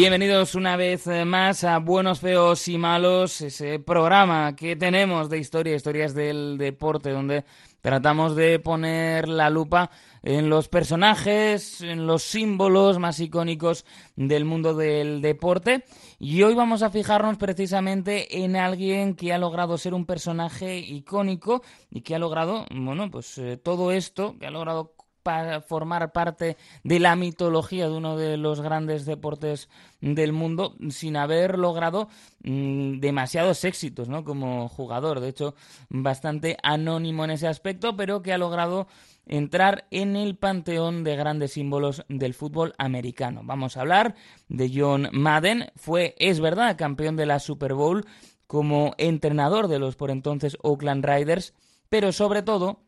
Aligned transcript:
Bienvenidos 0.00 0.54
una 0.54 0.78
vez 0.78 1.06
más 1.26 1.62
a 1.62 1.76
Buenos, 1.76 2.20
Feos 2.20 2.68
y 2.68 2.78
Malos, 2.78 3.42
ese 3.42 3.78
programa 3.80 4.56
que 4.56 4.74
tenemos 4.74 5.28
de 5.28 5.36
historia, 5.36 5.76
historias 5.76 6.14
del 6.14 6.56
deporte, 6.56 7.10
donde 7.10 7.44
tratamos 7.82 8.34
de 8.34 8.58
poner 8.60 9.28
la 9.28 9.50
lupa 9.50 9.90
en 10.22 10.48
los 10.48 10.68
personajes, 10.68 11.82
en 11.82 12.06
los 12.06 12.22
símbolos 12.22 12.98
más 12.98 13.20
icónicos 13.20 13.84
del 14.16 14.46
mundo 14.46 14.72
del 14.72 15.20
deporte. 15.20 15.84
Y 16.18 16.44
hoy 16.44 16.54
vamos 16.54 16.82
a 16.82 16.88
fijarnos 16.88 17.36
precisamente 17.36 18.42
en 18.42 18.56
alguien 18.56 19.14
que 19.14 19.34
ha 19.34 19.38
logrado 19.38 19.76
ser 19.76 19.92
un 19.92 20.06
personaje 20.06 20.78
icónico 20.78 21.62
y 21.90 22.00
que 22.00 22.14
ha 22.14 22.18
logrado, 22.18 22.64
bueno, 22.70 23.10
pues 23.10 23.36
eh, 23.36 23.58
todo 23.58 23.92
esto, 23.92 24.34
que 24.38 24.46
ha 24.46 24.50
logrado 24.50 24.94
para 25.22 25.60
formar 25.60 26.12
parte 26.12 26.56
de 26.82 26.98
la 26.98 27.16
mitología 27.16 27.88
de 27.88 27.94
uno 27.94 28.16
de 28.16 28.36
los 28.36 28.60
grandes 28.60 29.04
deportes 29.04 29.68
del 30.00 30.32
mundo 30.32 30.76
sin 30.90 31.16
haber 31.16 31.58
logrado 31.58 32.08
mm, 32.42 33.00
demasiados 33.00 33.64
éxitos 33.64 34.08
¿no? 34.08 34.24
como 34.24 34.68
jugador. 34.68 35.20
De 35.20 35.28
hecho, 35.28 35.54
bastante 35.88 36.56
anónimo 36.62 37.24
en 37.24 37.32
ese 37.32 37.48
aspecto, 37.48 37.96
pero 37.96 38.22
que 38.22 38.32
ha 38.32 38.38
logrado 38.38 38.86
entrar 39.26 39.86
en 39.90 40.16
el 40.16 40.36
panteón 40.36 41.04
de 41.04 41.16
grandes 41.16 41.52
símbolos 41.52 42.04
del 42.08 42.34
fútbol 42.34 42.74
americano. 42.78 43.42
Vamos 43.44 43.76
a 43.76 43.82
hablar 43.82 44.14
de 44.48 44.72
John 44.74 45.08
Madden. 45.12 45.70
Fue, 45.76 46.14
es 46.18 46.40
verdad, 46.40 46.76
campeón 46.76 47.16
de 47.16 47.26
la 47.26 47.38
Super 47.38 47.74
Bowl 47.74 48.06
como 48.46 48.94
entrenador 48.98 49.68
de 49.68 49.78
los 49.78 49.94
por 49.94 50.10
entonces 50.10 50.56
Oakland 50.62 51.04
Riders, 51.04 51.54
pero 51.88 52.10
sobre 52.10 52.42
todo 52.42 52.80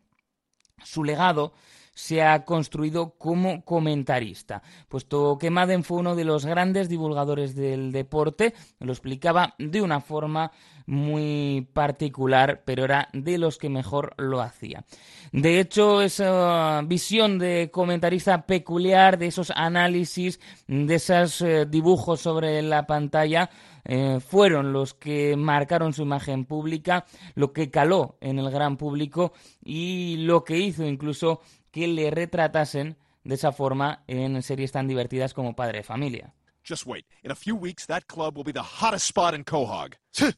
su 0.82 1.04
legado 1.04 1.52
se 1.94 2.22
ha 2.22 2.44
construido 2.44 3.14
como 3.18 3.64
comentarista, 3.64 4.62
puesto 4.88 5.38
que 5.38 5.50
Madden 5.50 5.84
fue 5.84 5.98
uno 5.98 6.14
de 6.14 6.24
los 6.24 6.46
grandes 6.46 6.88
divulgadores 6.88 7.54
del 7.54 7.92
deporte, 7.92 8.54
lo 8.80 8.92
explicaba 8.92 9.54
de 9.58 9.82
una 9.82 10.00
forma 10.00 10.52
muy 10.86 11.68
particular, 11.72 12.62
pero 12.64 12.84
era 12.84 13.08
de 13.12 13.38
los 13.38 13.58
que 13.58 13.68
mejor 13.68 14.14
lo 14.16 14.40
hacía. 14.40 14.84
De 15.32 15.60
hecho, 15.60 16.02
esa 16.02 16.82
visión 16.84 17.38
de 17.38 17.70
comentarista 17.72 18.46
peculiar, 18.46 19.18
de 19.18 19.28
esos 19.28 19.50
análisis, 19.54 20.40
de 20.66 20.94
esos 20.94 21.40
eh, 21.40 21.66
dibujos 21.66 22.20
sobre 22.20 22.60
la 22.62 22.86
pantalla, 22.86 23.48
eh, 23.84 24.20
fueron 24.20 24.72
los 24.72 24.94
que 24.94 25.36
marcaron 25.36 25.92
su 25.92 26.02
imagen 26.02 26.44
pública, 26.44 27.04
lo 27.34 27.52
que 27.52 27.70
caló 27.70 28.16
en 28.20 28.38
el 28.38 28.50
gran 28.50 28.76
público 28.76 29.32
y 29.64 30.16
lo 30.18 30.44
que 30.44 30.58
hizo 30.58 30.84
incluso 30.84 31.40
que 31.72 31.88
le 31.88 32.10
retratasen 32.10 32.96
de 33.24 33.34
esa 33.34 33.50
forma 33.50 34.04
en 34.06 34.42
series 34.42 34.72
tan 34.72 34.86
divertidas 34.86 35.34
como 35.34 35.54
Padre 35.54 35.78
de 35.78 35.82
Familia. 35.82 36.34
Just 36.64 36.86
wait. 36.86 37.04
In 37.24 37.32
a 37.32 37.34
few 37.34 37.56
weeks, 37.56 37.86
that 37.86 38.06
club 38.06 38.36
will 38.36 38.44
be 38.44 38.52
the 38.52 38.62
hottest 38.62 39.06
spot 39.06 39.34
in 39.34 39.42
Quahog. 39.44 39.94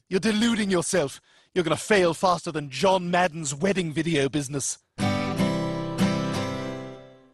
You're 0.09 0.19
deluding 0.19 0.71
yourself. 0.71 1.21
You're 1.53 1.63
going 1.63 1.77
to 1.77 1.83
fail 1.83 2.13
faster 2.13 2.51
than 2.51 2.69
John 2.69 3.11
Madden's 3.11 3.53
wedding 3.53 3.93
video 3.93 4.27
business. 4.27 4.79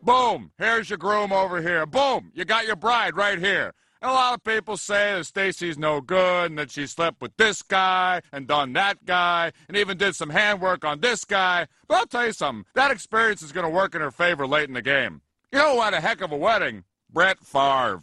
Boom! 0.04 0.52
Here's 0.58 0.90
your 0.90 0.98
groom 0.98 1.32
over 1.32 1.62
here. 1.62 1.86
Boom! 1.86 2.32
You 2.34 2.44
got 2.44 2.66
your 2.66 2.76
bride 2.76 3.16
right 3.16 3.40
here. 3.40 3.74
And 4.02 4.10
a 4.10 4.14
lot 4.14 4.34
of 4.34 4.44
people 4.44 4.78
say 4.78 5.14
that 5.14 5.26
Stacy's 5.26 5.78
no 5.78 6.02
good 6.02 6.50
and 6.50 6.58
that 6.58 6.72
she 6.72 6.88
slept 6.88 7.22
with 7.22 7.38
this 7.38 7.62
guy 7.62 8.22
and 8.32 8.48
done 8.48 8.74
that 8.74 9.06
guy 9.06 9.52
and 9.68 9.78
even 9.78 9.98
did 9.98 10.16
some 10.16 10.32
handwork 10.32 10.84
on 10.84 11.02
this 11.02 11.24
guy. 11.24 11.68
But 11.88 11.98
I'll 11.98 12.08
tell 12.08 12.26
you 12.26 12.34
something. 12.34 12.66
That 12.74 12.90
experience 12.90 13.44
is 13.44 13.52
going 13.52 13.66
to 13.66 13.70
work 13.70 13.94
in 13.94 14.02
her 14.02 14.10
favor 14.10 14.48
late 14.48 14.68
in 14.68 14.74
the 14.74 14.82
game. 14.82 15.22
You 15.52 15.60
know 15.60 15.76
what 15.76 15.94
a 15.94 16.02
heck 16.02 16.22
of 16.22 16.32
a 16.32 16.38
wedding? 16.38 16.84
Brett 17.12 17.40
Favre. 17.44 18.02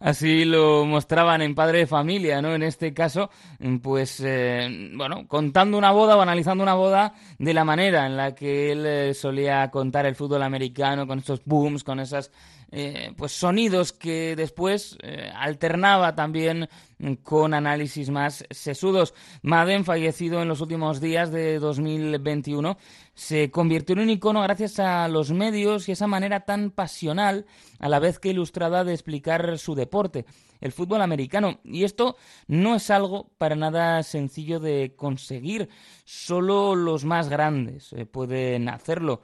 Así 0.00 0.44
lo 0.44 0.84
mostraban 0.84 1.40
en 1.40 1.54
Padre 1.54 1.78
de 1.78 1.86
Familia, 1.86 2.42
¿no? 2.42 2.54
En 2.54 2.62
este 2.62 2.92
caso, 2.92 3.30
pues, 3.82 4.20
eh, 4.22 4.90
bueno, 4.94 5.26
contando 5.26 5.78
una 5.78 5.90
boda 5.90 6.16
o 6.16 6.20
analizando 6.20 6.62
una 6.62 6.74
boda 6.74 7.14
de 7.38 7.54
la 7.54 7.64
manera 7.64 8.04
en 8.04 8.16
la 8.16 8.34
que 8.34 8.72
él 8.72 8.84
eh, 8.84 9.14
solía 9.14 9.70
contar 9.70 10.04
el 10.04 10.14
fútbol 10.14 10.42
americano, 10.42 11.06
con 11.06 11.20
esos 11.20 11.42
booms, 11.44 11.82
con 11.82 12.00
esas 12.00 12.30
eh, 12.78 13.14
pues 13.16 13.32
sonidos 13.32 13.94
que 13.94 14.36
después 14.36 14.98
eh, 15.02 15.30
alternaba 15.34 16.14
también 16.14 16.68
con 17.22 17.54
análisis 17.54 18.10
más 18.10 18.44
sesudos. 18.50 19.14
Madden, 19.40 19.86
fallecido 19.86 20.42
en 20.42 20.48
los 20.48 20.60
últimos 20.60 21.00
días 21.00 21.32
de 21.32 21.58
2021, 21.58 22.76
se 23.14 23.50
convirtió 23.50 23.94
en 23.94 24.00
un 24.00 24.10
icono 24.10 24.42
gracias 24.42 24.78
a 24.78 25.08
los 25.08 25.30
medios 25.32 25.88
y 25.88 25.92
esa 25.92 26.06
manera 26.06 26.40
tan 26.40 26.70
pasional, 26.70 27.46
a 27.78 27.88
la 27.88 27.98
vez 27.98 28.18
que 28.18 28.28
ilustrada, 28.28 28.84
de 28.84 28.92
explicar 28.92 29.56
su 29.56 29.74
deporte, 29.74 30.26
el 30.60 30.70
fútbol 30.70 31.00
americano. 31.00 31.60
Y 31.64 31.84
esto 31.84 32.16
no 32.46 32.74
es 32.74 32.90
algo 32.90 33.30
para 33.38 33.56
nada 33.56 34.02
sencillo 34.02 34.60
de 34.60 34.92
conseguir, 34.96 35.70
solo 36.04 36.74
los 36.74 37.06
más 37.06 37.30
grandes 37.30 37.94
eh, 37.94 38.04
pueden 38.04 38.68
hacerlo. 38.68 39.22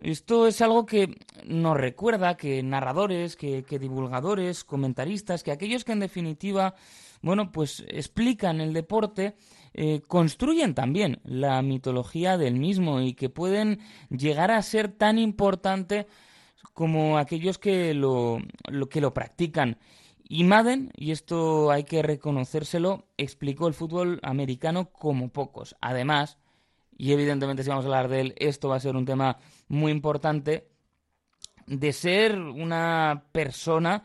Esto 0.00 0.46
es 0.46 0.62
algo 0.62 0.86
que 0.86 1.18
nos 1.44 1.76
recuerda 1.76 2.36
que 2.36 2.62
narradores, 2.62 3.34
que, 3.34 3.64
divulgadores, 3.80 4.62
comentaristas, 4.62 5.42
que 5.42 5.50
aquellos 5.50 5.84
que 5.84 5.92
en 5.92 6.00
definitiva, 6.00 6.76
bueno, 7.20 7.50
pues 7.50 7.84
explican 7.88 8.60
el 8.60 8.72
deporte, 8.72 9.34
eh, 9.74 10.00
construyen 10.06 10.74
también 10.74 11.20
la 11.24 11.60
mitología 11.62 12.38
del 12.38 12.60
mismo 12.60 13.00
y 13.00 13.14
que 13.14 13.28
pueden 13.28 13.80
llegar 14.08 14.52
a 14.52 14.62
ser 14.62 14.88
tan 14.88 15.18
importante 15.18 16.06
como 16.74 17.18
aquellos 17.18 17.58
que 17.58 17.92
lo, 17.92 18.38
que 18.88 19.00
lo 19.00 19.12
practican. 19.12 19.78
Y 20.28 20.44
Madden, 20.44 20.92
y 20.96 21.10
esto 21.10 21.72
hay 21.72 21.82
que 21.82 22.02
reconocérselo, 22.02 23.08
explicó 23.16 23.66
el 23.66 23.74
fútbol 23.74 24.20
americano 24.22 24.92
como 24.92 25.30
pocos. 25.30 25.74
Además, 25.80 26.38
y 26.98 27.12
evidentemente 27.12 27.62
si 27.62 27.70
vamos 27.70 27.84
a 27.84 27.88
hablar 27.88 28.08
de 28.08 28.20
él, 28.20 28.34
esto 28.36 28.68
va 28.68 28.76
a 28.76 28.80
ser 28.80 28.96
un 28.96 29.06
tema 29.06 29.38
muy 29.68 29.92
importante, 29.92 30.68
de 31.66 31.92
ser 31.92 32.38
una 32.38 33.24
persona 33.32 34.02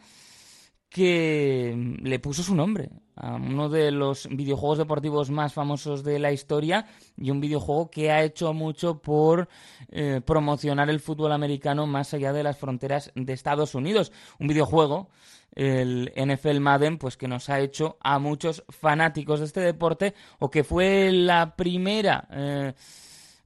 que 0.90 1.98
le 2.02 2.20
puso 2.20 2.44
su 2.44 2.56
nombre 2.56 2.92
a 3.16 3.36
uno 3.36 3.68
de 3.68 3.92
los 3.92 4.28
videojuegos 4.30 4.78
deportivos 4.78 5.32
más 5.32 5.54
famosos 5.54 6.04
de 6.04 6.20
la 6.20 6.32
historia 6.32 6.86
y 7.18 7.32
un 7.32 7.40
videojuego 7.40 7.90
que 7.90 8.12
ha 8.12 8.24
hecho 8.24 8.54
mucho 8.54 9.00
por 9.00 9.50
eh, 9.90 10.22
promocionar 10.24 10.92
el 10.92 11.00
fútbol 11.00 11.32
americano 11.32 11.88
más 11.88 12.14
allá 12.14 12.32
de 12.32 12.44
las 12.44 12.58
fronteras 12.58 13.12
de 13.16 13.34
Estados 13.34 13.74
Unidos. 13.74 14.12
Un 14.40 14.48
videojuego 14.48 15.10
el 15.56 16.12
NFL 16.16 16.60
Madden, 16.60 16.98
pues 16.98 17.18
que 17.18 17.28
nos 17.28 17.50
ha 17.50 17.60
hecho 17.60 17.98
a 18.02 18.20
muchos 18.20 18.64
fanáticos 18.70 19.40
de 19.40 19.46
este 19.46 19.62
deporte 19.62 20.14
o 20.40 20.50
que 20.50 20.64
fue 20.64 21.12
la 21.12 21.56
primera, 21.56 22.28
eh, 22.32 22.74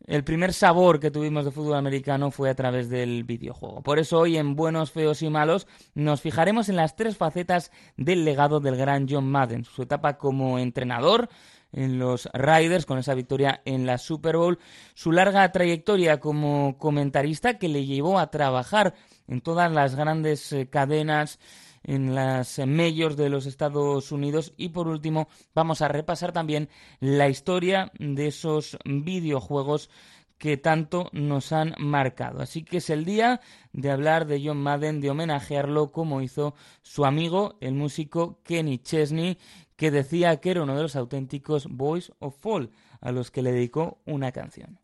el 0.06 0.24
primer 0.24 0.54
sabor 0.54 1.00
que 1.00 1.12
tuvimos 1.12 1.44
de 1.44 1.52
fútbol 1.52 1.76
americano 1.76 2.32
fue 2.32 2.50
a 2.50 2.56
través 2.56 2.90
del 2.90 3.26
videojuego. 3.26 3.82
Por 3.82 4.00
eso 4.00 4.20
hoy 4.20 4.38
en 4.38 4.56
Buenos, 4.56 4.92
Feos 4.92 5.22
y 5.22 5.30
Malos 5.30 5.68
nos 5.96 6.22
fijaremos 6.22 6.70
en 6.70 6.78
las 6.78 6.96
tres 6.96 7.18
facetas 7.18 7.72
del 7.98 8.24
legado 8.24 8.62
del 8.62 8.78
gran 8.78 9.08
John 9.10 9.30
Madden, 9.30 9.66
su 9.66 9.82
etapa 9.82 10.18
como 10.18 10.60
entrenador, 10.60 11.30
en 11.74 12.00
los 12.00 12.30
Riders 12.34 12.86
con 12.86 12.98
esa 12.98 13.14
victoria 13.14 13.62
en 13.66 13.86
la 13.86 13.98
Super 13.98 14.38
Bowl, 14.38 14.60
su 14.94 15.12
larga 15.12 15.52
trayectoria 15.52 16.20
como 16.20 16.78
comentarista 16.78 17.58
que 17.58 17.68
le 17.68 17.86
llevó 17.86 18.20
a 18.20 18.32
trabajar 18.32 18.94
en 19.28 19.42
todas 19.42 19.72
las 19.72 19.96
grandes 19.96 20.54
eh, 20.54 20.70
cadenas 20.70 21.40
en 21.88 22.14
las 22.14 22.60
majors 22.60 23.18
de 23.18 23.30
los 23.30 23.48
Estados 23.48 24.12
Unidos 24.12 24.54
y 24.58 24.70
por 24.70 24.88
último 24.88 25.28
vamos 25.56 25.82
a 25.82 25.88
repasar 25.88 26.34
también 26.34 26.70
la 27.00 27.30
historia 27.30 27.92
de 27.98 28.28
esos 28.28 28.78
videojuegos 28.86 29.90
que 30.38 30.58
tanto 30.58 31.10
nos 31.14 31.52
han 31.52 31.74
marcado. 31.80 32.42
Así 32.42 32.64
que 32.64 32.78
es 32.78 32.90
el 32.90 33.06
día 33.06 33.42
de 33.74 33.90
hablar 33.90 34.28
de 34.28 34.42
John 34.44 34.62
Madden, 34.62 35.02
de 35.02 35.10
homenajearlo 35.10 35.92
como 35.92 36.22
hizo 36.22 36.54
su 36.84 37.06
amigo, 37.06 37.58
el 37.60 37.74
músico 37.74 38.40
Kenny 38.44 38.78
Chesney, 38.78 39.40
que 39.76 39.90
decía 39.90 40.38
que 40.38 40.52
era 40.52 40.64
uno 40.64 40.76
de 40.76 40.84
los 40.84 40.96
auténticos 40.96 41.68
Boys 41.68 42.12
of 42.20 42.38
Fall, 42.40 42.72
a 43.02 43.12
los 43.12 43.32
que 43.32 43.42
le 43.42 43.52
dedicó 43.52 44.00
una 44.06 44.32
canción. 44.32 44.80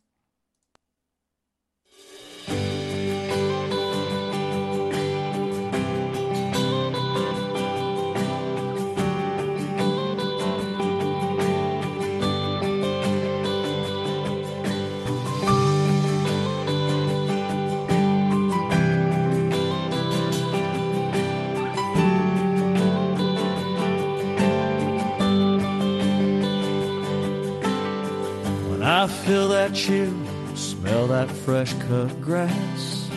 I 29.03 29.07
feel 29.07 29.49
that 29.49 29.75
chill, 29.75 30.13
smell 30.55 31.07
that 31.07 31.29
fresh 31.29 31.73
cut 31.73 32.21
grass. 32.21 33.09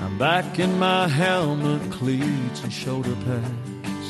I'm 0.00 0.16
back 0.16 0.60
in 0.60 0.78
my 0.78 1.08
helmet, 1.08 1.90
cleats, 1.90 2.62
and 2.62 2.72
shoulder 2.72 3.16
pads. 3.24 4.06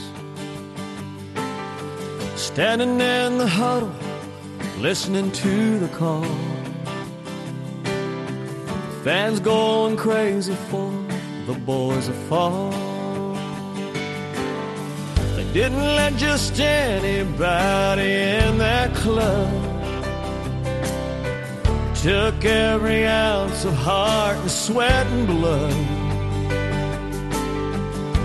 Standing 2.38 3.00
in 3.00 3.38
the 3.38 3.46
huddle, 3.46 3.94
listening 4.80 5.32
to 5.32 5.78
the 5.78 5.88
call. 5.88 6.26
Fans 9.02 9.40
going 9.40 9.96
crazy 9.96 10.56
for 10.68 10.92
the 11.46 11.54
boys 11.54 12.06
of 12.06 12.16
fall. 12.28 12.70
They 15.36 15.50
didn't 15.54 15.80
let 15.80 16.16
just 16.16 16.60
anybody 16.60 18.12
in 18.12 18.58
that 18.58 18.94
club. 18.94 19.69
Took 22.02 22.46
every 22.46 23.06
ounce 23.06 23.66
of 23.66 23.74
heart 23.74 24.38
and 24.38 24.50
sweat 24.50 25.06
and 25.08 25.26
blood 25.26 25.70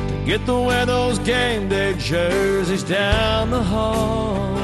to 0.07 0.23
get 0.25 0.45
to 0.45 0.53
wear 0.61 0.85
those 0.85 1.19
game 1.19 1.67
day 1.67 1.93
jerseys 1.95 2.83
down 2.83 3.49
the 3.49 3.61
hall. 3.61 4.55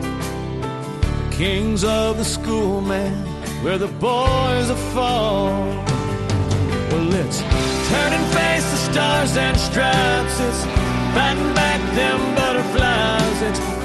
The 0.00 1.36
kings 1.36 1.84
of 1.84 2.16
the 2.16 2.24
school, 2.24 2.80
man, 2.80 3.26
where 3.62 3.76
the 3.76 3.88
boys 3.88 4.70
are 4.70 4.84
fall. 4.94 5.52
Well, 6.90 7.12
it's 7.12 7.40
turn 7.90 8.12
and 8.14 8.26
face 8.32 8.64
the 8.70 8.78
stars 8.90 9.36
and 9.36 9.54
stripes. 9.58 10.40
It's 10.40 10.64
fighting 11.14 11.52
back 11.52 11.80
them 11.94 12.34
butterflies. 12.36 13.42
It's 13.42 13.79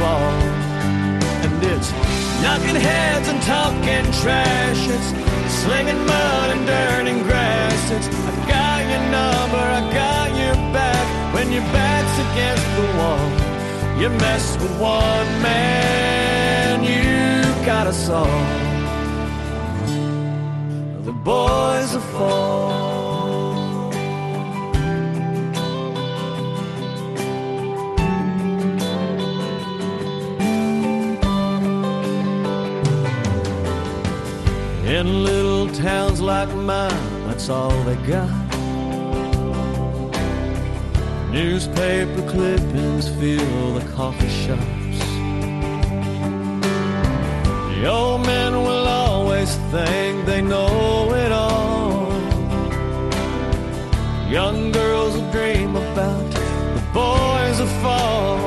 ball. 0.00 0.32
And 1.44 1.62
it's 1.62 1.92
knocking 2.42 2.80
heads 2.80 3.28
and 3.28 3.42
talking 3.42 4.04
trash. 4.22 4.88
It's 4.88 5.54
slinging 5.62 6.04
mud 6.06 6.50
and 6.50 6.66
dirt 6.66 7.06
and 7.06 7.22
grass. 7.24 7.90
It's 7.90 8.08
I 8.08 8.32
got 8.48 8.80
your 8.90 9.04
number, 9.10 9.58
I 9.58 9.82
got 9.92 10.28
your 10.38 10.54
back. 10.72 11.34
When 11.34 11.52
your 11.52 11.66
back's 11.72 12.16
against 12.26 12.66
the 12.76 12.86
wall, 12.98 13.28
you 14.00 14.08
mess 14.20 14.56
with 14.58 14.72
one 14.80 15.42
man, 15.42 16.84
you 16.84 17.66
got 17.66 17.86
us 17.86 18.08
all. 18.08 18.44
The 21.04 21.12
boys 21.12 21.94
are 21.94 22.06
fall. 22.12 22.73
In 35.04 35.22
little 35.22 35.68
towns 35.68 36.22
like 36.22 36.48
mine, 36.54 37.26
that's 37.26 37.50
all 37.50 37.76
they 37.82 37.96
got. 38.06 38.30
Newspaper 41.30 42.22
clippings 42.26 43.08
fill 43.10 43.74
the 43.74 43.84
coffee 43.92 44.30
shops. 44.30 44.98
The 47.74 47.86
old 47.86 48.24
men 48.24 48.52
will 48.54 48.86
always 48.86 49.54
think 49.70 50.24
they 50.24 50.40
know 50.40 51.12
it 51.12 51.32
all. 51.32 52.10
Young 54.30 54.72
girls 54.72 55.16
will 55.16 55.30
dream 55.30 55.76
about 55.76 56.30
the 56.76 56.84
boys 56.94 57.60
of 57.60 57.68
fall. 57.82 58.38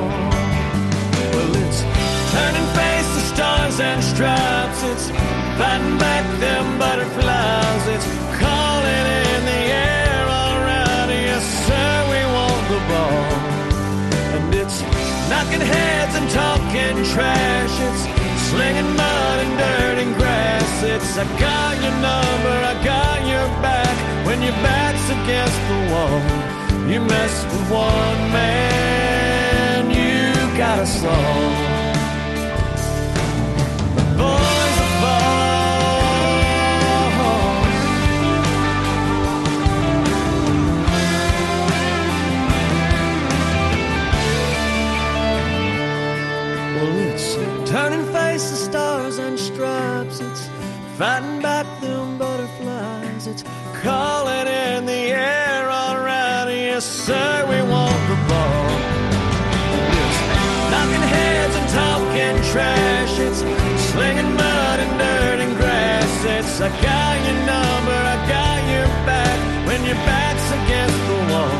Well, 1.33 1.55
it's 1.63 1.81
turning 2.33 2.67
face 2.77 3.09
the 3.13 3.23
stars 3.35 3.79
and 3.79 4.03
stripes. 4.03 4.66
Fighting 5.57 5.97
back 5.97 6.23
them 6.39 6.77
butterflies. 6.77 7.87
It's 7.87 8.05
calling 8.37 9.05
in 9.33 9.41
the 9.49 9.61
air, 9.73 10.25
all. 10.29 11.09
Yes, 11.09 11.43
sir, 11.65 11.93
we 12.13 12.21
want 12.37 12.63
the 12.73 12.81
ball. 12.91 13.25
And 14.37 14.53
it's 14.53 14.77
knocking 15.29 15.65
heads 15.65 16.13
and 16.15 16.29
talking 16.29 16.95
trash. 17.11 17.73
It's 17.87 18.03
slinging 18.49 18.91
mud 18.95 19.37
and 19.43 19.53
dirt 19.57 19.97
and 20.03 20.15
grass. 20.15 20.83
It's 20.83 21.17
I 21.17 21.25
got 21.39 21.73
your 21.81 21.95
number, 22.05 22.55
I 22.71 22.75
got 22.85 23.19
your 23.25 23.47
back. 23.65 23.95
When 24.27 24.43
your 24.43 24.57
back's 24.61 25.09
against 25.09 25.59
the 25.69 25.79
wall, 25.89 26.21
you 26.87 27.01
mess 27.01 27.35
with 27.45 27.71
one 27.71 28.21
man, 28.31 29.89
you 29.89 30.57
got 30.57 30.77
a 30.77 30.87
all. 31.09 31.76
Fighting 50.97 51.39
back 51.43 51.67
them 51.79 52.17
butterflies. 52.17 53.27
It's 53.27 53.43
calling 53.83 54.47
in 54.47 54.87
the 54.87 55.13
air, 55.13 55.69
all 55.69 55.99
right. 55.99 56.49
Yes, 56.49 56.85
sir, 56.85 57.45
we 57.45 57.61
want 57.69 58.01
the 58.09 58.17
ball. 58.29 58.69
It's 60.01 60.19
knocking 60.73 61.05
heads 61.13 61.55
and 61.59 61.69
talking 61.81 62.35
trash. 62.51 63.13
It's 63.19 63.41
slinging 63.91 64.33
mud 64.33 64.79
and 64.79 64.93
dirt 64.97 65.39
and 65.45 65.55
grass. 65.55 66.25
It's 66.25 66.61
I 66.61 66.69
got 66.81 67.15
your 67.27 67.39
number, 67.45 67.97
I 68.13 68.17
got 68.35 68.59
your 68.73 68.87
back. 69.05 69.37
When 69.67 69.85
your 69.85 70.01
back's 70.09 70.49
against 70.59 71.01
the 71.09 71.19
wall, 71.29 71.57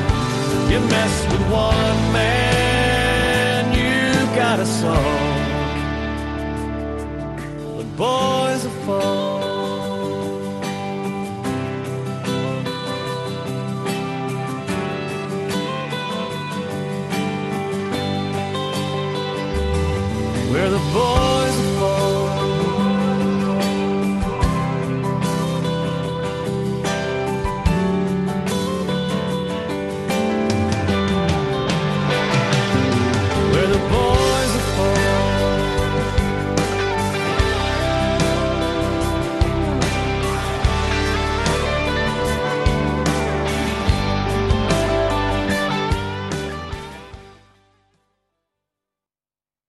you 0.72 0.80
mess 0.90 1.16
with 1.32 1.44
one 1.52 2.00
man, 2.12 3.70
you 3.78 4.36
got 4.36 4.60
us 4.60 4.84
all. 4.84 5.27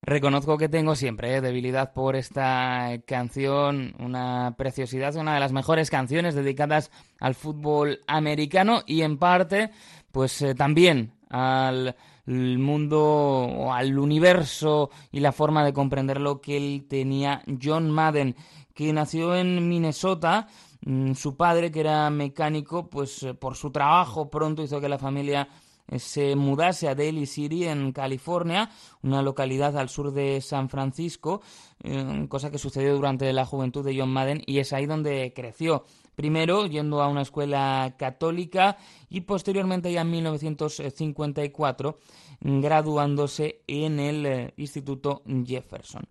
Reconozco 0.09 0.57
que 0.57 0.69
tengo 0.69 0.95
siempre 0.95 1.35
eh, 1.35 1.41
debilidad 1.41 1.93
por 1.93 2.15
esta 2.15 2.99
canción, 3.05 3.93
una 3.99 4.55
preciosidad, 4.57 5.15
una 5.15 5.35
de 5.35 5.39
las 5.39 5.51
mejores 5.51 5.91
canciones 5.91 6.33
dedicadas 6.33 6.89
al 7.19 7.35
fútbol 7.35 7.99
americano 8.07 8.81
y 8.87 9.03
en 9.03 9.19
parte, 9.19 9.69
pues 10.11 10.41
eh, 10.41 10.55
también 10.55 11.13
al 11.29 11.95
mundo 12.25 12.99
o 12.99 13.71
al 13.71 13.99
universo 13.99 14.89
y 15.11 15.19
la 15.19 15.31
forma 15.31 15.63
de 15.63 15.73
comprenderlo 15.73 16.41
que 16.41 16.57
él 16.57 16.87
tenía 16.89 17.43
John 17.61 17.91
Madden, 17.91 18.35
que 18.73 18.91
nació 18.91 19.35
en 19.35 19.69
Minnesota. 19.69 20.47
Mm, 20.81 21.13
Su 21.13 21.37
padre, 21.37 21.69
que 21.69 21.81
era 21.81 22.09
mecánico, 22.09 22.89
pues 22.89 23.21
eh, 23.21 23.35
por 23.35 23.55
su 23.55 23.69
trabajo 23.69 24.27
pronto 24.27 24.63
hizo 24.63 24.81
que 24.81 24.89
la 24.89 24.97
familia 24.97 25.49
se 25.97 26.35
mudase 26.35 26.87
a 26.87 26.95
Daly 26.95 27.25
City, 27.25 27.65
en 27.65 27.91
California, 27.91 28.69
una 29.01 29.21
localidad 29.21 29.77
al 29.77 29.89
sur 29.89 30.11
de 30.11 30.41
San 30.41 30.69
Francisco, 30.69 31.41
eh, 31.83 32.25
cosa 32.29 32.51
que 32.51 32.57
sucedió 32.57 32.93
durante 32.93 33.31
la 33.33 33.45
juventud 33.45 33.83
de 33.83 33.97
John 33.97 34.09
Madden 34.09 34.43
y 34.45 34.59
es 34.59 34.73
ahí 34.73 34.85
donde 34.85 35.33
creció. 35.35 35.83
Primero 36.15 36.67
yendo 36.67 37.01
a 37.01 37.07
una 37.07 37.21
escuela 37.21 37.95
católica 37.97 38.77
y 39.09 39.21
posteriormente 39.21 39.91
ya 39.91 40.01
en 40.01 40.11
1954 40.11 41.97
graduándose 42.41 43.61
en 43.67 43.99
el 43.99 44.25
eh, 44.25 44.53
Instituto 44.57 45.23
Jefferson. 45.45 46.03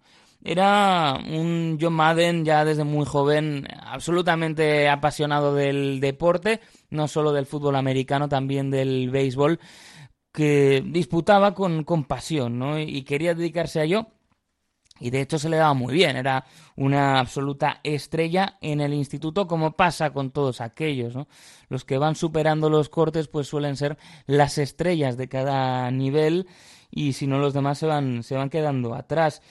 Era 0.43 1.19
un 1.29 1.79
John 1.81 1.95
Madden 1.95 2.45
ya 2.45 2.65
desde 2.65 2.85
muy 2.85 3.05
joven, 3.05 3.67
absolutamente 3.83 4.89
apasionado 4.89 5.55
del 5.55 5.99
deporte, 6.01 6.61
no 6.91 7.09
solo 7.09 7.33
del 7.33 7.47
fútbol 7.47 7.77
americano, 7.77 8.29
también 8.29 8.71
del 8.71 9.11
béisbol, 9.11 9.61
que 10.33 10.83
disputaba 10.87 11.55
con, 11.55 11.85
con 11.85 12.05
pasión, 12.05 12.59
¿no? 12.59 12.79
Y 12.79 13.03
quería 13.03 13.35
dedicarse 13.35 13.81
a 13.81 13.85
ello 13.85 14.09
y 15.01 15.11
de 15.11 15.21
hecho 15.21 15.39
se 15.39 15.49
le 15.49 15.57
daba 15.57 15.75
muy 15.75 15.95
bien, 15.95 16.17
era 16.17 16.45
una 16.77 17.21
absoluta 17.21 17.81
estrella 17.85 18.59
en 18.61 18.81
el 18.81 18.93
instituto, 18.93 19.47
como 19.47 19.77
pasa 19.77 20.11
con 20.11 20.31
todos 20.31 20.61
aquellos. 20.61 21.15
¿no? 21.15 21.29
Los 21.69 21.85
que 21.85 21.99
van 21.99 22.15
superando 22.17 22.69
los 22.69 22.89
cortes, 22.89 23.29
pues 23.29 23.47
suelen 23.47 23.77
ser 23.77 23.97
las 24.27 24.59
estrellas 24.59 25.17
de 25.17 25.29
cada 25.29 25.91
nivel, 25.91 26.47
y 26.91 27.13
si 27.13 27.27
no, 27.27 27.39
los 27.39 27.55
demás 27.55 27.79
se 27.79 27.87
van, 27.87 28.23
se 28.23 28.35
van 28.35 28.51
quedando 28.51 28.95
atrás. 28.95 29.43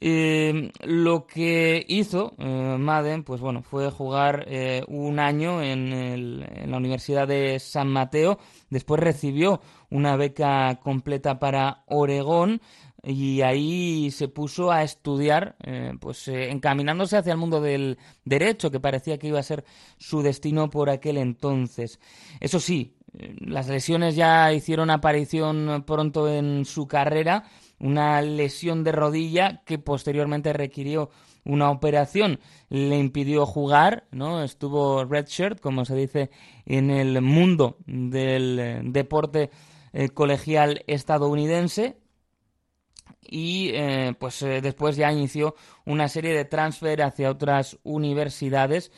Eh, 0.00 0.70
lo 0.84 1.26
que 1.26 1.84
hizo 1.88 2.34
eh, 2.38 2.76
Madden, 2.78 3.24
pues 3.24 3.40
bueno, 3.40 3.62
fue 3.62 3.90
jugar 3.90 4.44
eh, 4.46 4.84
un 4.88 5.18
año 5.18 5.62
en, 5.62 5.92
en, 5.92 6.70
la 6.70 6.76
Universidad 6.76 7.26
de 7.26 7.58
San 7.58 7.88
Mateo. 7.88 8.38
Después 8.70 9.00
recibió 9.00 9.60
una 9.90 10.16
beca 10.16 10.80
completa 10.82 11.38
para 11.38 11.84
Oregón 11.86 12.60
y 13.02 13.42
ahí 13.42 14.10
se 14.10 14.28
puso 14.28 14.72
a 14.72 14.82
estudiar, 14.82 15.56
eh, 15.62 15.92
pues 16.00 16.26
encaminándose 16.28 17.16
hacia 17.16 17.32
el 17.32 17.38
mundo 17.38 17.60
del 17.60 17.98
derecho, 18.24 18.70
que 18.70 18.80
parecía 18.80 19.18
que 19.18 19.28
iba 19.28 19.38
a 19.38 19.44
ser 19.44 19.64
su 19.96 20.22
destino 20.22 20.68
por 20.68 20.90
aquel 20.90 21.16
entonces. 21.16 22.00
Eso 22.40 22.58
sí, 22.58 22.96
las 23.38 23.68
lesiones 23.68 24.16
ya 24.16 24.52
hicieron 24.52 24.90
aparición 24.90 25.84
pronto 25.86 26.28
en 26.28 26.64
su 26.64 26.88
carrera, 26.88 27.44
una 27.78 28.20
lesión 28.22 28.84
de 28.84 28.92
rodilla 28.92 29.62
que 29.64 29.78
posteriormente 29.78 30.52
requirió 30.52 31.10
una 31.44 31.70
operación. 31.70 32.40
Le 32.68 32.98
impidió 32.98 33.46
jugar, 33.46 34.06
¿no? 34.10 34.42
Estuvo 34.42 35.04
redshirt, 35.04 35.60
como 35.60 35.84
se 35.84 35.94
dice 35.94 36.30
en 36.64 36.90
el 36.90 37.20
mundo 37.22 37.78
del 37.86 38.92
deporte 38.92 39.50
colegial 40.14 40.82
estadounidense. 40.86 41.96
Y 43.28 43.70
eh, 43.74 44.14
pues 44.18 44.40
eh, 44.42 44.60
después 44.60 44.96
ya 44.96 45.12
inició 45.12 45.54
una 45.84 46.08
serie 46.08 46.32
de 46.32 46.44
transfer 46.44 47.02
hacia 47.02 47.30
otras 47.30 47.78
universidades 47.82 48.92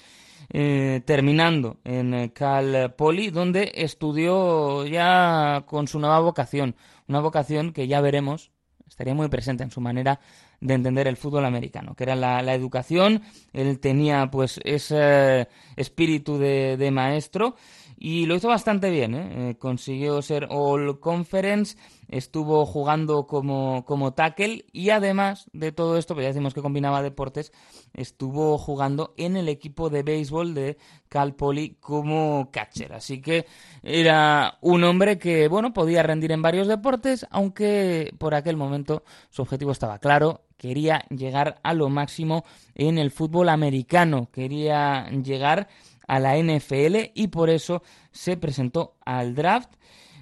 eh, 0.50 1.02
terminando 1.04 1.78
en 1.84 2.28
Cal 2.30 2.94
Poly 2.96 3.30
donde 3.30 3.72
estudió 3.74 4.86
ya 4.86 5.64
con 5.66 5.88
su 5.88 5.98
nueva 5.98 6.20
vocación. 6.20 6.76
Una 7.06 7.20
vocación 7.20 7.72
que 7.72 7.88
ya 7.88 8.00
veremos 8.00 8.50
estaría 8.88 9.14
muy 9.14 9.28
presente 9.28 9.62
en 9.62 9.70
su 9.70 9.80
manera 9.80 10.20
de 10.60 10.74
entender 10.74 11.06
el 11.06 11.16
fútbol 11.16 11.44
americano, 11.44 11.94
que 11.94 12.04
era 12.04 12.16
la, 12.16 12.54
educación, 12.54 13.22
él 13.52 13.78
tenía 13.78 14.30
pues 14.30 14.60
ese 14.64 15.48
espíritu 15.76 16.38
de, 16.38 16.76
de 16.76 16.90
maestro 16.90 17.54
y 18.00 18.26
lo 18.26 18.36
hizo 18.36 18.46
bastante 18.46 18.90
bien, 18.90 19.14
¿eh? 19.14 19.56
consiguió 19.58 20.22
ser 20.22 20.46
All 20.50 21.00
Conference, 21.00 21.76
estuvo 22.06 22.64
jugando 22.64 23.26
como, 23.26 23.84
como 23.84 24.14
tackle 24.14 24.66
y 24.72 24.90
además 24.90 25.50
de 25.52 25.72
todo 25.72 25.98
esto, 25.98 26.14
pues 26.14 26.22
ya 26.22 26.28
decimos 26.28 26.54
que 26.54 26.62
combinaba 26.62 27.02
deportes, 27.02 27.52
estuvo 27.94 28.56
jugando 28.56 29.14
en 29.16 29.36
el 29.36 29.48
equipo 29.48 29.90
de 29.90 30.04
béisbol 30.04 30.54
de 30.54 30.78
Cal 31.08 31.34
Poly 31.34 31.78
como 31.80 32.50
catcher. 32.52 32.92
Así 32.92 33.20
que 33.20 33.46
era 33.82 34.58
un 34.60 34.84
hombre 34.84 35.18
que, 35.18 35.48
bueno, 35.48 35.72
podía 35.72 36.04
rendir 36.04 36.30
en 36.30 36.40
varios 36.40 36.68
deportes, 36.68 37.26
aunque 37.30 38.14
por 38.18 38.36
aquel 38.36 38.56
momento 38.56 39.02
su 39.28 39.42
objetivo 39.42 39.72
estaba 39.72 39.98
claro, 39.98 40.42
quería 40.56 41.04
llegar 41.10 41.58
a 41.64 41.74
lo 41.74 41.88
máximo 41.88 42.44
en 42.76 42.96
el 42.96 43.10
fútbol 43.10 43.48
americano, 43.48 44.28
quería 44.30 45.10
llegar 45.10 45.66
a 46.08 46.18
la 46.18 46.36
NFL 46.36 47.12
y 47.14 47.28
por 47.28 47.50
eso 47.50 47.82
se 48.10 48.36
presentó 48.36 48.96
al 49.04 49.36
draft 49.36 49.70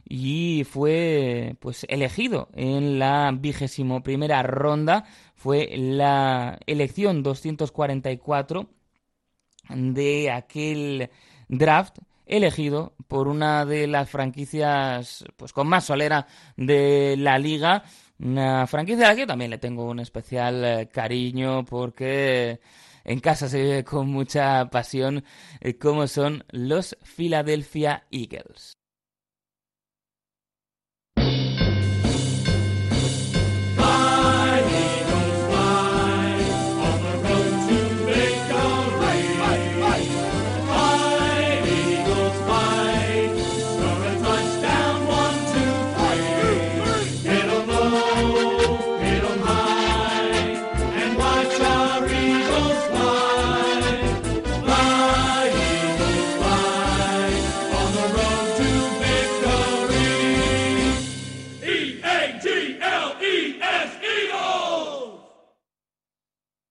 y 0.09 0.65
fue 0.65 1.57
pues 1.61 1.87
elegido 1.89 2.49
en 2.55 2.99
la 2.99 3.33
vigésimo 3.37 4.03
primera 4.03 4.43
ronda. 4.43 5.05
Fue 5.35 5.71
la 5.77 6.59
elección 6.67 7.23
244 7.23 8.69
de 9.71 10.31
aquel 10.31 11.11
draft 11.49 11.99
elegido 12.27 12.95
por 13.09 13.29
una 13.29 13.65
de 13.65 13.87
las 13.87 14.11
franquicias 14.11 15.25
pues 15.37 15.53
con 15.53 15.69
más 15.69 15.85
solera 15.85 16.27
de 16.57 17.17
la 17.19 17.39
liga. 17.39 17.85
Una 18.19 18.67
franquicia 18.67 19.07
a 19.07 19.11
la 19.11 19.17
que 19.17 19.27
también 19.27 19.51
le 19.51 19.59
tengo 19.59 19.85
un 19.85 20.01
especial 20.01 20.65
eh, 20.65 20.89
cariño 20.89 21.65
porque 21.65 22.61
en 23.07 23.21
casa 23.21 23.49
se 23.49 23.63
vive 23.63 23.85
con 23.85 24.09
mucha 24.09 24.69
pasión 24.71 25.25
eh, 25.61 25.79
como 25.79 26.09
son 26.09 26.45
los 26.51 26.99
Philadelphia 27.03 28.05
Eagles. 28.11 28.77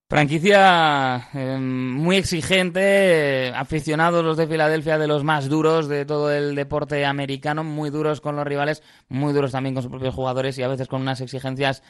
Franquicia 0.07 1.29
em, 1.33 1.93
muy 1.93 2.17
exigente, 2.17 3.51
aficionados 3.55 4.23
los 4.23 4.37
de 4.37 4.45
Filadelfia 4.45 4.99
de 4.99 5.07
los 5.07 5.23
más 5.23 5.49
duros 5.49 5.87
de 5.87 6.05
todo 6.05 6.31
el 6.31 6.53
deporte 6.53 7.03
americano, 7.05 7.63
muy 7.63 7.89
duros 7.89 8.21
con 8.21 8.35
los 8.35 8.45
rivales, 8.45 8.83
muy 9.09 9.33
duros 9.33 9.51
también 9.51 9.73
con 9.73 9.81
sus 9.81 9.89
propios 9.89 10.13
jugadores 10.13 10.59
y 10.59 10.63
a 10.63 10.67
veces 10.67 10.87
con 10.87 11.01
unas 11.01 11.21
exigencias 11.21 11.81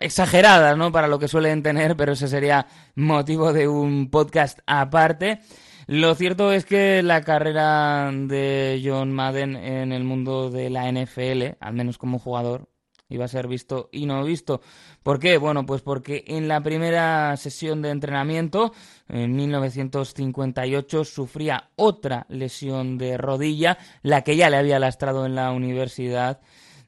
exageradas, 0.00 0.76
¿no? 0.76 0.92
Para 0.92 1.08
lo 1.08 1.18
que 1.18 1.28
suelen 1.28 1.62
tener, 1.62 1.96
pero 1.96 2.12
ese 2.12 2.28
sería 2.28 2.66
motivo 2.94 3.54
de 3.54 3.68
un 3.68 4.10
podcast 4.10 4.58
aparte. 4.66 5.40
Lo 5.86 6.14
cierto 6.14 6.52
es 6.52 6.66
que 6.66 7.02
la 7.02 7.22
carrera 7.22 8.10
de 8.12 8.82
John 8.84 9.12
Madden 9.12 9.56
en 9.56 9.92
el 9.92 10.04
mundo 10.04 10.50
de 10.50 10.68
la 10.68 10.92
NFL, 10.92 11.56
al 11.58 11.72
menos 11.72 11.96
como 11.96 12.18
jugador, 12.18 12.68
iba 13.10 13.26
a 13.26 13.28
ser 13.28 13.46
visto 13.48 13.88
y 13.92 14.06
no 14.06 14.24
visto. 14.24 14.62
¿Por 15.02 15.18
qué? 15.18 15.36
Bueno, 15.36 15.66
pues 15.66 15.82
porque 15.82 16.24
en 16.26 16.48
la 16.48 16.62
primera 16.62 17.36
sesión 17.36 17.82
de 17.82 17.90
entrenamiento, 17.90 18.72
en 19.08 19.36
1958, 19.36 21.04
sufría 21.04 21.70
otra 21.76 22.26
lesión 22.28 22.96
de 22.96 23.18
rodilla, 23.18 23.76
la 24.02 24.22
que 24.22 24.36
ya 24.36 24.48
le 24.48 24.56
había 24.56 24.78
lastrado 24.78 25.26
en 25.26 25.34
la 25.34 25.50
universidad. 25.52 26.40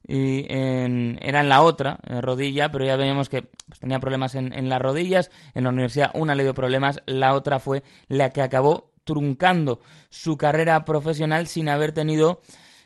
Y 0.07 0.47
era 0.51 1.41
en 1.41 1.49
la 1.49 1.63
otra 1.63 2.01
rodilla, 2.21 2.73
pero 2.73 2.85
ya 2.85 2.97
veíamos 2.97 3.29
que 3.29 3.43
pues, 3.43 3.79
tenía 3.79 4.01
problemas 4.01 4.35
en, 4.35 4.53
en 4.53 4.69
las 4.69 4.83
rodillas. 4.83 5.31
En 5.55 5.65
la 5.65 5.71
universidad 5.71 6.11
una 6.15 6.35
le 6.35 6.43
dio 6.43 6.55
problemas, 6.55 7.03
la 7.07 7.35
otra 7.35 7.61
fue 7.61 7.85
la 8.09 8.31
que 8.31 8.43
acabó 8.43 8.93
truncando 9.05 9.81
su 10.11 10.37
carrera 10.37 10.85
profesional 10.85 11.47
sin 11.47 11.69
haber 11.69 11.93
tenido 11.93 12.41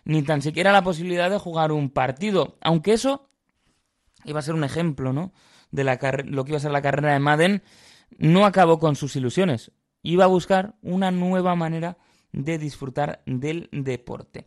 ni 0.07 0.23
tan 0.23 0.41
siquiera 0.41 0.73
la 0.73 0.85
posibilidad 0.85 1.29
de 1.29 1.39
jugar 1.39 1.73
un 1.73 1.91
partido. 1.91 2.57
Aunque 2.63 2.93
eso 2.93 3.29
iba 4.25 4.39
a 4.39 4.43
ser 4.43 4.55
un 4.55 4.65
ejemplo, 4.65 5.13
¿no? 5.13 5.33
De 5.73 5.83
la 5.85 5.99
lo 6.25 6.45
que 6.45 6.53
iba 6.53 6.59
a 6.59 6.61
ser 6.61 6.71
la 6.71 6.81
carrera 6.81 7.13
de 7.13 7.19
Madden, 7.19 7.63
no 8.17 8.47
acabó 8.47 8.79
con 8.79 8.95
sus 8.95 9.17
ilusiones. 9.17 9.73
Iba 10.03 10.25
a 10.25 10.29
buscar 10.29 10.77
una 10.81 11.11
nueva 11.11 11.57
manera 11.57 11.99
de 12.33 12.57
disfrutar 12.57 13.23
del 13.27 13.69
deporte. 13.73 14.47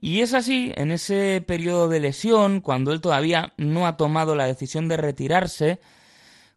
Y 0.00 0.22
es 0.22 0.32
así, 0.32 0.72
en 0.76 0.90
ese 0.90 1.44
periodo 1.46 1.88
de 1.88 2.00
lesión, 2.00 2.62
cuando 2.62 2.92
él 2.92 3.02
todavía 3.02 3.52
no 3.58 3.86
ha 3.86 3.98
tomado 3.98 4.34
la 4.34 4.46
decisión 4.46 4.88
de 4.88 4.96
retirarse, 4.96 5.78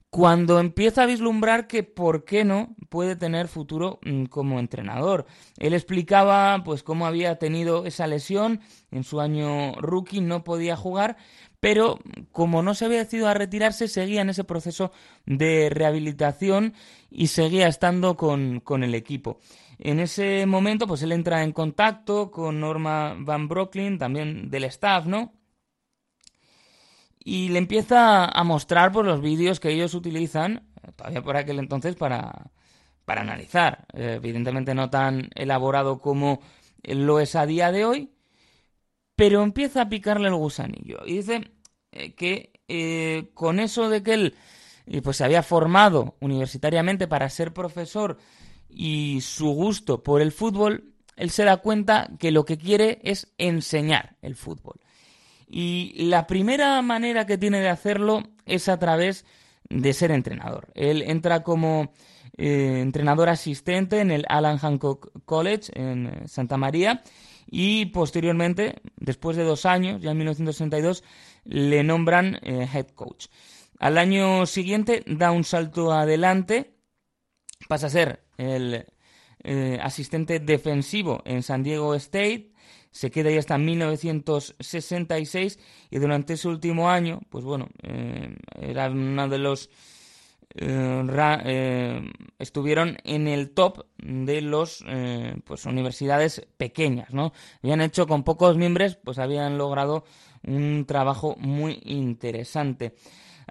cuando 0.09 0.59
empieza 0.59 1.03
a 1.03 1.05
vislumbrar 1.05 1.67
que 1.67 1.83
por 1.83 2.25
qué 2.25 2.43
no 2.43 2.75
puede 2.89 3.15
tener 3.15 3.47
futuro 3.47 3.99
mm, 4.03 4.25
como 4.25 4.59
entrenador. 4.59 5.27
Él 5.57 5.73
explicaba 5.73 6.63
pues 6.63 6.81
cómo 6.81 7.05
había 7.05 7.37
tenido 7.37 7.85
esa 7.85 8.07
lesión 8.07 8.61
en 8.91 9.03
su 9.03 9.21
año 9.21 9.73
rookie, 9.75 10.21
no 10.21 10.43
podía 10.43 10.75
jugar, 10.75 11.17
pero 11.59 11.99
como 12.31 12.63
no 12.63 12.73
se 12.73 12.85
había 12.85 12.99
decidido 12.99 13.27
a 13.27 13.35
retirarse, 13.35 13.87
seguía 13.87 14.21
en 14.21 14.29
ese 14.29 14.43
proceso 14.43 14.91
de 15.25 15.69
rehabilitación 15.69 16.73
y 17.11 17.27
seguía 17.27 17.67
estando 17.67 18.17
con, 18.17 18.61
con 18.61 18.83
el 18.83 18.95
equipo. 18.95 19.39
En 19.77 19.99
ese 19.99 20.45
momento, 20.45 20.87
pues 20.87 21.03
él 21.03 21.11
entra 21.11 21.43
en 21.43 21.53
contacto 21.53 22.31
con 22.31 22.59
Norma 22.59 23.15
Van 23.17 23.47
Brocklin, 23.47 23.97
también 23.97 24.49
del 24.49 24.65
staff, 24.65 25.05
¿no? 25.05 25.38
Y 27.29 27.49
le 27.49 27.59
empieza 27.59 28.25
a 28.25 28.43
mostrar 28.43 28.91
pues, 28.91 29.05
los 29.05 29.21
vídeos 29.21 29.59
que 29.59 29.69
ellos 29.69 29.93
utilizan, 29.93 30.67
todavía 30.95 31.21
por 31.21 31.37
aquel 31.37 31.59
entonces, 31.59 31.95
para, 31.95 32.49
para 33.05 33.21
analizar. 33.21 33.85
Eh, 33.93 34.13
evidentemente 34.15 34.73
no 34.73 34.89
tan 34.89 35.29
elaborado 35.35 35.99
como 35.99 36.41
lo 36.81 37.19
es 37.19 37.35
a 37.35 37.45
día 37.45 37.71
de 37.71 37.85
hoy, 37.85 38.09
pero 39.15 39.43
empieza 39.43 39.83
a 39.83 39.89
picarle 39.89 40.29
el 40.29 40.33
gusanillo. 40.33 41.05
Y 41.05 41.17
dice 41.17 41.51
eh, 41.91 42.15
que 42.15 42.51
eh, 42.67 43.29
con 43.35 43.59
eso 43.59 43.89
de 43.89 44.01
que 44.01 44.13
él 44.15 44.35
pues 45.03 45.17
se 45.17 45.23
había 45.23 45.43
formado 45.43 46.15
universitariamente 46.21 47.07
para 47.07 47.29
ser 47.29 47.53
profesor 47.53 48.17
y 48.67 49.21
su 49.21 49.51
gusto 49.51 50.01
por 50.01 50.21
el 50.21 50.31
fútbol, 50.31 50.95
él 51.15 51.29
se 51.29 51.43
da 51.43 51.57
cuenta 51.57 52.09
que 52.17 52.31
lo 52.31 52.43
que 52.43 52.57
quiere 52.57 52.99
es 53.03 53.31
enseñar 53.37 54.15
el 54.23 54.35
fútbol. 54.35 54.79
Y 55.49 55.93
la 56.05 56.27
primera 56.27 56.79
manera 56.83 57.25
que 57.25 57.39
tiene 57.39 57.59
de 57.59 57.69
hacerlo 57.69 58.23
es 58.45 58.69
a 58.69 58.77
través 58.77 59.25
de 59.69 59.93
ser 59.93 60.11
entrenador. 60.11 60.67
Él 60.75 61.01
entra 61.01 61.41
como 61.41 61.91
eh, 62.37 62.79
entrenador 62.81 63.29
asistente 63.29 63.99
en 63.99 64.11
el 64.11 64.25
Alan 64.29 64.57
Hancock 64.57 65.11
College 65.25 65.71
en 65.73 66.07
eh, 66.07 66.27
Santa 66.27 66.55
María 66.55 67.03
y 67.51 67.87
posteriormente, 67.87 68.81
después 68.95 69.35
de 69.35 69.43
dos 69.43 69.65
años, 69.65 70.01
ya 70.01 70.11
en 70.11 70.17
1962, 70.17 71.03
le 71.43 71.83
nombran 71.83 72.39
eh, 72.43 72.67
head 72.71 72.87
coach. 72.95 73.25
Al 73.79 73.97
año 73.97 74.45
siguiente 74.45 75.03
da 75.07 75.31
un 75.31 75.43
salto 75.43 75.91
adelante, 75.91 76.75
pasa 77.67 77.87
a 77.87 77.89
ser 77.89 78.23
el 78.37 78.85
asistente 79.81 80.39
defensivo 80.39 81.21
en 81.25 81.43
San 81.43 81.63
Diego 81.63 81.95
State, 81.95 82.48
se 82.91 83.11
queda 83.11 83.29
ahí 83.29 83.37
hasta 83.37 83.57
1966 83.57 85.59
y 85.89 85.99
durante 85.99 86.33
ese 86.33 86.47
último 86.47 86.89
año, 86.89 87.19
pues 87.29 87.43
bueno, 87.43 87.67
era 88.61 88.89
uno 88.89 89.27
de 89.27 89.37
los 89.37 89.69
eh, 90.55 91.03
eh, 91.45 92.11
estuvieron 92.39 92.97
en 93.03 93.27
el 93.27 93.51
top 93.51 93.85
de 93.97 94.41
los 94.41 94.83
eh, 94.87 95.35
pues 95.45 95.65
universidades 95.65 96.47
pequeñas, 96.57 97.13
¿no? 97.13 97.33
Habían 97.61 97.81
hecho 97.81 98.07
con 98.07 98.23
pocos 98.23 98.57
miembros, 98.57 98.95
pues 98.95 99.19
habían 99.19 99.57
logrado 99.57 100.05
un 100.43 100.85
trabajo 100.87 101.35
muy 101.37 101.81
interesante. 101.85 102.95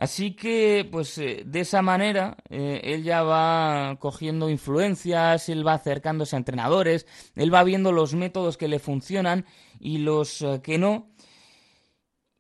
Así 0.01 0.37
que, 0.37 0.89
pues 0.91 1.17
de 1.17 1.61
esa 1.61 1.83
manera, 1.83 2.37
él 2.49 3.03
ya 3.03 3.23
va 3.25 3.97
cogiendo 3.99 4.49
influencias, 4.49 5.49
él 5.49 5.67
va 5.67 5.75
acercándose 5.75 6.37
a 6.37 6.39
entrenadores, 6.39 7.07
él 7.35 7.53
va 7.53 7.65
viendo 7.65 7.91
los 7.91 8.15
métodos 8.15 8.57
que 8.57 8.69
le 8.69 8.79
funcionan 8.79 9.45
y 9.81 9.99
los 9.99 10.45
que 10.63 10.79
no, 10.79 11.09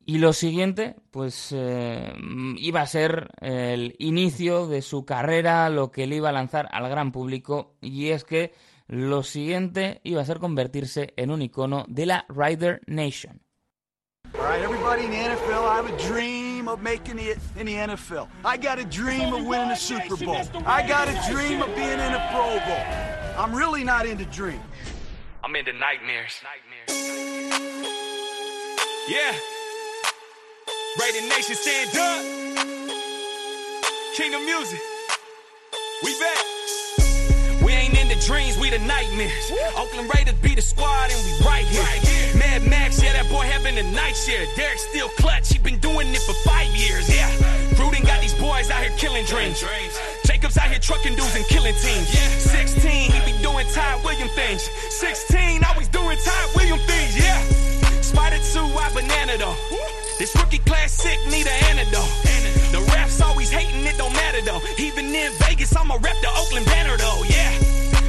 y 0.08 0.16
lo 0.16 0.32
siguiente, 0.32 0.96
pues 1.10 1.52
eh, 1.54 2.14
iba 2.56 2.80
a 2.80 2.86
ser 2.86 3.28
el 3.42 3.94
inicio 3.98 4.66
de 4.66 4.80
su 4.80 5.04
carrera, 5.04 5.68
lo 5.68 5.90
que 5.90 6.06
le 6.06 6.16
iba 6.16 6.30
a 6.30 6.32
lanzar 6.32 6.66
al 6.72 6.88
gran 6.88 7.12
público, 7.12 7.74
y 7.82 8.08
es 8.08 8.24
que 8.24 8.54
lo 8.86 9.22
siguiente 9.22 10.00
iba 10.04 10.22
a 10.22 10.24
ser 10.24 10.38
convertirse 10.38 11.12
en 11.18 11.30
un 11.30 11.42
icono 11.42 11.84
de 11.88 12.06
la 12.06 12.24
Rider 12.30 12.80
Nation. 12.86 13.42
Of 16.68 16.82
making 16.82 17.18
it 17.18 17.38
in 17.56 17.66
the 17.66 17.74
NFL. 17.74 18.28
I 18.44 18.56
got 18.56 18.78
a 18.78 18.84
dream 18.84 19.32
of 19.32 19.46
winning 19.46 19.70
a 19.70 19.76
Super 19.76 20.16
Bowl. 20.16 20.42
I 20.66 20.86
got 20.86 21.08
a 21.08 21.32
dream 21.32 21.62
of 21.62 21.74
being 21.74 21.98
in 21.98 22.12
a 22.12 22.28
Pro 22.30 22.58
Bowl. 22.66 22.84
I'm 23.38 23.54
really 23.54 23.84
not 23.84 24.06
into 24.06 24.24
dreams. 24.26 24.60
I'm 25.42 25.56
into 25.56 25.72
nightmares. 25.72 26.34
Yeah. 29.08 29.32
Raider 31.00 31.28
Nation 31.28 31.54
stand 31.54 31.96
up. 31.96 32.22
Kingdom 34.14 34.44
Music. 34.44 34.80
We 36.04 36.18
back. 36.20 36.44
We 37.64 37.72
ain't 37.72 37.98
in 37.98 38.08
the 38.08 38.22
dreams, 38.26 38.58
we 38.58 38.70
the 38.70 38.78
nightmares. 38.80 39.52
Oakland 39.76 40.10
Raiders 40.14 40.34
beat 40.42 40.56
the 40.56 40.62
squad 40.62 41.10
and 41.10 41.24
we 41.24 41.46
right 41.46 41.64
here. 41.64 42.17
Mad 42.38 42.62
Max, 42.66 43.02
yeah, 43.02 43.12
that 43.12 43.28
boy 43.28 43.42
having 43.42 43.76
a 43.78 43.82
night 43.92 44.14
share. 44.14 44.46
Derek 44.56 44.78
still 44.78 45.08
clutch, 45.20 45.52
he 45.52 45.58
been 45.58 45.78
doing 45.78 46.08
it 46.14 46.22
for 46.22 46.34
five 46.46 46.70
years, 46.74 47.08
yeah. 47.10 47.28
Gruden 47.74 48.06
got 48.06 48.20
these 48.20 48.34
boys 48.34 48.70
out 48.70 48.82
here 48.82 48.94
killing 48.96 49.24
dreams. 49.26 49.62
Jacobs 50.24 50.56
out 50.56 50.70
here 50.70 50.78
trucking 50.78 51.14
dudes 51.14 51.34
and 51.34 51.44
killing 51.46 51.74
teams. 51.74 52.08
Yeah. 52.14 52.28
16, 52.54 53.12
he 53.12 53.18
be 53.26 53.34
doing 53.42 53.66
Ty 53.74 54.00
William 54.04 54.28
things. 54.28 54.62
16, 54.62 55.64
always 55.64 55.88
doing 55.88 56.16
Ty 56.18 56.52
William 56.54 56.78
things, 56.86 57.18
yeah. 57.18 57.40
Spider 58.00 58.38
2, 58.38 58.60
I 58.60 58.90
banana 58.94 59.36
though. 59.38 59.56
This 60.18 60.34
rookie 60.34 60.58
class 60.58 60.92
sick, 60.92 61.18
need 61.30 61.46
an 61.46 61.58
antidote. 61.70 62.10
The 62.72 62.82
refs 62.92 63.20
always 63.24 63.50
hating, 63.50 63.84
it 63.86 63.96
don't 63.96 64.12
matter 64.12 64.42
though. 64.42 64.60
Even 64.78 65.06
in 65.14 65.32
Vegas, 65.38 65.74
I'ma 65.76 65.94
rep 66.02 66.16
the 66.20 66.30
Oakland 66.36 66.66
banner 66.66 66.96
though, 66.96 67.22
yeah. 67.28 67.50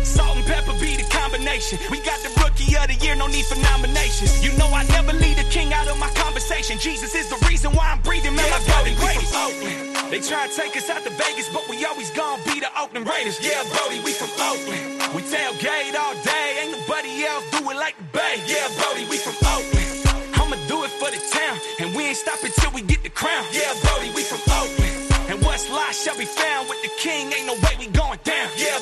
Salt 0.03 0.37
and 0.37 0.45
pepper 0.45 0.73
be 0.79 0.97
the 0.97 1.07
combination. 1.29 1.77
We 1.91 2.01
got 2.01 2.19
the 2.25 2.33
rookie 2.41 2.75
of 2.75 2.87
the 2.87 2.97
year, 3.05 3.15
no 3.15 3.27
need 3.27 3.45
for 3.45 3.57
nominations. 3.61 4.43
You 4.43 4.55
know 4.57 4.67
I 4.73 4.83
never 4.89 5.13
leave 5.13 5.37
the 5.37 5.45
king 5.49 5.73
out 5.73 5.87
of 5.87 5.97
my 5.99 6.09
conversation. 6.17 6.77
Jesus 6.79 7.13
is 7.13 7.29
the 7.29 7.37
reason 7.47 7.71
why 7.71 7.91
I'm 7.91 8.01
breathing, 8.01 8.35
man. 8.35 8.45
Yeah, 8.45 8.83
we 8.83 8.93
from 8.97 9.29
Oakland. 9.37 10.11
They 10.11 10.19
try 10.21 10.47
to 10.47 10.53
take 10.55 10.75
us 10.75 10.89
out 10.89 11.03
to 11.03 11.11
Vegas, 11.11 11.49
but 11.53 11.67
we 11.69 11.85
always 11.85 12.09
gonna 12.11 12.41
be 12.43 12.59
the 12.59 12.71
Oakland 12.79 13.07
Raiders. 13.07 13.37
Yeah, 13.41 13.61
Brody, 13.69 14.01
we 14.01 14.11
from 14.11 14.29
Oakland. 14.41 15.13
We 15.13 15.21
tailgate 15.21 15.93
all 15.93 16.17
day, 16.25 16.65
ain't 16.65 16.73
nobody 16.73 17.25
else 17.25 17.45
do 17.51 17.61
it 17.69 17.77
like 17.77 17.97
the 17.97 18.07
Bay. 18.17 18.41
Yeah, 18.47 18.67
Brody, 18.81 19.05
we 19.09 19.17
from 19.17 19.37
Oakland 19.45 19.89
I'ma 20.33 20.57
do 20.65 20.83
it 20.83 20.89
for 20.97 21.11
the 21.13 21.21
town. 21.29 21.59
And 21.79 21.95
we 21.95 22.09
ain't 22.09 22.17
stopping 22.17 22.49
till 22.57 22.71
we 22.71 22.81
get 22.81 23.03
the 23.03 23.09
crown. 23.09 23.45
Yeah, 23.53 23.69
Brody, 23.85 24.09
we 24.15 24.23
from 24.23 24.41
Oakland. 24.49 24.97
And 25.29 25.37
what's 25.45 25.69
lost 25.69 26.01
shall 26.03 26.17
be 26.17 26.25
found 26.25 26.67
with 26.69 26.81
the 26.81 26.89
king. 26.97 27.31
Ain't 27.31 27.45
no 27.45 27.53
way 27.53 27.77
we 27.77 27.85
going 27.93 28.17
down. 28.23 28.49
Yeah, 28.57 28.81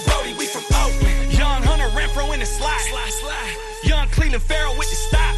Cleveland 4.27 4.43
Farrell 4.43 4.75
with 4.75 4.89
the 4.89 4.99
stop. 4.99 5.35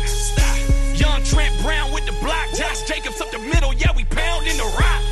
Young 0.97 1.21
Trent 1.21 1.53
Brown 1.61 1.93
with 1.93 2.07
the 2.07 2.11
block. 2.25 2.49
Josh 2.57 2.89
Jacobs 2.89 3.21
up 3.21 3.29
the 3.29 3.37
middle. 3.37 3.71
Yeah, 3.71 3.93
we 3.95 4.03
pound 4.05 4.47
in 4.47 4.57
the 4.57 4.65
rock. 4.81 5.05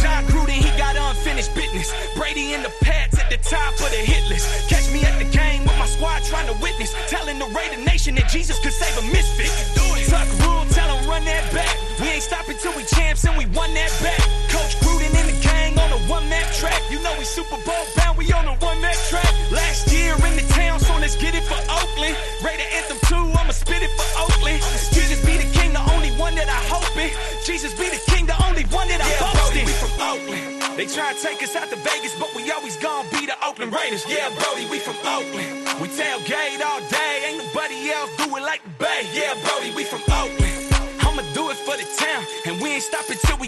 John 0.00 0.24
Gruden, 0.32 0.56
he 0.56 0.72
got 0.80 0.96
unfinished 0.96 1.54
business. 1.54 1.92
Brady 2.16 2.54
in 2.54 2.62
the 2.62 2.72
pads 2.80 3.18
at 3.18 3.28
the 3.28 3.36
top 3.36 3.74
of 3.84 3.92
the 3.92 4.00
hit 4.00 4.24
list. 4.30 4.48
Catch 4.70 4.90
me 4.94 5.04
at 5.04 5.18
the 5.20 5.28
game 5.28 5.60
with 5.60 5.76
my 5.76 5.84
squad 5.84 6.24
trying 6.24 6.48
to 6.48 6.56
witness. 6.62 6.96
Telling 7.12 7.38
the 7.38 7.52
Raider 7.52 7.84
Nation 7.84 8.14
that 8.14 8.30
Jesus 8.30 8.58
could 8.60 8.72
save 8.72 8.96
a 8.96 9.04
misfit. 9.12 9.52
Tuck 10.08 10.24
rule, 10.40 10.64
tell 10.72 10.88
him 10.96 11.06
run 11.06 11.22
that 11.26 11.52
back. 11.52 11.76
We 12.00 12.08
ain't 12.16 12.22
stopping 12.22 12.56
till 12.56 12.72
we 12.72 12.82
champs 12.96 13.26
and 13.26 13.36
we 13.36 13.44
won 13.52 13.74
that 13.74 13.92
back. 14.00 14.21
They 30.82 30.88
try 30.88 31.14
to 31.14 31.22
take 31.22 31.40
us 31.44 31.54
out 31.54 31.70
to 31.70 31.76
Vegas, 31.76 32.18
but 32.18 32.34
we 32.34 32.50
always 32.50 32.74
gonna 32.78 33.08
be 33.10 33.24
the 33.24 33.38
Oakland 33.46 33.72
Raiders. 33.72 34.02
Yeah, 34.10 34.34
Brody, 34.34 34.66
we 34.66 34.80
from 34.80 34.98
Oakland. 35.06 35.62
We 35.78 35.86
tailgate 35.86 36.58
all 36.58 36.82
day, 36.90 37.22
ain't 37.30 37.38
nobody 37.38 37.92
else 37.94 38.10
do 38.18 38.26
it 38.34 38.42
like 38.42 38.64
the 38.64 38.74
Bay. 38.82 39.06
Yeah, 39.14 39.38
Brody, 39.46 39.70
we 39.78 39.84
from 39.84 40.02
Oakland. 40.10 40.58
I'ma 40.98 41.22
do 41.38 41.54
it 41.54 41.58
for 41.62 41.78
the 41.78 41.86
town, 41.94 42.26
and 42.46 42.60
we 42.60 42.74
ain't 42.74 42.82
stopping 42.82 43.14
till 43.22 43.38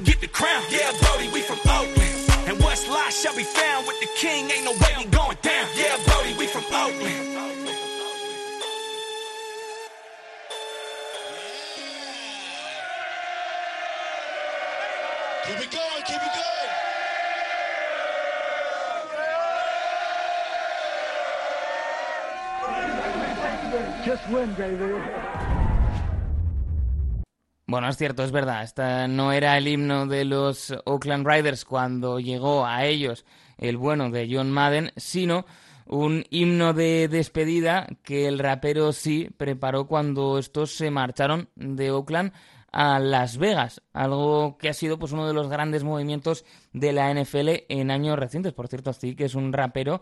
Bueno, 27.67 27.89
es 27.89 27.97
cierto, 27.97 28.23
es 28.23 28.31
verdad. 28.31 29.09
No 29.09 29.33
era 29.33 29.59
el 29.59 29.69
himno 29.69 30.07
de 30.07 30.25
los 30.25 30.75
Oakland 30.85 31.27
Riders 31.27 31.65
cuando 31.65 32.21
llegó 32.21 32.65
a 32.65 32.85
ellos 32.85 33.25
el 33.59 33.77
bueno 33.77 34.11
de 34.11 34.29
John 34.31 34.51
Madden, 34.51 34.93
sino 34.97 35.45
un 35.87 36.25
himno 36.31 36.73
de 36.73 37.09
despedida 37.09 37.87
que 38.03 38.27
el 38.27 38.39
rapero 38.39 38.93
sí 38.93 39.29
preparó 39.37 39.87
cuando 39.87 40.39
estos 40.39 40.75
se 40.75 40.91
marcharon 40.91 41.49
de 41.57 41.91
Oakland 41.91 42.33
a 42.73 42.99
Las 42.99 43.39
Vegas, 43.39 43.83
algo 43.93 44.59
que 44.59 44.69
ha 44.69 44.73
sido 44.73 44.99
pues 44.99 45.13
uno 45.13 45.29
de 45.29 45.33
los 45.33 45.49
grandes 45.49 45.85
movimientos 45.85 46.45
de 46.73 46.93
la 46.93 47.15
NFL 47.15 47.51
en 47.69 47.93
años 47.93 48.19
recientes. 48.19 48.53
Por 48.53 48.67
cierto, 48.67 48.93
sí 48.93 49.15
que 49.15 49.27
es 49.27 49.37
un 49.37 49.53
rapero 49.53 50.01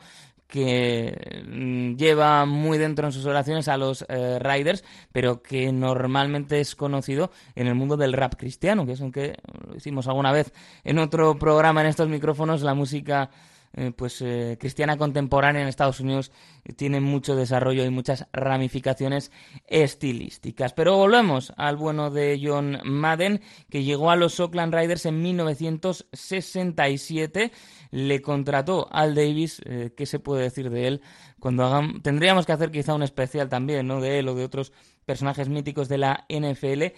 que 0.52 1.42
mm, 1.48 1.96
lleva 1.96 2.44
muy 2.44 2.76
dentro 2.76 3.06
en 3.06 3.12
sus 3.12 3.24
oraciones 3.24 3.68
a 3.68 3.78
los 3.78 4.04
eh, 4.06 4.38
Riders, 4.38 4.84
pero 5.10 5.42
que 5.42 5.72
normalmente 5.72 6.60
es 6.60 6.76
conocido 6.76 7.30
en 7.54 7.68
el 7.68 7.74
mundo 7.74 7.96
del 7.96 8.12
rap 8.12 8.34
cristiano, 8.36 8.84
que 8.84 8.92
es 8.92 9.00
aunque 9.00 9.34
lo 9.66 9.74
hicimos 9.74 10.08
alguna 10.08 10.30
vez 10.30 10.52
en 10.84 10.98
otro 10.98 11.38
programa 11.38 11.80
en 11.80 11.86
estos 11.86 12.10
micrófonos, 12.10 12.60
la 12.60 12.74
música 12.74 13.30
eh, 13.74 13.92
pues 13.96 14.20
eh, 14.20 14.58
cristiana 14.60 14.96
contemporánea 14.96 15.62
en 15.62 15.68
Estados 15.68 16.00
Unidos 16.00 16.32
tiene 16.76 17.00
mucho 17.00 17.36
desarrollo 17.36 17.84
y 17.84 17.90
muchas 17.90 18.26
ramificaciones 18.32 19.30
estilísticas. 19.66 20.72
Pero 20.72 20.96
volvemos 20.96 21.52
al 21.56 21.76
bueno 21.76 22.10
de 22.10 22.40
John 22.42 22.80
Madden, 22.84 23.40
que 23.70 23.84
llegó 23.84 24.10
a 24.10 24.16
los 24.16 24.40
Oakland 24.40 24.74
Raiders 24.74 25.06
en 25.06 25.22
1967, 25.22 27.52
le 27.90 28.22
contrató 28.22 28.88
al 28.90 29.14
Davis, 29.14 29.62
¿qué 29.96 30.06
se 30.06 30.18
puede 30.18 30.42
decir 30.42 30.70
de 30.70 30.88
él? 30.88 31.02
Cuando 31.40 31.64
hagamos, 31.64 32.02
tendríamos 32.02 32.46
que 32.46 32.52
hacer 32.52 32.70
quizá 32.70 32.94
un 32.94 33.02
especial 33.02 33.48
también, 33.48 33.86
¿no? 33.86 34.00
De 34.00 34.18
él 34.18 34.28
o 34.28 34.34
de 34.34 34.44
otros 34.44 34.72
personajes 35.04 35.48
míticos 35.48 35.88
de 35.88 35.98
la 35.98 36.26
NFL 36.28 36.94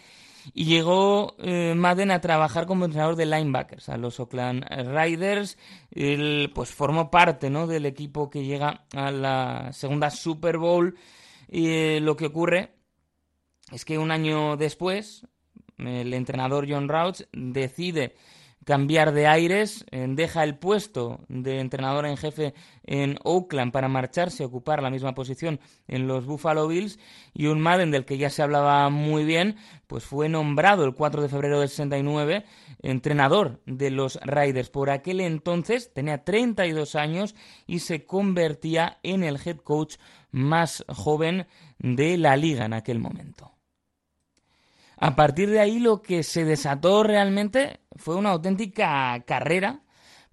y 0.53 0.65
llegó 0.67 1.37
eh, 1.39 1.75
Madden 1.75 2.11
a 2.11 2.21
trabajar 2.21 2.67
como 2.67 2.85
entrenador 2.85 3.17
de 3.17 3.27
linebackers 3.27 3.89
a 3.89 3.97
los 3.97 4.21
Oakland 4.21 4.65
Riders. 4.69 5.57
Él 5.91 6.51
pues 6.55 6.71
formó 6.71 7.11
parte 7.11 7.51
¿no? 7.51 7.67
del 7.67 7.87
equipo 7.87 8.29
que 8.29 8.45
llega 8.45 8.85
a 8.95 9.11
la 9.11 9.73
segunda 9.73 10.11
Super 10.11 10.59
Bowl. 10.59 10.97
Y 11.49 11.69
eh, 11.69 12.01
lo 12.01 12.17
que 12.17 12.27
ocurre 12.27 12.75
es 13.73 13.85
que 13.85 13.99
un 13.99 14.11
año 14.11 14.57
después, 14.57 15.27
el 15.79 16.13
entrenador 16.13 16.67
John 16.69 16.89
Rouch 16.89 17.23
decide 17.33 18.15
cambiar 18.65 19.13
de 19.13 19.27
aires, 19.27 19.85
eh, 19.91 20.07
deja 20.09 20.43
el 20.43 20.57
puesto 20.57 21.21
de 21.29 21.61
entrenador 21.61 22.07
en 22.07 22.17
jefe 22.17 22.55
en 22.85 23.19
Oakland 23.23 23.73
para 23.73 23.89
marcharse 23.89 24.43
a 24.43 24.47
ocupar 24.47 24.83
la 24.83 24.91
misma 24.91 25.15
posición 25.15 25.61
en 25.87 26.07
los 26.07 26.27
Buffalo 26.27 26.67
Bills 26.69 26.99
y 27.33 27.47
un 27.47 27.61
Madden 27.61 27.91
del 27.91 28.05
que 28.05 28.19
ya 28.19 28.31
se 28.31 28.43
hablaba 28.43 28.89
muy 28.91 29.25
bien, 29.25 29.57
pues 29.87 30.05
fue 30.05 30.29
nombrado 30.29 30.85
el 30.85 30.95
4 30.95 31.23
de 31.23 31.29
febrero 31.29 31.61
del 31.61 31.69
69 31.69 32.45
entrenador 32.83 33.61
de 33.67 33.91
los 33.91 34.19
Raiders. 34.23 34.71
Por 34.71 34.91
aquel 34.91 35.21
entonces 35.21 35.93
tenía 35.93 36.25
32 36.25 36.95
años 36.95 37.35
y 37.67 37.81
se 37.81 38.05
convertía 38.05 38.99
en 39.03 39.25
el 39.25 39.39
head 39.45 39.59
coach 39.59 39.97
más 40.31 40.85
joven 40.89 41.47
de 41.79 42.19
la 42.19 42.37
liga 42.37 42.65
en 42.65 42.73
aquel 42.73 42.99
momento. 42.99 43.54
A 45.05 45.15
partir 45.15 45.51
de 45.51 45.61
ahí 45.61 45.81
lo 45.81 46.01
que 46.01 46.23
se 46.23 46.47
desató 46.47 47.03
realmente 47.03 47.81
fue 47.95 48.17
una 48.17 48.31
auténtica 48.31 49.23
carrera 49.27 49.81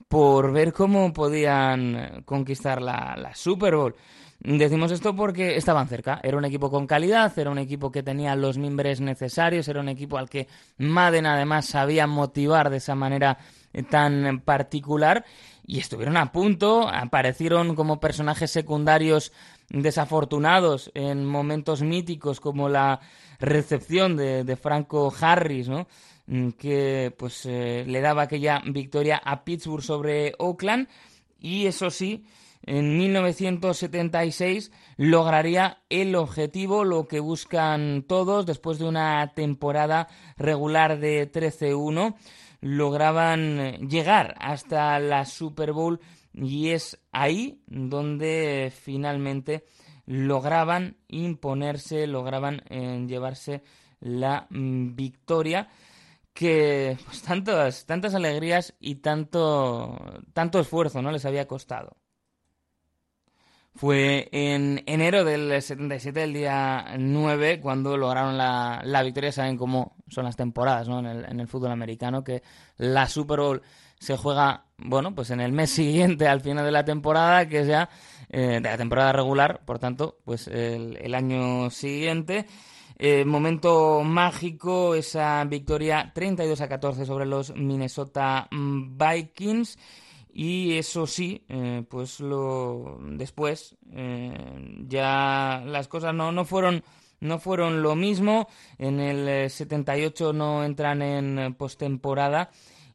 por 0.07 0.53
ver 0.53 0.71
cómo 0.71 1.11
podían 1.11 2.23
conquistar 2.23 2.81
la, 2.81 3.31
Super 3.35 3.75
Bowl. 3.75 3.95
Decimos 4.39 4.93
esto 4.93 5.13
porque 5.13 5.57
estaban 5.57 5.89
cerca. 5.89 6.21
Era 6.23 6.37
un 6.37 6.45
equipo 6.45 6.71
con 6.71 6.87
calidad, 6.87 7.37
era 7.37 7.49
un 7.51 7.57
equipo 7.57 7.91
que 7.91 8.01
tenía 8.01 8.33
los 8.37 8.57
mimbres 8.57 9.01
necesarios, 9.01 9.67
era 9.67 9.81
un 9.81 9.89
equipo 9.89 10.17
al 10.17 10.29
que 10.29 10.47
Madden 10.77 11.25
además 11.25 11.65
sabía 11.65 12.07
motivar 12.07 12.69
de 12.69 12.77
esa 12.77 12.95
manera 12.95 13.39
tan 13.89 14.39
particular 14.39 15.25
y 15.67 15.79
estuvieron 15.79 16.15
a 16.15 16.31
punto, 16.31 16.87
aparecieron 16.87 17.75
como 17.75 17.99
personajes 17.99 18.51
secundarios 18.51 19.33
desafortunados 19.71 20.91
en 20.93 21.25
momentos 21.25 21.81
míticos 21.81 22.39
como 22.39 22.69
la 22.69 22.99
recepción 23.39 24.17
de, 24.17 24.55
Franco 24.55 25.13
Harris, 25.19 25.69
¿no? 25.69 25.87
Mm, 26.27 26.49
que 26.51 27.13
pues 27.17 27.45
eh, 27.45 27.83
le 27.87 28.01
daba 28.01 28.23
aquella 28.23 28.61
victoria 28.65 29.21
a 29.23 29.43
Pittsburgh 29.43 29.83
sobre 29.83 30.33
Oakland 30.37 30.87
y 31.39 31.65
eso 31.65 31.89
sí, 31.89 32.25
en 32.63 32.97
1976 32.97 34.71
lograría 34.97 35.79
el 35.89 36.15
objetivo, 36.15 36.83
lo 36.83 37.07
que 37.07 37.19
buscan 37.19 38.03
todos 38.07 38.45
después 38.45 38.77
de 38.77 38.85
una 38.85 39.33
temporada 39.33 40.07
regular 40.37 40.99
de 40.99 41.31
13-1, 41.31 42.15
lograban 42.61 43.89
llegar 43.89 44.35
hasta 44.39 44.99
la 44.99 45.25
Super 45.25 45.71
Bowl 45.73 45.99
y 46.33 46.69
es 46.69 46.99
ahí 47.11 47.61
donde 47.67 48.71
finalmente 48.75 49.65
lograban 50.05 50.97
imponerse, 51.07 52.07
lograban 52.07 52.63
eh, 52.69 53.05
llevarse 53.07 53.63
la 53.99 54.47
mm, 54.49 54.95
victoria 54.95 55.69
que 56.33 56.97
pues, 57.05 57.21
tantas, 57.21 57.85
tantas 57.85 58.15
alegrías 58.15 58.73
y 58.79 58.95
tanto, 58.95 59.97
tanto 60.33 60.59
esfuerzo 60.59 61.01
no 61.01 61.11
les 61.11 61.25
había 61.25 61.47
costado. 61.47 61.97
Fue 63.73 64.27
en 64.33 64.83
enero 64.85 65.23
del 65.23 65.61
77, 65.61 66.23
el 66.23 66.33
día 66.33 66.93
9, 66.99 67.61
cuando 67.61 67.95
lograron 67.95 68.37
la, 68.37 68.81
la 68.83 69.01
victoria. 69.01 69.31
Saben 69.31 69.55
cómo 69.55 69.95
son 70.09 70.25
las 70.25 70.35
temporadas 70.35 70.89
¿no? 70.89 70.99
en, 70.99 71.05
el, 71.05 71.25
en 71.25 71.39
el 71.39 71.47
fútbol 71.47 71.71
americano, 71.71 72.21
que 72.21 72.43
la 72.75 73.07
Super 73.07 73.39
Bowl 73.39 73.61
se 74.01 74.17
juega, 74.17 74.65
bueno, 74.77 75.13
pues 75.13 75.29
en 75.29 75.39
el 75.39 75.51
mes 75.51 75.69
siguiente 75.79 76.27
al 76.27 76.41
final 76.41 76.65
de 76.65 76.71
la 76.71 76.83
temporada, 76.83 77.47
que 77.47 77.63
sea 77.65 77.87
eh, 78.29 78.59
de 78.61 78.61
la 78.61 78.77
temporada 78.77 79.13
regular, 79.13 79.61
por 79.63 79.77
tanto, 79.77 80.17
pues 80.25 80.47
el, 80.47 81.13
año 81.13 81.69
siguiente. 81.69 82.47
Eh, 82.97 83.25
momento 83.25 84.01
mágico, 84.03 84.95
esa 84.95 85.43
victoria 85.45 86.11
32 86.13 86.61
a 86.61 86.67
14 86.67 87.05
sobre 87.05 87.25
los 87.25 87.55
Minnesota 87.55 88.47
Vikings. 88.51 89.77
Y 90.33 90.77
eso 90.77 91.05
sí, 91.05 91.45
eh, 91.49 91.83
pues 91.87 92.21
lo 92.21 92.99
después 93.01 93.75
ya 94.87 95.61
las 95.65 95.87
cosas 95.89 96.13
no, 96.13 96.31
no 96.31 96.45
fueron 96.45 96.83
no 97.19 97.37
fueron 97.37 97.83
lo 97.83 97.95
mismo. 97.95 98.47
En 98.77 98.99
el 98.99 99.49
78 99.49 100.33
no 100.33 100.63
entran 100.63 101.01
en 101.01 101.53
postemporada 101.55 102.49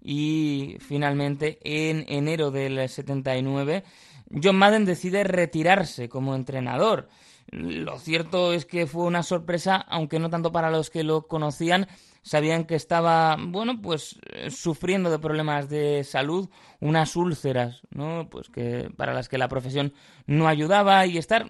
y 0.08 0.76
finalmente 0.78 1.58
en 1.64 2.04
enero 2.08 2.52
del 2.52 2.88
79 2.88 3.82
John 4.42 4.56
Madden 4.56 4.84
decide 4.84 5.24
retirarse 5.24 6.08
como 6.08 6.34
entrenador. 6.34 7.08
Lo 7.50 7.98
cierto 7.98 8.52
es 8.52 8.66
que 8.66 8.86
fue 8.86 9.04
una 9.04 9.22
sorpresa, 9.22 9.76
aunque 9.76 10.18
no 10.18 10.30
tanto 10.30 10.50
para 10.52 10.70
los 10.70 10.90
que 10.90 11.04
lo 11.04 11.26
conocían, 11.26 11.86
sabían 12.22 12.64
que 12.64 12.74
estaba, 12.74 13.36
bueno, 13.38 13.80
pues 13.80 14.18
eh, 14.32 14.50
sufriendo 14.50 15.10
de 15.10 15.20
problemas 15.20 15.68
de 15.68 16.02
salud, 16.02 16.48
unas 16.80 17.14
úlceras, 17.14 17.82
¿no? 17.90 18.28
Pues 18.28 18.48
que 18.48 18.90
para 18.96 19.14
las 19.14 19.28
que 19.28 19.38
la 19.38 19.48
profesión 19.48 19.92
no 20.26 20.48
ayudaba 20.48 21.06
y 21.06 21.18
estar 21.18 21.46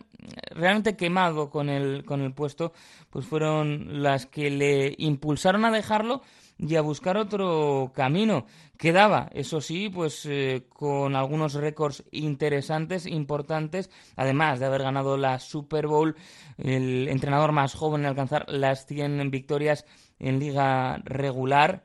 realmente 0.51 0.97
quemado 0.97 1.49
con 1.49 1.71
el 1.71 2.05
con 2.05 2.21
el 2.21 2.35
puesto, 2.35 2.75
pues 3.09 3.25
fueron 3.25 4.03
las 4.03 4.27
que 4.27 4.51
le 4.51 4.95
impulsaron 4.99 5.65
a 5.65 5.71
dejarlo 5.71 6.23
y 6.59 6.77
a 6.77 6.81
buscar 6.81 7.17
otro 7.17 7.93
camino. 7.95 8.47
Quedaba, 8.79 9.29
eso 9.33 9.61
sí, 9.61 9.89
pues 9.89 10.27
eh, 10.27 10.67
con 10.69 11.17
algunos 11.17 11.55
récords 11.55 12.05
interesantes, 12.11 13.07
importantes, 13.07 13.91
además 14.17 14.61
de 14.61 14.67
haber 14.67 14.83
ganado 14.83 15.17
la 15.17 15.39
Super 15.39 15.87
Bowl, 15.87 16.17
el 16.59 17.09
entrenador 17.09 17.53
más 17.53 17.75
joven 17.75 18.03
en 18.03 18.09
alcanzar 18.09 18.47
las 18.49 18.87
100 18.87 19.31
victorias 19.31 19.87
en 20.19 20.39
liga 20.39 21.01
regular. 21.05 21.85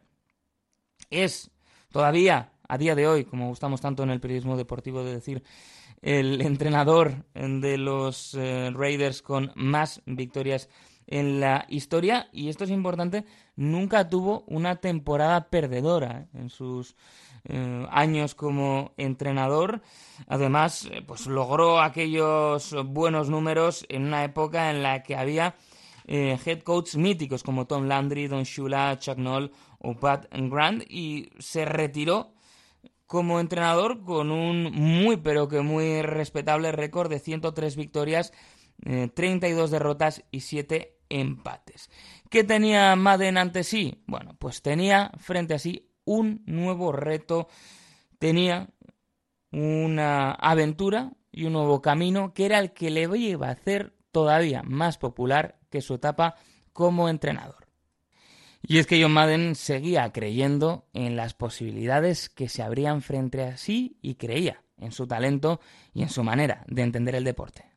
Es 1.10 1.52
todavía, 1.92 2.54
a 2.68 2.78
día 2.78 2.96
de 2.96 3.08
hoy, 3.08 3.26
como 3.26 3.48
gustamos 3.48 3.82
tanto 3.82 4.04
en 4.04 4.10
el 4.10 4.22
periodismo 4.22 4.58
deportivo 4.58 5.04
de 5.04 5.14
decir, 5.14 5.44
el 6.02 6.42
entrenador 6.42 7.26
de 7.34 7.78
los 7.78 8.34
eh, 8.34 8.72
Raiders 8.74 9.22
con 9.22 9.52
más 9.56 10.02
victorias 10.06 10.68
en 11.08 11.40
la 11.40 11.66
historia 11.70 12.30
y 12.32 12.50
esto 12.50 12.64
es 12.64 12.70
importante, 12.70 13.26
nunca 13.56 14.10
tuvo 14.10 14.44
una 14.48 14.78
temporada 14.78 15.50
perdedora 15.50 16.28
en 16.34 16.50
sus 16.50 16.96
eh, 17.46 17.88
años 17.90 18.36
como 18.36 18.94
entrenador. 18.98 19.82
Además, 20.28 20.88
eh, 20.92 21.02
pues 21.06 21.26
logró 21.26 21.82
aquellos 21.82 22.76
buenos 22.86 23.30
números 23.30 23.86
en 23.90 24.06
una 24.06 24.24
época 24.24 24.70
en 24.70 24.84
la 24.84 25.02
que 25.02 25.16
había 25.16 25.56
eh, 26.08 26.38
head 26.46 26.62
coaches 26.62 26.98
míticos 26.98 27.44
como 27.44 27.66
Tom 27.66 27.88
Landry, 27.88 28.28
Don 28.28 28.44
Shula, 28.44 28.98
Chuck 29.00 29.18
Noll 29.18 29.52
o 29.80 29.96
Pat 29.96 30.28
Grant 30.32 30.84
y 30.90 31.30
se 31.40 31.66
retiró 31.66 32.34
como 33.08 33.40
entrenador 33.40 34.04
con 34.04 34.32
un 34.32 34.72
muy 34.72 35.18
pero 35.18 35.48
que 35.48 35.62
muy 35.62 36.02
respetable 36.02 36.72
récord 36.72 37.10
de 37.10 37.20
103 37.20 37.76
victorias, 37.76 38.32
32 39.14 39.72
derrotas 39.72 40.24
y 40.32 40.42
7 40.42 40.98
empates. 41.10 41.90
¿Qué 42.30 42.44
tenía 42.44 42.96
Madden 42.96 43.38
ante 43.38 43.64
sí? 43.64 44.04
Bueno, 44.08 44.36
pues 44.40 44.62
tenía 44.62 45.12
frente 45.18 45.54
a 45.54 45.60
sí 45.60 45.92
un 46.06 46.44
nuevo 46.46 46.92
reto, 46.92 47.48
tenía 48.18 48.70
una 49.52 50.32
aventura 50.32 51.12
y 51.32 51.46
un 51.46 51.54
nuevo 51.54 51.82
camino 51.82 52.34
que 52.34 52.46
era 52.46 52.60
el 52.60 52.74
que 52.74 52.90
le 52.90 53.04
iba 53.18 53.48
a 53.48 53.52
hacer 53.52 53.94
todavía 54.12 54.64
más 54.64 54.98
popular 54.98 55.60
que 55.70 55.82
su 55.82 55.96
etapa 55.96 56.36
como 56.74 57.10
entrenador. 57.10 57.68
Y 58.64 58.78
es 58.78 58.88
que 58.88 59.02
John 59.02 59.14
Madden 59.14 59.56
seguía 59.56 60.12
creyendo 60.12 60.88
en 60.94 61.16
las 61.16 61.34
posibilidades 61.34 62.30
que 62.30 62.48
se 62.48 62.62
abrían 62.62 63.02
frente 63.02 63.44
a 63.44 63.58
sí 63.58 63.98
y 64.02 64.16
creía 64.16 64.64
en 64.78 64.92
su 64.92 65.08
talento 65.08 65.60
y 65.94 66.04
en 66.04 66.10
su 66.10 66.24
manera 66.24 66.64
de 66.68 66.84
entender 66.84 67.16
el 67.16 67.24
deporte. 67.24 67.71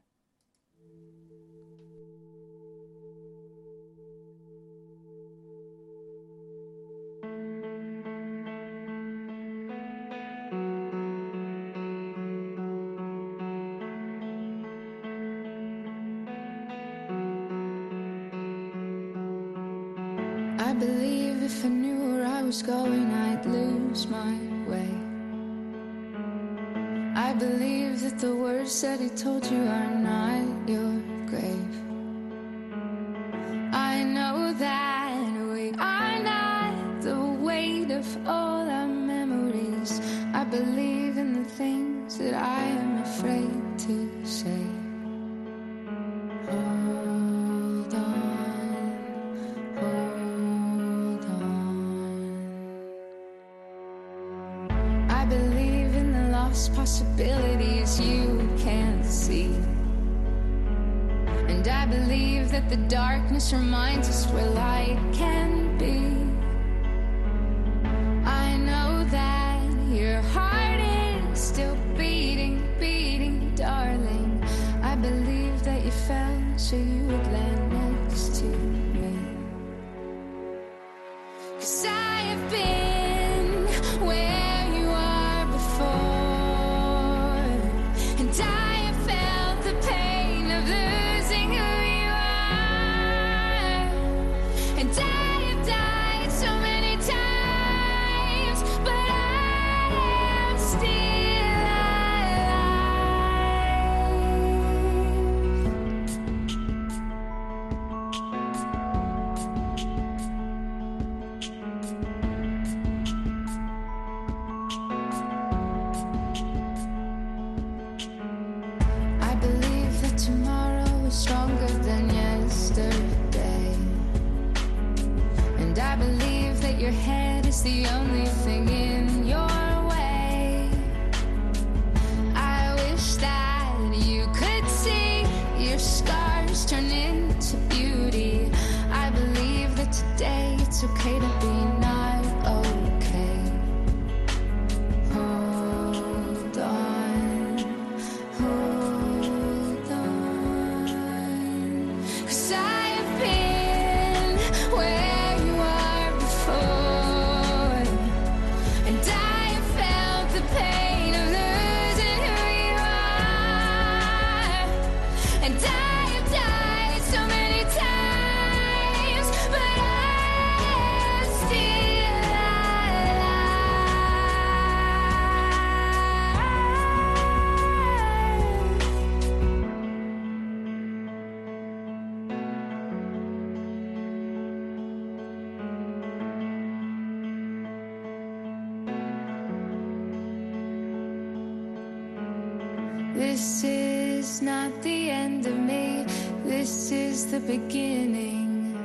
This 193.35 193.65
is 193.65 194.43
not 194.43 194.71
the 194.83 195.11
end 195.11 195.45
of 195.45 195.59
me, 195.59 196.07
this 196.45 196.93
is 196.93 197.27
the 197.27 197.41
beginning. 197.41 198.79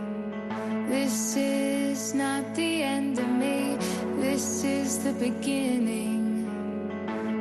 This 0.89 1.37
is 1.37 2.15
not 2.15 2.55
the 2.55 2.81
end 2.81 3.19
of 3.19 3.29
me, 3.29 3.77
this 4.17 4.63
is 4.63 5.03
the 5.03 5.13
beginning. 5.13 6.49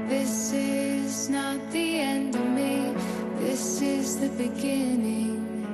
This 0.06 0.52
is 0.52 1.30
not 1.30 1.58
the 1.70 1.98
end 1.98 2.36
of 2.36 2.46
me, 2.46 2.92
this 3.40 3.80
is 3.80 4.20
the 4.20 4.28
beginning. 4.28 5.64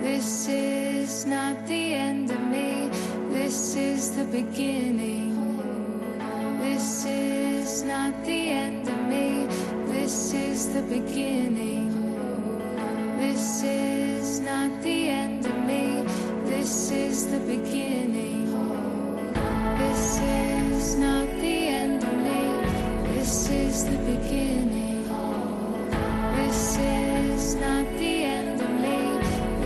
This 0.00 0.46
is 0.46 1.26
not 1.26 1.66
the 1.66 1.94
end 1.94 2.30
of 2.30 2.40
me, 2.40 2.88
this 3.34 3.74
is 3.74 4.14
the 4.14 4.24
beginning. 4.26 5.34
This 6.60 7.04
is 7.04 7.82
not 7.82 8.14
the 8.24 8.50
end 8.50 8.75
the 10.76 10.82
beginning. 10.82 11.88
This 13.18 13.62
is 13.62 14.40
not 14.40 14.70
the 14.82 15.08
end 15.08 15.46
of 15.46 15.56
me. 15.64 16.04
This 16.44 16.90
is 16.90 17.30
the 17.30 17.40
beginning. 17.40 18.44
This 19.78 20.18
is 20.20 20.96
not 20.96 21.28
the 21.44 21.56
end 21.82 22.02
of 22.04 22.14
me. 22.26 22.42
This 23.14 23.48
is 23.48 23.84
the 23.84 23.98
beginning. 24.12 25.08
This 26.36 26.76
is 26.76 27.54
not 27.54 27.86
the 27.96 28.14
end 28.36 28.60
of 28.60 28.70
me. 28.84 28.98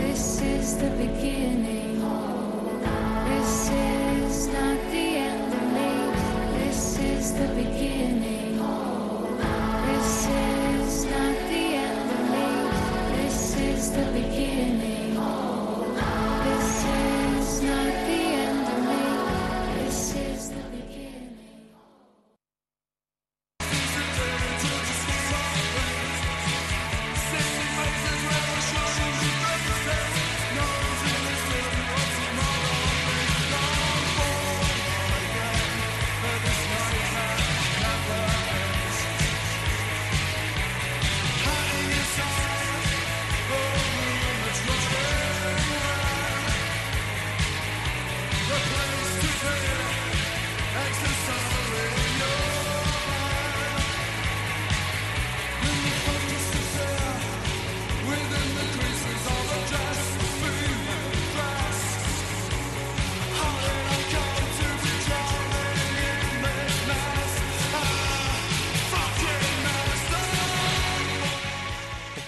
This 0.01 0.41
is 0.41 0.77
the 0.77 0.91
beginning. 0.91 1.80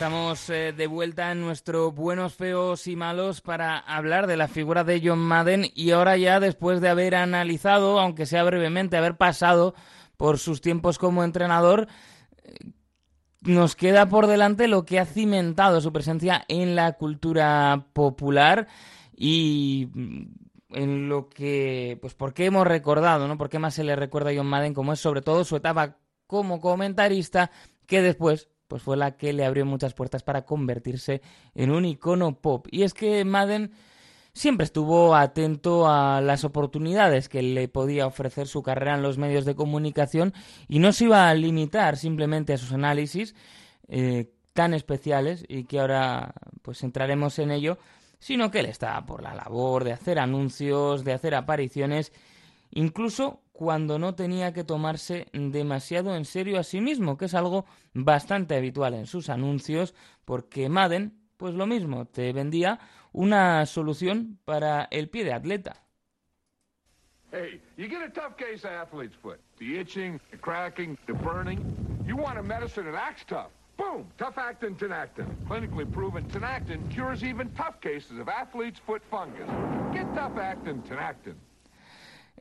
Estamos 0.03 0.49
eh, 0.49 0.73
de 0.73 0.85
vuelta 0.85 1.31
en 1.31 1.39
nuestro 1.39 1.93
Buenos, 1.93 2.33
Feos 2.33 2.87
y 2.87 2.97
Malos 2.97 3.39
para 3.39 3.77
hablar 3.77 4.27
de 4.27 4.35
la 4.35 4.49
figura 4.49 4.83
de 4.83 5.01
John 5.01 5.19
Madden 5.19 5.67
y 5.73 5.91
ahora 5.91 6.17
ya 6.17 6.41
después 6.41 6.81
de 6.81 6.89
haber 6.89 7.15
analizado, 7.15 8.01
aunque 8.01 8.25
sea 8.25 8.43
brevemente, 8.43 8.97
haber 8.97 9.15
pasado 9.15 9.75
por 10.17 10.39
sus 10.39 10.59
tiempos 10.59 10.97
como 10.97 11.23
entrenador, 11.23 11.87
eh, 12.43 12.53
nos 13.43 13.77
queda 13.77 14.09
por 14.09 14.27
delante 14.27 14.67
lo 14.67 14.83
que 14.83 14.99
ha 14.99 15.05
cimentado 15.05 15.79
su 15.79 15.93
presencia 15.93 16.43
en 16.49 16.75
la 16.75 16.91
cultura 16.97 17.87
popular 17.93 18.67
y 19.15 19.87
mm, 19.93 20.23
en 20.71 21.07
lo 21.07 21.29
que, 21.29 21.97
pues, 22.01 22.13
¿por 22.13 22.33
qué 22.33 22.47
hemos 22.47 22.67
recordado, 22.67 23.29
no? 23.29 23.37
¿Por 23.37 23.47
qué 23.47 23.57
más 23.57 23.75
se 23.75 23.85
le 23.85 23.95
recuerda 23.95 24.31
a 24.31 24.35
John 24.35 24.47
Madden 24.47 24.73
como 24.73 24.91
es 24.91 24.99
sobre 24.99 25.21
todo 25.21 25.45
su 25.45 25.55
etapa 25.55 25.95
como 26.27 26.59
comentarista 26.59 27.51
que 27.87 28.01
después 28.01 28.49
pues 28.73 28.81
fue 28.81 28.97
la 28.97 29.11
que 29.17 29.33
le 29.33 29.45
abrió 29.45 29.67
muchas 29.67 29.93
puertas 29.93 30.23
para 30.23 30.45
convertirse 30.45 31.21
en 31.53 31.69
un 31.69 31.85
icono 31.85 32.39
pop. 32.41 32.65
Y 32.71 32.81
es 32.81 32.95
que 32.95 33.23
Madden 33.23 33.69
siempre 34.33 34.63
estuvo 34.63 35.13
atento 35.13 35.87
a 35.87 36.21
las 36.21 36.43
oportunidades 36.43 37.29
que 37.29 37.43
le 37.43 37.67
podía 37.67 38.07
ofrecer 38.07 38.47
su 38.47 38.63
carrera 38.63 38.95
en 38.95 39.03
los 39.03 39.19
medios 39.19 39.45
de 39.45 39.53
comunicación 39.53 40.33
y 40.67 40.79
no 40.79 40.91
se 40.91 41.03
iba 41.03 41.29
a 41.29 41.35
limitar 41.35 41.97
simplemente 41.97 42.51
a 42.51 42.57
sus 42.57 42.73
análisis 42.73 43.35
eh, 43.89 44.31
tan 44.53 44.73
especiales 44.73 45.45
y 45.47 45.65
que 45.65 45.79
ahora 45.79 46.33
pues 46.63 46.81
entraremos 46.81 47.37
en 47.37 47.51
ello, 47.51 47.77
sino 48.17 48.49
que 48.49 48.61
él 48.61 48.65
estaba 48.65 49.05
por 49.05 49.21
la 49.21 49.35
labor 49.35 49.83
de 49.83 49.93
hacer 49.93 50.17
anuncios, 50.17 51.03
de 51.03 51.13
hacer 51.13 51.35
apariciones, 51.35 52.11
incluso 52.71 53.42
cuando 53.53 53.99
no 53.99 54.15
tenía 54.15 54.51
que 54.51 54.63
tomarse 54.63 55.27
demasiado 55.31 56.15
en 56.15 56.25
serio 56.25 56.59
a 56.59 56.63
sí 56.63 56.81
mismo, 56.81 57.17
que 57.17 57.25
es 57.25 57.35
algo 57.35 57.65
bastante 57.93 58.55
habitual 58.55 58.95
en 58.95 59.05
sus 59.05 59.29
anuncios, 59.29 59.93
porque 60.25 60.67
Madden, 60.67 61.13
pues 61.37 61.53
lo 61.53 61.65
mismo, 61.65 62.05
te 62.05 62.33
vendía 62.33 62.79
una 63.13 63.65
solución 63.65 64.39
para 64.43 64.87
el 64.91 65.07
pie 65.09 65.23
de 65.23 65.33
atleta. 65.33 65.83
Hey, 67.31 67.61
you 67.77 67.87
get 67.87 68.03
a 68.03 68.09
tough 68.09 68.37
case 68.37 68.63
of 68.63 68.71
athlete's 68.71 69.15
foot. 69.15 69.39
The 69.57 69.79
itching, 69.79 70.19
the 70.29 70.37
cracking, 70.37 70.97
the 71.07 71.13
burning. 71.13 71.59
You 72.05 72.15
want 72.15 72.37
a 72.37 72.43
medicine 72.43 72.85
that 72.85 72.95
acts 72.95 73.23
tough. 73.27 73.49
Boom! 73.75 74.05
Tough 74.19 74.37
Actin 74.37 74.75
Tenactin. 74.75 75.25
Clinically 75.47 75.91
proven 75.91 76.25
Tenactin 76.25 76.91
cures 76.91 77.23
even 77.23 77.49
tough 77.55 77.81
cases 77.81 78.19
of 78.19 78.29
athlete's 78.29 78.79
foot 78.85 79.01
fungus. 79.09 79.49
Get 79.93 80.13
Tough 80.13 80.37
Actin 80.37 80.83
Tenactin. 80.83 81.33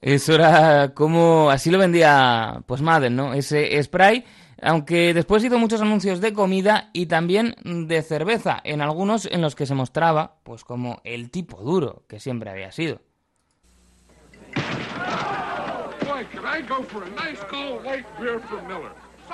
Eso 0.03 0.35
era 0.35 0.95
como, 0.95 1.49
así 1.49 1.71
lo 1.71 1.79
vendía 1.79 2.63
pues 2.67 2.83
Madden, 2.83 3.15
¿no? 3.15 3.35
Ese 3.35 3.81
spray, 3.81 4.25
aunque 4.61 5.15
después 5.15 5.45
hizo 5.45 5.59
muchos 5.59 5.81
anuncios 5.81 6.21
de 6.21 6.33
comida 6.33 6.91
y 6.93 7.07
también 7.07 7.55
de 7.63 8.03
cerveza, 8.03 8.61
en 8.65 8.83
algunos 8.83 9.27
en 9.27 9.41
los 9.41 9.55
que 9.55 9.65
se 9.65 9.75
mostraba 9.75 10.39
pues 10.43 10.65
como 10.65 11.01
el 11.05 11.31
tipo 11.31 11.59
duro 11.59 12.03
que 12.09 12.19
siempre 12.19 12.51
había 12.51 12.73
sido. 12.73 13.01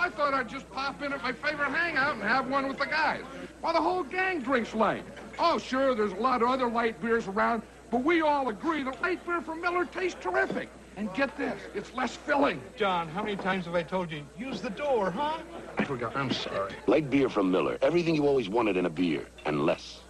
I 0.00 0.10
thought 0.10 0.32
I'd 0.32 0.48
just 0.48 0.70
pop 0.70 1.02
in 1.02 1.12
at 1.12 1.22
my 1.24 1.32
favorite 1.32 1.72
hangout 1.72 2.14
and 2.14 2.22
have 2.22 2.48
one 2.48 2.68
with 2.68 2.78
the 2.78 2.86
guys. 2.86 3.22
While 3.60 3.72
the 3.72 3.80
whole 3.80 4.04
gang 4.04 4.40
drinks 4.40 4.72
light. 4.72 5.02
Oh, 5.40 5.58
sure, 5.58 5.94
there's 5.96 6.12
a 6.12 6.22
lot 6.22 6.40
of 6.40 6.48
other 6.48 6.68
light 6.68 7.00
beers 7.00 7.26
around, 7.26 7.62
but 7.90 8.04
we 8.04 8.20
all 8.20 8.48
agree 8.48 8.82
that 8.82 9.00
light 9.00 9.24
beer 9.26 9.40
from 9.40 9.60
Miller 9.60 9.84
tastes 9.86 10.18
terrific. 10.20 10.68
And 10.96 11.12
get 11.14 11.36
this, 11.38 11.60
it's 11.76 11.94
less 11.94 12.16
filling. 12.16 12.60
John, 12.76 13.08
how 13.08 13.22
many 13.22 13.36
times 13.36 13.66
have 13.66 13.74
I 13.76 13.84
told 13.84 14.10
you, 14.10 14.24
use 14.36 14.60
the 14.60 14.70
door, 14.70 15.12
huh? 15.12 15.38
I 15.78 15.84
forgot, 15.84 16.16
I'm 16.16 16.32
sorry. 16.32 16.72
Light 16.88 17.08
beer 17.08 17.28
from 17.28 17.52
Miller. 17.52 17.78
Everything 17.82 18.16
you 18.16 18.26
always 18.26 18.48
wanted 18.48 18.76
in 18.76 18.84
a 18.86 18.90
beer, 18.90 19.24
and 19.46 19.64
less. 19.64 20.00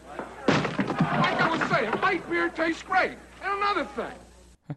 Like 0.49 1.41
I 1.41 1.51
was 1.51 1.71
saying, 1.71 1.91
light 2.01 2.29
beer 2.31 2.49
tastes 2.49 2.83
great. 2.83 3.19
And 3.45 3.53
another 3.63 3.85
thing, 3.95 4.77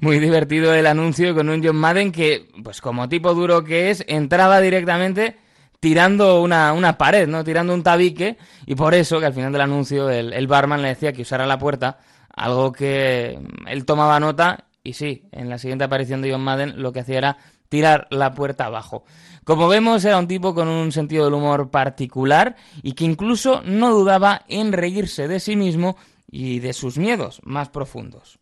Muy 0.00 0.18
divertido 0.20 0.72
el 0.72 0.86
anuncio 0.86 1.34
con 1.34 1.50
un 1.50 1.62
John 1.62 1.76
Madden 1.76 2.12
que, 2.12 2.48
pues 2.64 2.80
como 2.80 3.08
tipo 3.10 3.34
duro 3.34 3.62
que 3.62 3.90
es, 3.90 4.02
entraba 4.08 4.60
directamente 4.62 5.36
tirando 5.80 6.42
una, 6.42 6.72
una 6.72 6.96
pared, 6.96 7.26
¿no? 7.26 7.42
Tirando 7.42 7.74
un 7.74 7.82
tabique. 7.82 8.38
Y 8.66 8.74
por 8.74 8.94
eso 8.94 9.18
que 9.18 9.26
al 9.26 9.34
final 9.34 9.52
del 9.52 9.62
anuncio 9.62 10.08
el, 10.10 10.32
el 10.32 10.46
barman 10.46 10.82
le 10.82 10.88
decía 10.88 11.12
que 11.12 11.22
usara 11.22 11.46
la 11.46 11.58
puerta, 11.58 11.98
algo 12.34 12.72
que 12.72 13.38
él 13.66 13.84
tomaba 13.84 14.20
nota 14.20 14.66
y 14.82 14.94
sí, 14.94 15.24
en 15.32 15.48
la 15.48 15.58
siguiente 15.58 15.84
aparición 15.84 16.22
de 16.22 16.32
John 16.32 16.40
Madden 16.42 16.82
lo 16.82 16.92
que 16.92 17.00
hacía 17.00 17.18
era 17.18 17.38
tirar 17.68 18.06
la 18.10 18.34
puerta 18.34 18.66
abajo. 18.66 19.04
Como 19.44 19.68
vemos, 19.68 20.04
era 20.04 20.18
un 20.18 20.28
tipo 20.28 20.54
con 20.54 20.68
un 20.68 20.92
sentido 20.92 21.24
del 21.24 21.34
humor 21.34 21.70
particular 21.70 22.56
y 22.82 22.92
que 22.92 23.04
incluso 23.04 23.62
no 23.64 23.90
dudaba 23.92 24.42
en 24.48 24.72
reírse 24.72 25.28
de 25.28 25.40
sí 25.40 25.56
mismo 25.56 25.96
y 26.30 26.60
de 26.60 26.72
sus 26.72 26.98
miedos 26.98 27.40
más 27.44 27.68
profundos. 27.68 28.38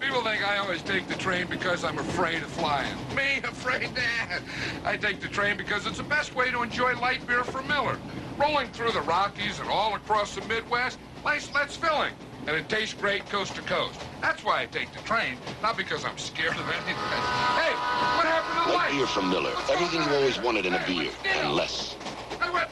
People 0.00 0.22
think 0.22 0.46
I 0.46 0.58
always 0.58 0.82
take 0.82 1.06
the 1.08 1.14
train 1.14 1.46
because 1.46 1.84
I'm 1.84 1.98
afraid 1.98 2.42
of 2.42 2.50
flying. 2.50 2.92
Me, 3.16 3.38
afraid? 3.44 3.90
Nah. 3.94 4.90
I 4.90 4.96
take 4.96 5.20
the 5.20 5.28
train 5.28 5.56
because 5.56 5.86
it's 5.86 5.98
the 5.98 6.02
best 6.04 6.34
way 6.34 6.50
to 6.50 6.62
enjoy 6.62 6.94
light 7.00 7.26
beer 7.26 7.44
from 7.44 7.68
Miller. 7.68 7.98
Rolling 8.38 8.68
through 8.68 8.92
the 8.92 9.02
Rockies 9.02 9.60
and 9.60 9.68
all 9.68 9.94
across 9.94 10.34
the 10.34 10.40
Midwest, 10.42 10.98
nice, 11.24 11.46
that's 11.48 11.76
filling. 11.76 12.12
And 12.46 12.56
it 12.56 12.68
tastes 12.70 12.94
great 12.94 13.28
coast 13.28 13.54
to 13.56 13.62
coast. 13.62 14.00
That's 14.22 14.42
why 14.42 14.62
I 14.62 14.66
take 14.66 14.90
the 14.92 15.00
train, 15.00 15.36
not 15.62 15.76
because 15.76 16.04
I'm 16.06 16.16
scared 16.16 16.54
of 16.54 16.68
anything. 16.68 16.94
Hey, 16.94 17.74
what 18.16 18.26
happened 18.26 18.64
to 18.64 18.70
the 18.70 18.76
Light 18.76 18.84
lights? 18.86 18.96
beer 18.96 19.06
from 19.06 19.28
Miller. 19.30 19.50
What's 19.50 19.70
Everything 19.70 20.02
you 20.02 20.16
always 20.16 20.40
wanted 20.40 20.64
in 20.64 20.72
a 20.74 20.86
beer, 20.86 21.10
what's 21.10 21.36
and 21.36 21.52
less. 21.52 21.94
Hey, 22.40 22.50
what? 22.50 22.70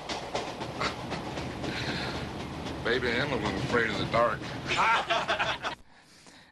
Baby, 2.84 3.10
I'm 3.10 3.30
a 3.30 3.36
little 3.36 3.50
afraid 3.58 3.90
of 3.90 3.98
the 3.98 4.06
dark. 4.06 4.38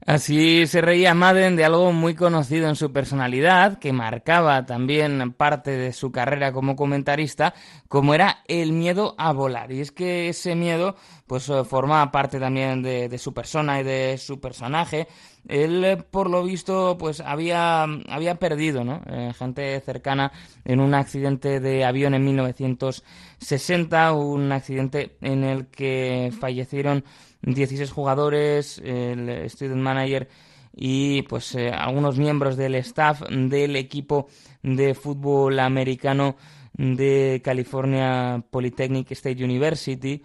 Así 0.06 0.68
se 0.68 0.80
reía 0.82 1.14
Madden 1.14 1.56
de 1.56 1.64
algo 1.64 1.90
muy 1.90 2.14
conocido 2.14 2.68
en 2.68 2.76
su 2.76 2.92
personalidad, 2.92 3.80
que 3.80 3.92
marcaba 3.92 4.64
también 4.64 5.32
parte 5.32 5.72
de 5.72 5.92
su 5.92 6.12
carrera 6.12 6.52
como 6.52 6.76
comentarista, 6.76 7.54
como 7.88 8.14
era 8.14 8.44
el 8.46 8.70
miedo 8.70 9.16
a 9.18 9.32
volar. 9.32 9.72
Y 9.72 9.80
es 9.80 9.90
que 9.90 10.28
ese 10.28 10.54
miedo, 10.54 10.94
pues, 11.26 11.48
eh, 11.48 11.64
formaba 11.64 12.12
parte 12.12 12.38
también 12.38 12.82
de, 12.82 13.18
su 13.18 13.34
persona 13.34 13.80
y 13.80 13.82
de 13.82 14.16
su 14.16 14.38
personaje. 14.40 15.08
Él, 15.48 15.84
eh, 15.84 15.96
por 15.96 16.30
lo 16.30 16.44
visto, 16.44 16.96
pues 16.96 17.18
había, 17.20 17.82
había 18.08 18.36
perdido, 18.36 18.84
¿no? 18.84 19.02
Eh, 19.06 19.32
gente 19.36 19.80
cercana 19.80 20.30
en 20.64 20.78
un 20.78 20.94
accidente 20.94 21.58
de 21.58 21.84
avión 21.84 22.14
en 22.14 22.24
1960, 22.24 24.12
un 24.12 24.52
accidente 24.52 25.16
en 25.20 25.42
el 25.42 25.66
que 25.66 26.32
fallecieron 26.40 27.04
16 27.46 27.90
jugadores, 27.90 28.78
el 28.84 29.48
student 29.48 29.80
manager 29.80 30.28
y 30.74 31.22
pues 31.22 31.54
eh, 31.54 31.70
algunos 31.70 32.18
miembros 32.18 32.56
del 32.56 32.74
staff 32.76 33.22
del 33.30 33.76
equipo 33.76 34.28
de 34.62 34.94
fútbol 34.94 35.58
americano 35.58 36.36
de 36.74 37.40
California 37.42 38.44
Polytechnic 38.50 39.10
State 39.12 39.42
University. 39.42 40.22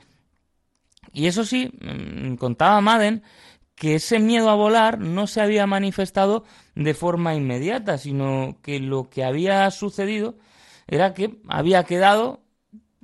Y 1.13 1.27
eso 1.27 1.45
sí, 1.45 1.71
mm, 1.81 2.35
contaba 2.35 2.81
Madden 2.81 3.23
que 3.75 3.95
ese 3.95 4.19
miedo 4.19 4.49
a 4.49 4.55
volar 4.55 4.99
no 4.99 5.25
se 5.25 5.41
había 5.41 5.65
manifestado 5.65 6.43
de 6.75 6.93
forma 6.93 7.33
inmediata, 7.33 7.97
sino 7.97 8.57
que 8.61 8.79
lo 8.79 9.09
que 9.09 9.23
había 9.23 9.69
sucedido 9.71 10.37
era 10.87 11.13
que 11.13 11.39
había 11.47 11.83
quedado 11.85 12.40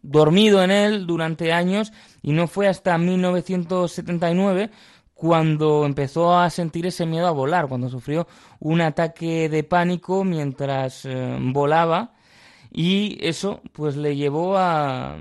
dormido 0.07 0.63
en 0.63 0.71
él 0.71 1.05
durante 1.05 1.51
años 1.51 1.91
y 2.21 2.31
no 2.31 2.47
fue 2.47 2.67
hasta 2.67 2.97
1979 2.97 4.71
cuando 5.13 5.85
empezó 5.85 6.37
a 6.37 6.49
sentir 6.49 6.85
ese 6.85 7.05
miedo 7.05 7.27
a 7.27 7.31
volar, 7.31 7.67
cuando 7.67 7.89
sufrió 7.89 8.27
un 8.59 8.81
ataque 8.81 9.49
de 9.49 9.63
pánico 9.63 10.23
mientras 10.23 11.05
eh, 11.05 11.37
volaba 11.41 12.13
y 12.71 13.17
eso 13.21 13.61
pues 13.73 13.97
le 13.97 14.15
llevó 14.15 14.57
a, 14.57 15.17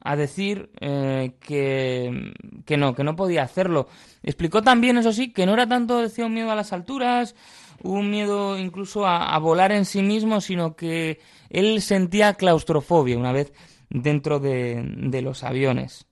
a 0.00 0.16
decir 0.16 0.70
eh, 0.80 1.36
que, 1.38 2.32
que 2.64 2.76
no, 2.76 2.94
que 2.94 3.04
no 3.04 3.14
podía 3.14 3.42
hacerlo. 3.42 3.88
Explicó 4.22 4.62
también, 4.62 4.98
eso 4.98 5.12
sí, 5.12 5.32
que 5.32 5.46
no 5.46 5.52
era 5.52 5.68
tanto 5.68 5.98
decía 5.98 6.26
un 6.26 6.34
miedo 6.34 6.50
a 6.50 6.56
las 6.56 6.72
alturas, 6.72 7.36
un 7.82 8.10
miedo 8.10 8.58
incluso 8.58 9.06
a, 9.06 9.34
a 9.34 9.38
volar 9.38 9.70
en 9.70 9.84
sí 9.84 10.02
mismo, 10.02 10.40
sino 10.40 10.74
que 10.74 11.20
él 11.48 11.80
sentía 11.82 12.34
claustrofobia 12.34 13.18
una 13.18 13.32
vez 13.32 13.52
dentro 13.90 14.40
de, 14.40 14.82
de 14.84 15.22
los 15.22 15.44
aviones. 15.44 16.06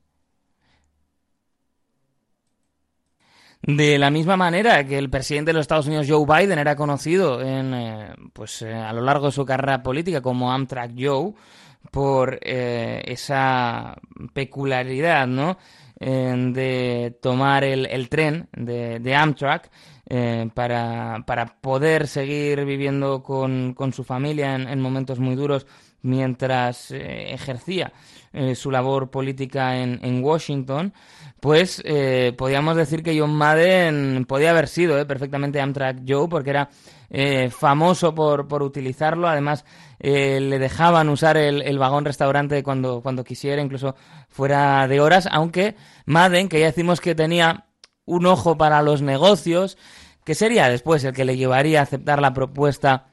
De 3.62 3.98
la 3.98 4.10
misma 4.10 4.36
manera 4.36 4.84
que 4.86 4.96
el 4.98 5.10
presidente 5.10 5.50
de 5.50 5.54
los 5.54 5.62
Estados 5.62 5.88
Unidos, 5.88 6.06
Joe 6.08 6.24
Biden, 6.24 6.58
era 6.58 6.76
conocido 6.76 7.42
en, 7.42 7.74
eh, 7.74 8.14
pues, 8.32 8.62
eh, 8.62 8.72
a 8.72 8.92
lo 8.92 9.02
largo 9.02 9.26
de 9.26 9.32
su 9.32 9.44
carrera 9.44 9.82
política 9.82 10.20
como 10.20 10.52
Amtrak 10.52 10.92
Joe, 10.96 11.32
por 11.90 12.38
eh, 12.42 13.02
esa 13.04 13.96
peculiaridad, 14.32 15.26
¿no? 15.26 15.58
De 16.00 17.18
tomar 17.20 17.64
el, 17.64 17.84
el 17.86 18.08
tren 18.08 18.48
de, 18.52 19.00
de 19.00 19.14
Amtrak. 19.16 19.68
para, 20.54 21.24
para, 21.26 21.46
poder 21.60 22.06
seguir 22.06 22.64
viviendo 22.64 23.22
con, 23.24 23.74
con 23.74 23.92
su 23.92 24.04
familia 24.04 24.54
en, 24.54 24.80
momentos 24.80 25.18
muy 25.18 25.34
duros 25.34 25.66
mientras 26.02 26.90
eh, 26.90 27.32
ejercía 27.32 27.92
eh, 28.32 28.54
su 28.54 28.70
labor 28.70 29.10
política 29.10 29.76
en, 29.76 30.22
Washington, 30.22 30.92
pues 31.40 31.82
podríamos 32.36 32.76
decir 32.76 33.02
que 33.02 33.18
John 33.18 33.34
Madden 33.34 34.24
podía 34.26 34.50
haber 34.50 34.68
sido 34.68 35.06
perfectamente 35.06 35.60
Amtrak 35.60 35.98
Joe 36.06 36.28
porque 36.28 36.50
era 36.50 36.68
famoso 37.50 38.14
por, 38.14 38.48
por 38.48 38.62
utilizarlo, 38.62 39.28
además 39.28 39.64
le 40.00 40.58
dejaban 40.58 41.08
usar 41.08 41.36
el, 41.36 41.62
el, 41.62 41.78
vagón 41.78 42.04
restaurante 42.04 42.62
cuando, 42.62 43.00
cuando 43.00 43.24
quisiera, 43.24 43.62
incluso 43.62 43.94
fuera 44.28 44.86
de 44.88 45.00
horas, 45.00 45.28
aunque 45.30 45.76
Madden, 46.06 46.48
que 46.48 46.60
ya 46.60 46.66
decimos 46.66 47.00
que 47.00 47.14
tenía 47.14 47.68
un 48.08 48.26
ojo 48.26 48.56
para 48.56 48.82
los 48.82 49.02
negocios, 49.02 49.78
que 50.24 50.34
sería 50.34 50.68
después 50.68 51.04
el 51.04 51.14
que 51.14 51.24
le 51.24 51.36
llevaría 51.36 51.80
a 51.80 51.84
aceptar 51.84 52.20
la 52.20 52.32
propuesta 52.32 53.06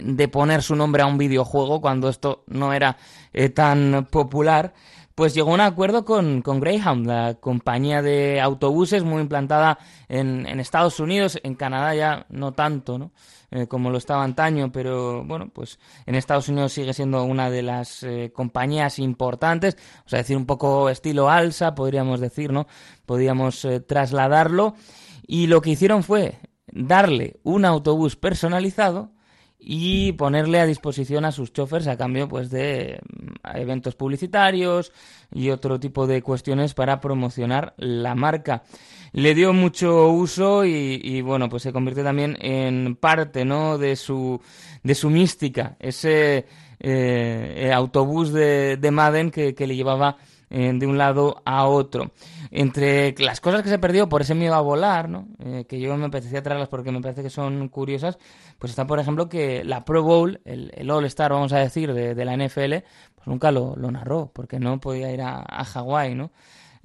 de 0.00 0.28
poner 0.28 0.62
su 0.62 0.74
nombre 0.74 1.02
a 1.02 1.06
un 1.06 1.18
videojuego 1.18 1.80
cuando 1.80 2.08
esto 2.08 2.44
no 2.48 2.72
era 2.72 2.96
eh, 3.32 3.48
tan 3.50 4.08
popular, 4.10 4.74
pues 5.14 5.32
llegó 5.32 5.52
a 5.52 5.54
un 5.54 5.60
acuerdo 5.60 6.04
con, 6.04 6.42
con, 6.42 6.60
Greyhound, 6.60 7.06
la 7.06 7.34
compañía 7.34 8.02
de 8.02 8.40
autobuses 8.40 9.04
muy 9.04 9.22
implantada 9.22 9.78
en, 10.08 10.44
en 10.46 10.60
Estados 10.60 11.00
Unidos, 11.00 11.38
en 11.42 11.54
Canadá 11.54 11.94
ya 11.94 12.26
no 12.28 12.52
tanto, 12.52 12.98
¿no? 12.98 13.12
Eh, 13.52 13.68
como 13.68 13.90
lo 13.90 13.98
estaba 13.98 14.24
antaño, 14.24 14.72
pero 14.72 15.24
bueno, 15.24 15.48
pues 15.54 15.78
en 16.04 16.16
Estados 16.16 16.48
Unidos 16.48 16.72
sigue 16.72 16.92
siendo 16.92 17.22
una 17.22 17.48
de 17.48 17.62
las 17.62 18.02
eh, 18.02 18.32
compañías 18.34 18.98
importantes, 18.98 19.76
o 20.04 20.08
sea, 20.08 20.18
decir 20.18 20.36
un 20.36 20.46
poco 20.46 20.90
estilo 20.90 21.30
alza, 21.30 21.76
podríamos 21.76 22.18
decir, 22.18 22.52
¿no? 22.52 22.66
Podríamos 23.06 23.66
trasladarlo. 23.86 24.74
Y 25.28 25.46
lo 25.46 25.60
que 25.60 25.70
hicieron 25.70 26.02
fue 26.02 26.40
darle 26.66 27.38
un 27.44 27.64
autobús 27.64 28.16
personalizado 28.16 29.15
y 29.58 30.12
ponerle 30.12 30.60
a 30.60 30.66
disposición 30.66 31.24
a 31.24 31.32
sus 31.32 31.52
chofers 31.52 31.86
a 31.86 31.96
cambio 31.96 32.28
pues 32.28 32.50
de 32.50 33.00
mm, 33.02 33.56
eventos 33.56 33.94
publicitarios 33.94 34.92
y 35.32 35.50
otro 35.50 35.80
tipo 35.80 36.06
de 36.06 36.22
cuestiones 36.22 36.74
para 36.74 37.00
promocionar 37.00 37.74
la 37.78 38.14
marca 38.14 38.62
le 39.16 39.34
dio 39.34 39.54
mucho 39.54 40.10
uso 40.10 40.66
y, 40.66 41.22
bueno, 41.22 41.48
pues 41.48 41.62
se 41.62 41.72
convirtió 41.72 42.04
también 42.04 42.36
en 42.38 42.96
parte, 42.96 43.46
¿no? 43.46 43.78
De 43.78 43.96
su, 43.96 44.40
de 44.82 44.94
su 44.94 45.08
mística, 45.08 45.74
ese 45.80 46.44
eh, 46.78 47.72
autobús 47.74 48.34
de, 48.34 48.76
de 48.76 48.90
Madden 48.90 49.30
que, 49.30 49.54
que, 49.54 49.66
le 49.66 49.74
llevaba 49.74 50.18
eh, 50.50 50.72
de 50.74 50.86
un 50.86 50.98
lado 50.98 51.42
a 51.44 51.66
otro. 51.66 52.12
Entre 52.50 53.14
las 53.18 53.40
cosas 53.40 53.62
que 53.62 53.68
se 53.68 53.78
perdió 53.78 54.08
por 54.08 54.22
ese 54.22 54.34
miedo 54.34 54.54
a 54.54 54.60
volar, 54.60 55.08
¿no? 55.08 55.28
Eh, 55.40 55.64
que 55.68 55.80
yo 55.80 55.96
me 55.96 56.06
apetecía 56.06 56.42
traerlas 56.42 56.68
porque 56.68 56.92
me 56.92 57.00
parece 57.00 57.22
que 57.22 57.30
son 57.30 57.68
curiosas, 57.68 58.18
pues 58.58 58.70
está, 58.70 58.86
por 58.86 58.98
ejemplo, 58.98 59.28
que 59.28 59.64
la 59.64 59.84
Pro 59.84 60.02
Bowl, 60.02 60.40
el, 60.44 60.90
All-Star, 60.90 61.32
vamos 61.32 61.52
a 61.52 61.58
decir, 61.58 61.92
de, 61.92 62.14
de, 62.14 62.24
la 62.24 62.36
NFL, 62.36 62.84
pues 63.14 63.26
nunca 63.26 63.50
lo, 63.50 63.74
lo 63.76 63.90
narró, 63.90 64.30
porque 64.32 64.58
no 64.60 64.80
podía 64.80 65.12
ir 65.12 65.22
a, 65.22 65.44
a 65.46 65.64
Hawái, 65.64 66.14
¿no? 66.14 66.30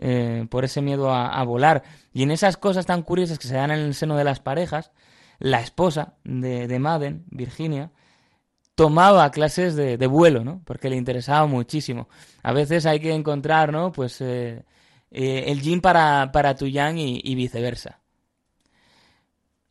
Eh, 0.04 0.48
por 0.50 0.66
ese 0.66 0.82
miedo 0.82 1.14
a, 1.14 1.44
volar. 1.44 1.84
Y 2.12 2.24
en 2.24 2.32
esas 2.32 2.58
cosas 2.58 2.88
tan 2.88 3.04
curiosas 3.04 3.38
que 3.38 3.48
se 3.48 3.54
dan 3.54 3.70
en 3.70 3.80
el 3.80 3.94
seno 3.94 4.18
de 4.18 4.24
las 4.24 4.40
parejas, 4.40 4.92
la 5.38 5.62
esposa 5.62 6.16
de, 6.24 6.68
de 6.68 6.80
Madden, 6.80 7.24
Virginia, 7.30 7.92
tomaba 8.76 9.30
clases 9.32 9.76
de, 9.76 10.08
vuelo, 10.08 10.44
¿no? 10.44 10.62
Porque 10.66 10.90
le 10.90 10.96
interesaba 10.96 11.46
muchísimo. 11.46 12.10
A 12.44 12.54
veces 12.54 12.86
hay 12.86 13.00
que 13.00 13.14
encontrar, 13.14 13.72
¿no? 13.72 13.92
Pues 13.92 14.20
eh, 14.22 14.64
eh, 15.12 15.46
el 15.48 15.62
gym 15.62 15.82
para, 15.82 16.32
para 16.32 16.56
tu 16.56 16.68
yang 16.68 16.98
y 16.98 17.36
viceversa. 17.36 18.01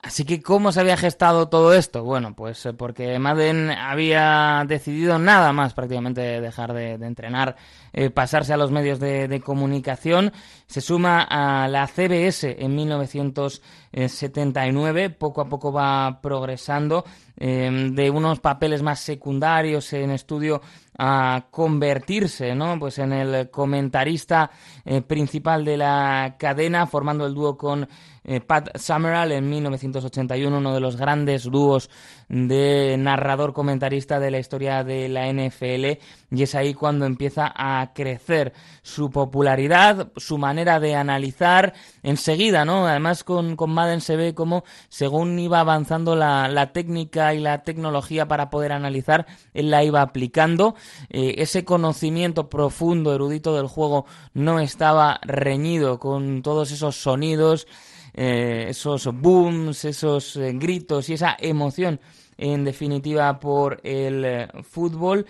Así 0.02 0.24
que, 0.24 0.40
¿cómo 0.40 0.72
se 0.72 0.80
había 0.80 0.96
gestado 0.96 1.50
todo 1.50 1.74
esto? 1.74 2.02
Bueno, 2.02 2.34
pues 2.34 2.64
eh, 2.64 2.72
porque 2.72 3.18
Madden 3.18 3.70
había 3.70 4.64
decidido 4.66 5.18
nada 5.18 5.52
más 5.52 5.74
prácticamente 5.74 6.40
dejar 6.40 6.72
de, 6.72 6.94
entrenar, 6.94 7.56
eh, 7.92 8.08
pasarse 8.08 8.54
a 8.54 8.56
los 8.56 8.70
medios 8.70 8.98
de, 8.98 9.42
comunicación. 9.44 10.32
Se 10.66 10.80
suma 10.80 11.26
a 11.28 11.68
la 11.68 11.86
CBS 11.86 12.56
en 12.58 12.76
1979, 12.76 15.10
poco 15.10 15.42
a 15.42 15.50
poco 15.50 15.70
va 15.70 16.22
progresando 16.22 17.04
em, 17.36 17.94
de 17.94 18.08
unos 18.08 18.40
papeles 18.40 18.82
más 18.82 19.00
secundarios 19.00 19.92
en 19.92 20.12
estudio 20.12 20.62
a 20.96 21.48
convertirse, 21.50 22.54
¿no? 22.54 22.78
Pues 22.78 22.98
en 22.98 23.12
el 23.12 23.50
comentarista 23.50 24.50
eh, 24.84 25.02
principal 25.02 25.64
de 25.64 25.76
la 25.78 26.36
cadena, 26.38 26.86
formando 26.86 27.26
el 27.26 27.34
dúo 27.34 27.56
con 27.56 27.88
eh, 28.24 28.40
Pat 28.40 28.76
Summerall 28.76 29.32
en 29.32 29.48
1981, 29.48 30.58
uno 30.58 30.74
de 30.74 30.80
los 30.80 30.96
grandes 30.96 31.44
dúos 31.44 31.90
de 32.28 32.96
narrador 32.98 33.52
comentarista 33.52 34.20
de 34.20 34.30
la 34.30 34.38
historia 34.38 34.84
de 34.84 35.08
la 35.08 35.32
NFL 35.32 35.98
y 36.30 36.42
es 36.42 36.54
ahí 36.54 36.74
cuando 36.74 37.06
empieza 37.06 37.52
a 37.54 37.92
crecer 37.92 38.52
su 38.82 39.10
popularidad, 39.10 40.12
su 40.16 40.38
manera 40.38 40.78
de 40.78 40.94
analizar 40.94 41.74
enseguida, 42.02 42.64
¿no? 42.64 42.86
Además 42.86 43.24
con, 43.24 43.56
con 43.56 43.70
Madden 43.70 44.00
se 44.00 44.16
ve 44.16 44.34
como 44.34 44.64
según 44.88 45.38
iba 45.38 45.60
avanzando 45.60 46.14
la, 46.14 46.48
la 46.48 46.72
técnica 46.72 47.34
y 47.34 47.40
la 47.40 47.62
tecnología 47.62 48.28
para 48.28 48.50
poder 48.50 48.72
analizar, 48.72 49.26
él 49.54 49.70
la 49.70 49.82
iba 49.82 50.02
aplicando. 50.02 50.74
Eh, 51.08 51.34
ese 51.38 51.64
conocimiento 51.64 52.48
profundo, 52.48 53.14
erudito 53.14 53.56
del 53.56 53.66
juego 53.66 54.06
no 54.34 54.60
estaba 54.60 55.20
reñido 55.22 55.98
con 55.98 56.42
todos 56.42 56.70
esos 56.70 56.96
sonidos, 56.96 57.66
eh, 58.14 58.66
esos 58.68 59.06
booms, 59.06 59.84
esos 59.84 60.36
eh, 60.36 60.52
gritos 60.54 61.08
y 61.08 61.14
esa 61.14 61.36
emoción 61.38 62.00
en 62.36 62.64
definitiva 62.64 63.38
por 63.38 63.80
el 63.84 64.24
eh, 64.24 64.48
fútbol. 64.62 65.26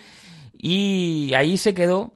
Y 0.53 1.33
ahí 1.35 1.57
se 1.57 1.75
quedó 1.75 2.13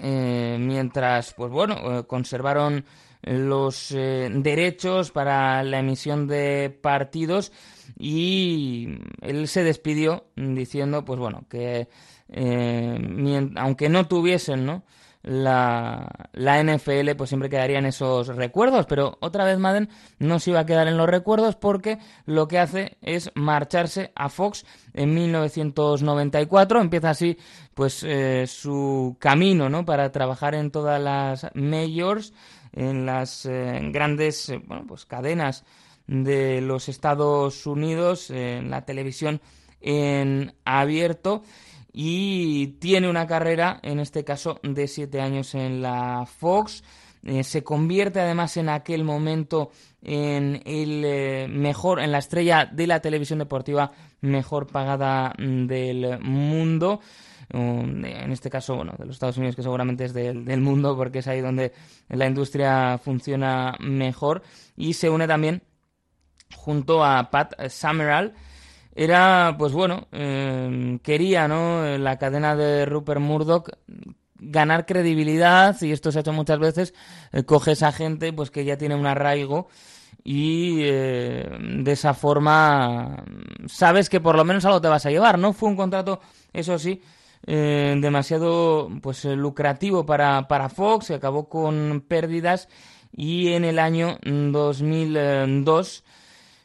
eh, 0.00 0.56
mientras 0.60 1.34
pues 1.34 1.50
bueno 1.50 2.06
conservaron 2.06 2.84
los 3.22 3.90
derechos 3.90 5.10
para 5.10 5.62
la 5.62 5.78
emisión 5.80 6.26
de 6.26 6.76
partidos. 6.82 7.52
Y 7.98 8.88
él 9.22 9.48
se 9.48 9.64
despidió 9.64 10.24
diciendo 10.36 11.04
pues 11.04 11.18
bueno 11.18 11.44
que 11.48 11.88
aunque 13.56 13.88
no 13.88 14.06
tuviesen 14.06 14.64
no 14.66 14.84
la, 15.22 16.08
la 16.32 16.62
NFL 16.62 17.10
pues 17.16 17.28
siempre 17.28 17.50
quedaría 17.50 17.78
en 17.78 17.86
esos 17.86 18.28
recuerdos, 18.28 18.86
pero 18.86 19.18
otra 19.20 19.44
vez 19.44 19.58
Madden 19.58 19.88
no 20.18 20.38
se 20.38 20.50
iba 20.50 20.60
a 20.60 20.66
quedar 20.66 20.88
en 20.88 20.96
los 20.96 21.08
recuerdos 21.08 21.56
porque 21.56 21.98
lo 22.24 22.48
que 22.48 22.58
hace 22.58 22.96
es 23.02 23.30
marcharse 23.34 24.12
a 24.14 24.28
Fox 24.28 24.64
en 24.94 25.14
1994, 25.14 26.80
empieza 26.80 27.10
así 27.10 27.36
pues 27.74 28.02
eh, 28.02 28.46
su 28.46 29.16
camino 29.18 29.68
¿no? 29.68 29.84
para 29.84 30.10
trabajar 30.10 30.54
en 30.54 30.70
todas 30.70 31.00
las 31.00 31.46
majors, 31.54 32.32
en 32.72 33.04
las 33.04 33.44
eh, 33.46 33.78
grandes 33.92 34.48
eh, 34.48 34.62
bueno, 34.66 34.84
pues 34.86 35.04
cadenas 35.04 35.64
de 36.06 36.60
los 36.60 36.88
Estados 36.88 37.66
Unidos, 37.66 38.30
en 38.30 38.70
la 38.70 38.84
televisión 38.84 39.40
en 39.80 40.54
abierto 40.64 41.42
y 41.92 42.68
tiene 42.78 43.08
una 43.08 43.26
carrera, 43.26 43.80
en 43.82 44.00
este 44.00 44.24
caso, 44.24 44.60
de 44.62 44.86
siete 44.86 45.20
años 45.20 45.54
en 45.54 45.82
la 45.82 46.26
Fox. 46.26 46.84
Eh, 47.22 47.44
se 47.44 47.62
convierte 47.62 48.20
además 48.20 48.56
en 48.56 48.68
aquel 48.68 49.04
momento 49.04 49.70
en 50.00 50.62
el 50.64 51.04
eh, 51.04 51.46
mejor, 51.50 52.00
en 52.00 52.12
la 52.12 52.18
estrella 52.18 52.64
de 52.64 52.86
la 52.86 53.00
televisión 53.00 53.38
deportiva 53.40 53.92
mejor 54.22 54.66
pagada 54.66 55.34
mm, 55.38 55.66
del 55.66 56.18
mundo. 56.20 57.00
Um, 57.52 58.04
en 58.04 58.30
este 58.30 58.48
caso, 58.48 58.76
bueno, 58.76 58.94
de 58.96 59.06
los 59.06 59.16
Estados 59.16 59.36
Unidos, 59.36 59.56
que 59.56 59.62
seguramente 59.62 60.04
es 60.04 60.14
del, 60.14 60.44
del 60.44 60.60
mundo, 60.60 60.96
porque 60.96 61.18
es 61.18 61.26
ahí 61.26 61.40
donde 61.40 61.72
la 62.08 62.26
industria 62.26 62.96
funciona 62.98 63.76
mejor. 63.80 64.42
Y 64.76 64.94
se 64.94 65.10
une 65.10 65.26
también 65.26 65.62
junto 66.54 67.04
a 67.04 67.30
Pat 67.30 67.54
Summerall, 67.68 68.34
era, 68.94 69.54
pues 69.58 69.72
bueno, 69.72 70.08
em, 70.12 70.98
quería, 70.98 71.48
¿no? 71.48 71.96
La 71.98 72.18
cadena 72.18 72.56
de 72.56 72.86
Rupert 72.86 73.20
Murdoch 73.20 73.70
ganar 74.40 74.86
credibilidad 74.86 75.80
y 75.82 75.92
esto 75.92 76.10
se 76.10 76.18
ha 76.18 76.20
hecho 76.22 76.32
muchas 76.32 76.58
veces, 76.58 76.94
eh, 77.32 77.44
coges 77.44 77.82
a 77.82 77.92
gente 77.92 78.32
pues 78.32 78.50
que 78.50 78.64
ya 78.64 78.76
tiene 78.78 78.94
un 78.94 79.06
arraigo 79.06 79.68
y 80.24 80.78
eh, 80.82 81.48
de 81.60 81.92
esa 81.92 82.14
forma 82.14 83.24
sabes 83.66 84.08
que 84.08 84.20
por 84.20 84.36
lo 84.36 84.44
menos 84.44 84.64
algo 84.64 84.80
te 84.80 84.88
vas 84.88 85.06
a 85.06 85.10
llevar, 85.10 85.38
¿no? 85.38 85.52
Fue 85.52 85.68
un 85.68 85.76
contrato, 85.76 86.20
eso 86.52 86.78
sí, 86.78 87.02
eh, 87.46 87.96
demasiado 88.00 88.88
pues 89.02 89.24
lucrativo 89.24 90.04
para, 90.06 90.48
para 90.48 90.68
Fox, 90.68 91.06
se 91.06 91.14
acabó 91.14 91.48
con 91.48 92.04
pérdidas 92.06 92.68
y 93.12 93.52
en 93.52 93.64
el 93.64 93.78
año 93.78 94.18
2002 94.22 96.04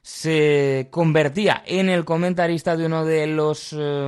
se 0.06 0.88
convertía 0.92 1.64
en 1.66 1.90
el 1.90 2.06
comentarista 2.06 2.78
de 2.78 2.86
uno 2.86 3.06
de 3.06 3.26
los 3.26 3.74
eh, 3.76 4.06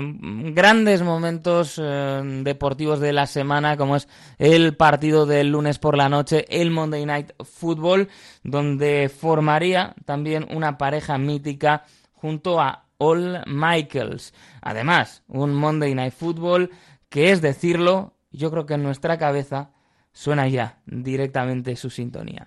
grandes 0.53 1.01
momentos 1.01 1.81
eh, 1.83 2.21
deportivos 2.43 2.99
de 2.99 3.13
la 3.13 3.25
semana, 3.25 3.77
como 3.77 3.95
es 3.95 4.07
el 4.37 4.75
partido 4.75 5.25
del 5.25 5.49
lunes 5.49 5.79
por 5.79 5.97
la 5.97 6.07
noche, 6.07 6.45
el 6.49 6.69
Monday 6.69 7.03
Night 7.03 7.31
Football, 7.43 8.09
donde 8.43 9.09
formaría 9.09 9.95
también 10.05 10.45
una 10.51 10.77
pareja 10.77 11.17
mítica 11.17 11.83
junto 12.13 12.61
a 12.61 12.85
All 12.99 13.41
Michaels. 13.47 14.35
Además, 14.61 15.23
un 15.27 15.55
Monday 15.55 15.95
Night 15.95 16.13
Football 16.13 16.69
que 17.09 17.31
es 17.31 17.41
decirlo, 17.41 18.13
yo 18.29 18.51
creo 18.51 18.67
que 18.67 18.75
en 18.75 18.83
nuestra 18.83 19.17
cabeza 19.17 19.71
suena 20.13 20.47
ya 20.47 20.77
directamente 20.85 21.75
su 21.75 21.89
sintonía. 21.89 22.45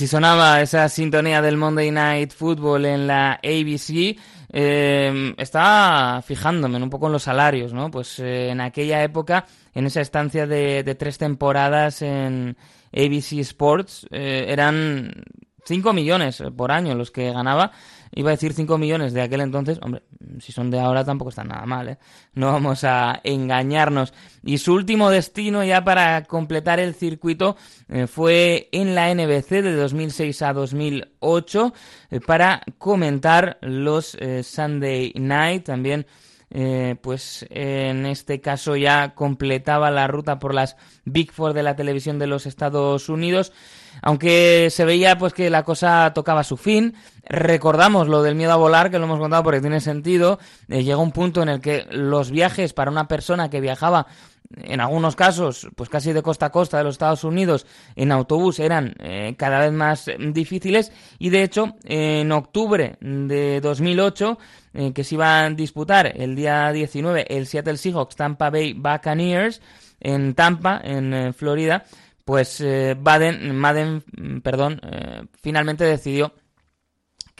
Si 0.00 0.06
sonaba 0.06 0.62
esa 0.62 0.88
sintonía 0.88 1.42
del 1.42 1.58
Monday 1.58 1.90
Night 1.90 2.32
Football 2.32 2.86
en 2.86 3.06
la 3.06 3.32
ABC. 3.32 4.16
Eh, 4.50 5.34
estaba 5.36 6.22
fijándome 6.22 6.82
un 6.82 6.88
poco 6.88 7.08
en 7.08 7.12
los 7.12 7.24
salarios, 7.24 7.74
¿no? 7.74 7.90
Pues 7.90 8.18
eh, 8.18 8.48
en 8.48 8.62
aquella 8.62 9.02
época, 9.02 9.44
en 9.74 9.84
esa 9.84 10.00
estancia 10.00 10.46
de, 10.46 10.96
tres 10.98 11.18
temporadas 11.18 12.00
en 12.00 12.56
ABC 12.96 13.40
Sports, 13.40 14.06
eh, 14.10 14.46
eran 14.48 15.22
5 15.66 15.92
millones 15.92 16.42
por 16.56 16.72
año 16.72 16.94
los 16.94 17.10
que 17.10 17.30
ganaba 17.30 17.70
Iba 18.12 18.30
a 18.30 18.32
decir 18.32 18.52
5 18.52 18.76
millones 18.76 19.12
de 19.12 19.22
aquel 19.22 19.40
entonces. 19.40 19.78
Hombre, 19.82 20.02
si 20.40 20.50
son 20.50 20.70
de 20.70 20.80
ahora 20.80 21.04
tampoco 21.04 21.28
está 21.28 21.44
nada 21.44 21.64
mal, 21.64 21.88
¿eh? 21.88 21.98
No 22.34 22.52
vamos 22.52 22.82
a 22.84 23.20
engañarnos. 23.22 24.12
Y 24.42 24.58
su 24.58 24.74
último 24.74 25.10
destino 25.10 25.62
ya 25.62 25.84
para 25.84 26.24
completar 26.24 26.80
el 26.80 26.94
circuito 26.94 27.56
eh, 27.88 28.06
fue 28.06 28.68
en 28.72 28.94
la 28.94 29.14
NBC 29.14 29.62
de 29.62 29.74
2006 29.76 30.42
a 30.42 30.52
2008 30.52 31.72
eh, 32.10 32.20
para 32.20 32.62
comentar 32.78 33.58
los 33.62 34.16
eh, 34.16 34.42
Sunday 34.42 35.12
Night. 35.14 35.64
También 35.64 36.06
pues 37.00 37.46
en 37.50 38.06
este 38.06 38.40
caso 38.40 38.74
ya 38.76 39.14
completaba 39.14 39.90
la 39.90 40.08
ruta 40.08 40.38
por 40.38 40.52
las 40.52 40.76
Big 41.04 41.30
Four 41.30 41.52
de 41.52 41.62
la 41.62 41.76
televisión 41.76 42.18
de 42.18 42.26
los 42.26 42.46
Estados 42.46 43.08
Unidos 43.08 43.52
aunque 44.02 44.68
se 44.70 44.84
veía 44.84 45.18
pues 45.18 45.32
que 45.32 45.50
la 45.50 45.62
cosa 45.62 46.12
tocaba 46.14 46.44
su 46.44 46.56
fin. 46.56 46.94
Recordamos 47.24 48.08
lo 48.08 48.22
del 48.22 48.34
miedo 48.34 48.52
a 48.52 48.56
volar, 48.56 48.90
que 48.90 48.98
lo 48.98 49.04
hemos 49.04 49.18
contado 49.18 49.42
porque 49.42 49.60
tiene 49.60 49.80
sentido. 49.80 50.38
Eh, 50.68 50.82
llega 50.82 50.96
un 50.96 51.12
punto 51.12 51.42
en 51.42 51.48
el 51.48 51.60
que 51.60 51.86
los 51.90 52.30
viajes 52.30 52.72
para 52.72 52.90
una 52.90 53.08
persona 53.08 53.50
que 53.50 53.60
viajaba 53.60 54.06
en 54.56 54.80
algunos 54.80 55.16
casos, 55.16 55.68
pues 55.76 55.88
casi 55.88 56.12
de 56.12 56.22
costa 56.22 56.46
a 56.46 56.50
costa 56.50 56.78
de 56.78 56.84
los 56.84 56.94
Estados 56.94 57.24
Unidos, 57.24 57.66
en 57.96 58.12
autobús 58.12 58.58
eran 58.58 58.94
eh, 58.98 59.34
cada 59.38 59.60
vez 59.60 59.72
más 59.72 60.10
difíciles. 60.18 60.92
Y 61.18 61.30
de 61.30 61.42
hecho 61.42 61.76
en 61.84 62.32
octubre 62.32 62.96
de 63.00 63.60
2008 63.60 64.38
eh, 64.74 64.92
que 64.92 65.04
se 65.04 65.14
iba 65.14 65.44
a 65.44 65.50
disputar 65.50 66.12
el 66.16 66.36
día 66.36 66.70
19 66.72 67.26
el 67.28 67.46
Seattle 67.46 67.76
Seahawks 67.76 68.16
Tampa 68.16 68.50
Bay 68.50 68.72
Buccaneers 68.72 69.60
en 70.00 70.34
Tampa, 70.34 70.80
en 70.82 71.34
Florida, 71.34 71.84
pues 72.24 72.60
eh, 72.60 72.96
Baden, 72.96 73.56
Madden, 73.56 74.02
perdón, 74.42 74.80
eh, 74.84 75.22
finalmente 75.42 75.82
decidió 75.82 76.32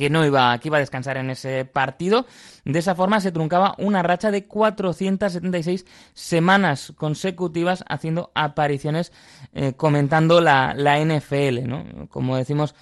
que 0.01 0.09
no 0.09 0.24
iba, 0.24 0.59
iba 0.62 0.76
a 0.78 0.80
descansar 0.80 1.18
en 1.18 1.28
ese 1.28 1.66
partido. 1.66 2.24
De 2.64 2.78
esa 2.78 2.94
forma 2.94 3.20
se 3.20 3.32
truncaba 3.32 3.74
una 3.76 4.03
racha 4.03 4.30
de 4.30 4.46
476 4.46 5.84
semanas 6.14 6.94
consecutivas 6.96 7.84
haciendo 7.86 8.32
apariciones 8.34 9.12
eh, 9.53 9.74
comentando 9.74 10.40
la, 10.40 10.72
la, 10.74 10.98
NFL, 11.05 11.68
¿no? 11.68 12.09
Como 12.09 12.36
decimos, 12.36 12.74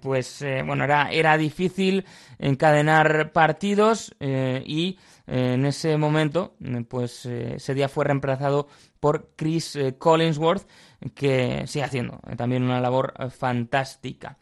pues 0.00 0.44
bueno, 0.64 0.84
era, 0.84 1.10
era 1.12 1.36
difícil 1.36 2.06
encadenar 2.38 3.32
partidos 3.32 4.14
y 4.18 4.98
en 5.26 5.66
ese 5.66 5.98
momento, 5.98 6.54
pues 6.88 7.26
ese 7.26 7.74
día 7.74 7.88
fue 7.90 8.06
reemplazado 8.06 8.66
por 8.98 9.32
Chris 9.36 9.78
Collinsworth, 9.98 10.66
que 11.14 11.64
sigue 11.66 11.84
haciendo 11.84 12.20
eh, 12.28 12.36
también 12.36 12.62
una 12.62 12.80
labor 12.80 13.14
eh, 13.18 13.30
fantástica. 13.30 14.36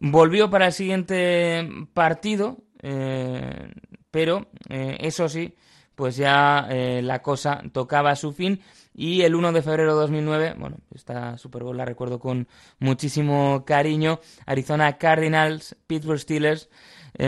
Volvió 0.00 0.50
para 0.50 0.66
el 0.66 0.72
siguiente 0.72 1.68
partido, 1.94 2.58
eh, 2.82 3.72
pero 4.10 4.48
eso 4.68 5.28
sí, 5.28 5.54
pues 5.94 6.16
ya 6.16 6.68
la 7.02 7.22
cosa 7.22 7.62
tocaba 7.72 8.14
su 8.16 8.32
fin 8.32 8.60
y 8.94 9.22
el 9.22 9.34
1 9.34 9.52
de 9.52 9.62
febrero 9.62 9.94
de 9.94 10.00
2009, 10.00 10.54
bueno, 10.58 10.78
esta 10.94 11.38
Super 11.38 11.62
Bowl 11.62 11.76
la 11.76 11.84
recuerdo 11.84 12.18
con 12.18 12.48
muchísimo 12.78 13.64
cariño, 13.64 14.20
Arizona 14.46 14.98
Cardinals, 14.98 15.76
Pittsburgh 15.86 16.18
Steelers, 16.18 16.68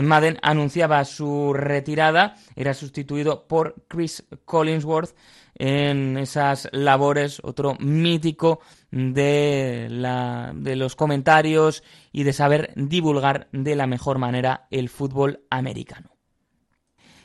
Madden 0.01 0.37
anunciaba 0.41 1.03
su 1.05 1.53
retirada, 1.53 2.35
era 2.55 2.73
sustituido 2.73 3.47
por 3.47 3.75
Chris 3.87 4.23
Collinsworth, 4.45 5.15
en 5.63 6.17
esas 6.17 6.67
labores, 6.71 7.39
otro 7.43 7.75
mítico 7.79 8.61
de, 8.89 9.85
la, 9.91 10.53
de 10.55 10.75
los 10.75 10.95
comentarios 10.95 11.83
y 12.11 12.23
de 12.23 12.33
saber 12.33 12.73
divulgar 12.75 13.47
de 13.51 13.75
la 13.75 13.85
mejor 13.85 14.17
manera 14.17 14.65
el 14.71 14.89
fútbol 14.89 15.45
americano. 15.51 16.17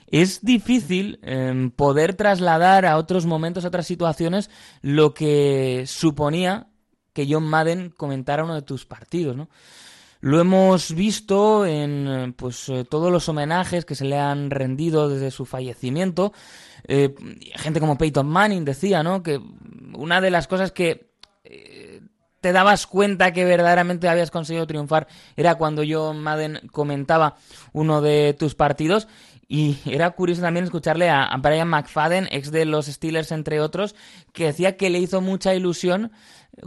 Es 0.07 0.45
difícil 0.45 1.19
em, 1.23 1.71
poder 1.71 2.15
trasladar 2.15 2.85
a 2.85 2.99
otros 2.99 3.25
momentos, 3.25 3.65
a 3.65 3.69
otras 3.69 3.87
situaciones, 3.87 4.51
lo 4.83 5.15
que 5.15 5.85
suponía 5.87 6.67
que 7.15 7.27
John 7.29 7.45
Madden 7.45 7.89
comentara 7.89 8.45
uno 8.45 8.55
de 8.55 8.63
tus 8.63 8.85
partidos, 8.85 9.35
¿no? 9.35 9.49
Lo 10.21 10.41
hemos 10.41 10.95
visto 10.95 11.67
en 11.67 12.35
pues 12.37 12.69
eh, 12.69 12.85
todos 12.89 13.13
los 13.13 13.29
homenajes 13.29 13.85
que 13.85 13.95
se 13.95 14.05
le 14.05 14.19
han 14.19 14.51
rendido 14.51 15.09
desde 15.09 15.31
su 15.31 15.45
fallecimiento, 15.45 16.33
eh, 16.89 17.15
gente 17.57 17.81
como 17.81 17.99
Peyton 17.99 18.27
Manning 18.27 18.65
decía, 18.65 19.03
¿no? 19.03 19.23
Que 19.23 19.41
una 19.95 20.21
de 20.21 20.31
las 20.31 20.47
cosas 20.47 20.73
que 20.73 21.11
eh, 21.45 22.01
te 22.41 22.53
dabas 22.53 22.87
cuenta 22.87 23.33
que 23.33 23.45
verdaderamente 23.45 24.09
habías 24.09 24.31
conseguido 24.31 24.67
triunfar 24.67 25.07
era 25.37 25.57
cuando 25.57 25.83
John 25.89 26.23
Madden 26.23 26.61
comentaba 26.71 27.37
uno 27.73 28.01
de 28.01 28.35
tus 28.39 28.55
partidos 28.55 29.09
y 29.49 29.79
era 29.87 30.11
curioso 30.11 30.43
también 30.43 30.65
escucharle 30.65 31.09
a, 31.09 31.37
Brian 31.39 31.69
McFadden, 31.69 32.29
ex 32.31 32.51
de 32.51 32.65
los 32.65 32.87
Steelers 32.87 33.31
entre 33.31 33.61
otros, 33.61 33.95
que 34.33 34.47
decía 34.47 34.77
que 34.77 34.91
le 34.91 34.99
hizo 34.99 35.21
mucha 35.21 35.55
ilusión 35.55 36.11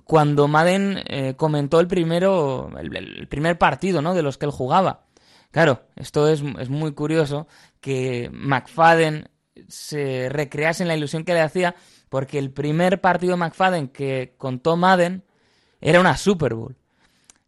cuando 0.03 0.47
Madden 0.47 1.03
eh, 1.07 1.33
comentó 1.35 1.79
el 1.79 1.87
primero 1.87 2.69
el, 2.79 3.27
primer 3.27 3.57
partido, 3.57 4.01
¿no? 4.01 4.13
De 4.13 4.21
los 4.21 4.37
que 4.37 4.45
él 4.45 4.51
jugaba. 4.51 5.05
Claro, 5.51 5.83
esto 5.95 6.27
es, 6.27 6.43
es 6.59 6.69
muy 6.69 6.93
curioso 6.93 7.47
que 7.81 8.29
McFadden 8.31 9.29
se 9.67 10.29
recrease 10.29 10.83
en 10.83 10.87
la 10.87 10.95
ilusión 10.95 11.23
que 11.23 11.33
le 11.33 11.41
hacía, 11.41 11.75
porque 12.09 12.37
el 12.39 12.51
primer 12.51 13.01
partido 13.01 13.31
de 13.31 13.37
McFadden 13.37 13.87
que 13.87 14.35
contó 14.37 14.77
Madden 14.77 15.23
era 15.81 15.99
una 15.99 16.17
Super 16.17 16.53
Bowl. 16.53 16.75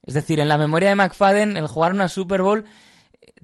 Es 0.04 0.14
decir, 0.14 0.40
en 0.40 0.50
la 0.50 0.58
memoria 0.58 0.90
de 0.90 0.96
McFadden, 0.96 1.58
el 1.58 1.68
jugar 1.68 1.94
una 1.94 2.08
Super 2.08 2.42
Bowl 2.42 2.66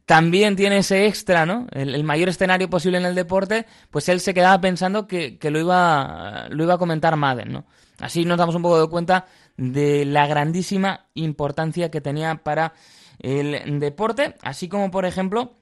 también 0.06 0.56
tiene 0.56 0.78
ese 0.78 1.06
extra, 1.06 1.46
¿no? 1.46 1.68
El, 1.72 2.04
mayor 2.04 2.30
escenario 2.30 2.70
posible 2.70 2.98
en 2.98 3.06
el 3.06 3.14
deporte, 3.14 3.66
pues 3.92 4.08
él 4.10 4.22
se 4.22 4.34
quedaba 4.34 4.60
pensando 4.62 5.06
que, 5.06 5.38
lo, 5.44 5.60
iba, 5.60 6.48
lo 6.50 6.64
iba 6.64 6.76
a 6.76 6.78
comentar 6.78 7.16
Madden, 7.18 7.52
¿no? 7.52 7.66
Así 8.00 8.26
nos 8.26 8.38
damos 8.38 8.56
un 8.56 8.62
poco 8.62 8.80
de 8.80 8.88
cuenta 8.88 9.26
de 9.58 10.06
la 10.06 10.28
grandísima 10.28 11.08
importancia 11.16 11.90
que 11.90 12.02
tenía 12.02 12.36
para 12.44 12.74
el 13.20 13.80
deporte, 13.80 14.36
así 14.44 14.70
como 14.70 14.92
por 14.92 15.06
ejemplo, 15.06 15.54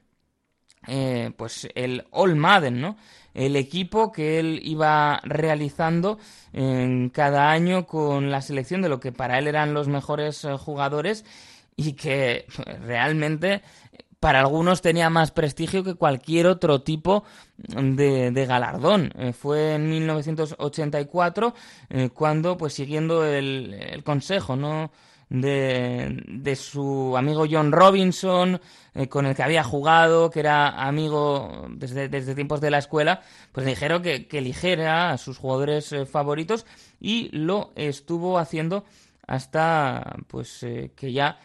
eh, 0.86 1.32
pues 1.36 1.68
el 1.74 2.06
All 2.10 2.36
Madden, 2.36 2.80
¿no? 2.80 2.96
El 3.34 3.56
equipo 3.56 4.12
que 4.12 4.38
él 4.38 4.60
iba 4.62 5.20
realizando 5.24 6.18
en 6.52 7.10
cada 7.10 7.50
año 7.50 7.86
con 7.86 8.30
la 8.30 8.40
selección 8.40 8.82
de 8.82 8.88
lo 8.88 9.00
que 9.00 9.12
para 9.12 9.38
él 9.38 9.46
eran 9.46 9.74
los 9.74 9.88
mejores 9.88 10.44
eh, 10.44 10.56
jugadores 10.56 11.24
y 11.76 11.94
que 11.94 12.46
realmente 12.82 13.62
para 14.20 14.40
algunos 14.40 14.80
tenía 14.80 15.10
más 15.10 15.30
prestigio 15.30 15.84
que 15.84 15.94
cualquier 15.94 16.46
otro 16.46 16.82
tipo 16.82 17.24
de, 17.58 18.46
galardón. 18.46 19.12
Eh, 19.18 19.32
fue 19.32 19.74
en 19.74 19.88
1984 19.88 21.54
eh, 21.90 22.10
cuando, 22.12 22.56
pues 22.56 22.74
siguiendo 22.74 23.24
el, 23.24 24.02
consejo, 24.04 24.56
¿no? 24.56 24.90
De, 25.28 26.56
su 26.56 27.16
amigo 27.16 27.46
John 27.50 27.72
Robinson, 27.72 28.60
eh, 28.94 29.08
con 29.08 29.26
el 29.26 29.34
que 29.34 29.42
había 29.42 29.64
jugado, 29.64 30.30
que 30.30 30.40
era 30.40 30.86
amigo 30.86 31.66
desde, 31.70 32.08
desde 32.08 32.36
tiempos 32.36 32.60
de 32.60 32.70
la 32.70 32.78
escuela, 32.78 33.22
pues 33.50 33.64
le 33.64 33.70
dijeron 33.70 34.02
que, 34.02 34.28
que 34.28 34.38
eligiera 34.38 35.10
a 35.10 35.18
sus 35.18 35.38
jugadores 35.38 35.92
favoritos 36.10 36.64
y 37.00 37.28
lo 37.36 37.72
estuvo 37.74 38.38
haciendo 38.38 38.84
hasta 39.26 40.16
pues 40.28 40.64
que 40.94 41.12
ya 41.12 41.40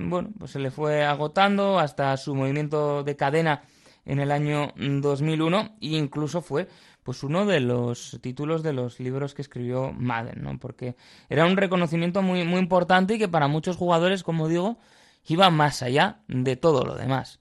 bueno, 0.00 0.30
pues 0.38 0.52
se 0.52 0.60
le 0.60 0.70
fue 0.70 1.02
agotando 1.02 1.78
hasta 1.78 2.16
su 2.18 2.34
movimiento 2.34 3.02
de 3.02 3.16
cadena 3.16 3.62
en 4.10 4.18
el 4.18 4.32
año 4.32 4.72
2001 4.76 5.76
e 5.80 5.86
incluso 5.86 6.42
fue 6.42 6.68
pues 7.02 7.22
uno 7.22 7.46
de 7.46 7.60
los 7.60 8.18
títulos 8.20 8.62
de 8.62 8.72
los 8.72 9.00
libros 9.00 9.34
que 9.34 9.42
escribió 9.42 9.92
Madden, 9.92 10.42
¿no? 10.42 10.58
Porque 10.58 10.96
era 11.28 11.46
un 11.46 11.56
reconocimiento 11.56 12.20
muy, 12.20 12.44
muy 12.44 12.58
importante 12.58 13.14
y 13.14 13.18
que 13.18 13.28
para 13.28 13.48
muchos 13.48 13.76
jugadores, 13.76 14.22
como 14.22 14.48
digo, 14.48 14.78
iba 15.26 15.48
más 15.50 15.82
allá 15.82 16.20
de 16.28 16.56
todo 16.56 16.84
lo 16.84 16.96
demás. 16.96 17.40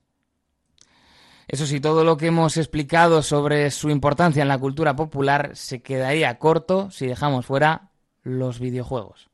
Eso 1.48 1.66
sí, 1.66 1.80
todo 1.80 2.04
lo 2.04 2.16
que 2.16 2.28
hemos 2.28 2.58
explicado 2.58 3.24
sobre 3.24 3.72
su 3.72 3.90
importancia 3.90 4.44
en 4.44 4.48
la 4.48 4.60
cultura 4.60 4.96
popular 4.96 5.52
se 5.56 5.82
quedaría 5.82 6.38
corto 6.38 6.92
si 6.92 7.08
dejamos 7.08 7.48
fuera 7.48 7.90
los 8.22 8.60
videojuegos. 8.60 9.30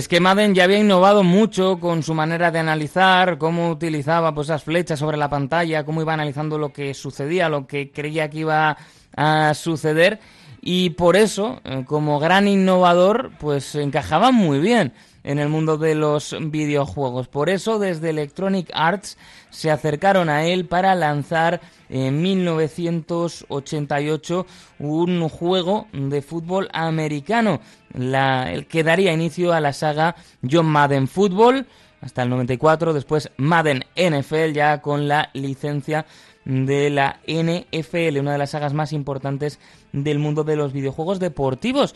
Es 0.00 0.08
que 0.08 0.18
Madden 0.18 0.54
ya 0.54 0.64
había 0.64 0.78
innovado 0.78 1.22
mucho 1.22 1.78
con 1.78 2.02
su 2.02 2.14
manera 2.14 2.50
de 2.50 2.58
analizar, 2.58 3.36
cómo 3.36 3.68
utilizaba 3.70 4.34
pues, 4.34 4.46
esas 4.46 4.64
flechas 4.64 4.98
sobre 4.98 5.18
la 5.18 5.28
pantalla, 5.28 5.84
cómo 5.84 6.00
iba 6.00 6.14
analizando 6.14 6.56
lo 6.56 6.72
que 6.72 6.94
sucedía, 6.94 7.50
lo 7.50 7.66
que 7.66 7.90
creía 7.92 8.30
que 8.30 8.38
iba 8.38 8.78
a 9.14 9.52
suceder. 9.52 10.18
Y 10.62 10.90
por 10.90 11.16
eso, 11.16 11.60
eh, 11.64 11.84
como 11.86 12.18
gran 12.18 12.48
innovador, 12.48 13.32
pues 13.38 13.74
encajaba 13.74 14.30
muy 14.32 14.58
bien 14.58 14.94
en 15.22 15.38
el 15.38 15.50
mundo 15.50 15.76
de 15.76 15.94
los 15.94 16.34
videojuegos. 16.40 17.28
Por 17.28 17.50
eso, 17.50 17.78
desde 17.78 18.08
Electronic 18.08 18.70
Arts 18.72 19.18
se 19.50 19.70
acercaron 19.70 20.28
a 20.28 20.44
él 20.46 20.66
para 20.66 20.94
lanzar 20.94 21.62
en 21.88 22.20
1988 22.22 24.46
un 24.78 25.28
juego 25.28 25.88
de 25.92 26.22
fútbol 26.22 26.68
americano, 26.72 27.60
el 27.94 28.66
que 28.66 28.84
daría 28.84 29.12
inicio 29.12 29.52
a 29.52 29.60
la 29.60 29.72
saga 29.72 30.14
John 30.48 30.66
Madden 30.66 31.08
Football 31.08 31.66
hasta 32.00 32.22
el 32.22 32.30
94, 32.30 32.94
después 32.94 33.30
Madden 33.36 33.84
NFL 33.94 34.52
ya 34.52 34.80
con 34.80 35.06
la 35.06 35.28
licencia 35.34 36.06
de 36.44 36.90
la 36.90 37.20
NFL, 37.26 38.18
una 38.18 38.32
de 38.32 38.38
las 38.38 38.50
sagas 38.50 38.72
más 38.72 38.92
importantes 38.92 39.58
del 39.92 40.18
mundo 40.18 40.44
de 40.44 40.56
los 40.56 40.72
videojuegos 40.72 41.20
deportivos. 41.20 41.94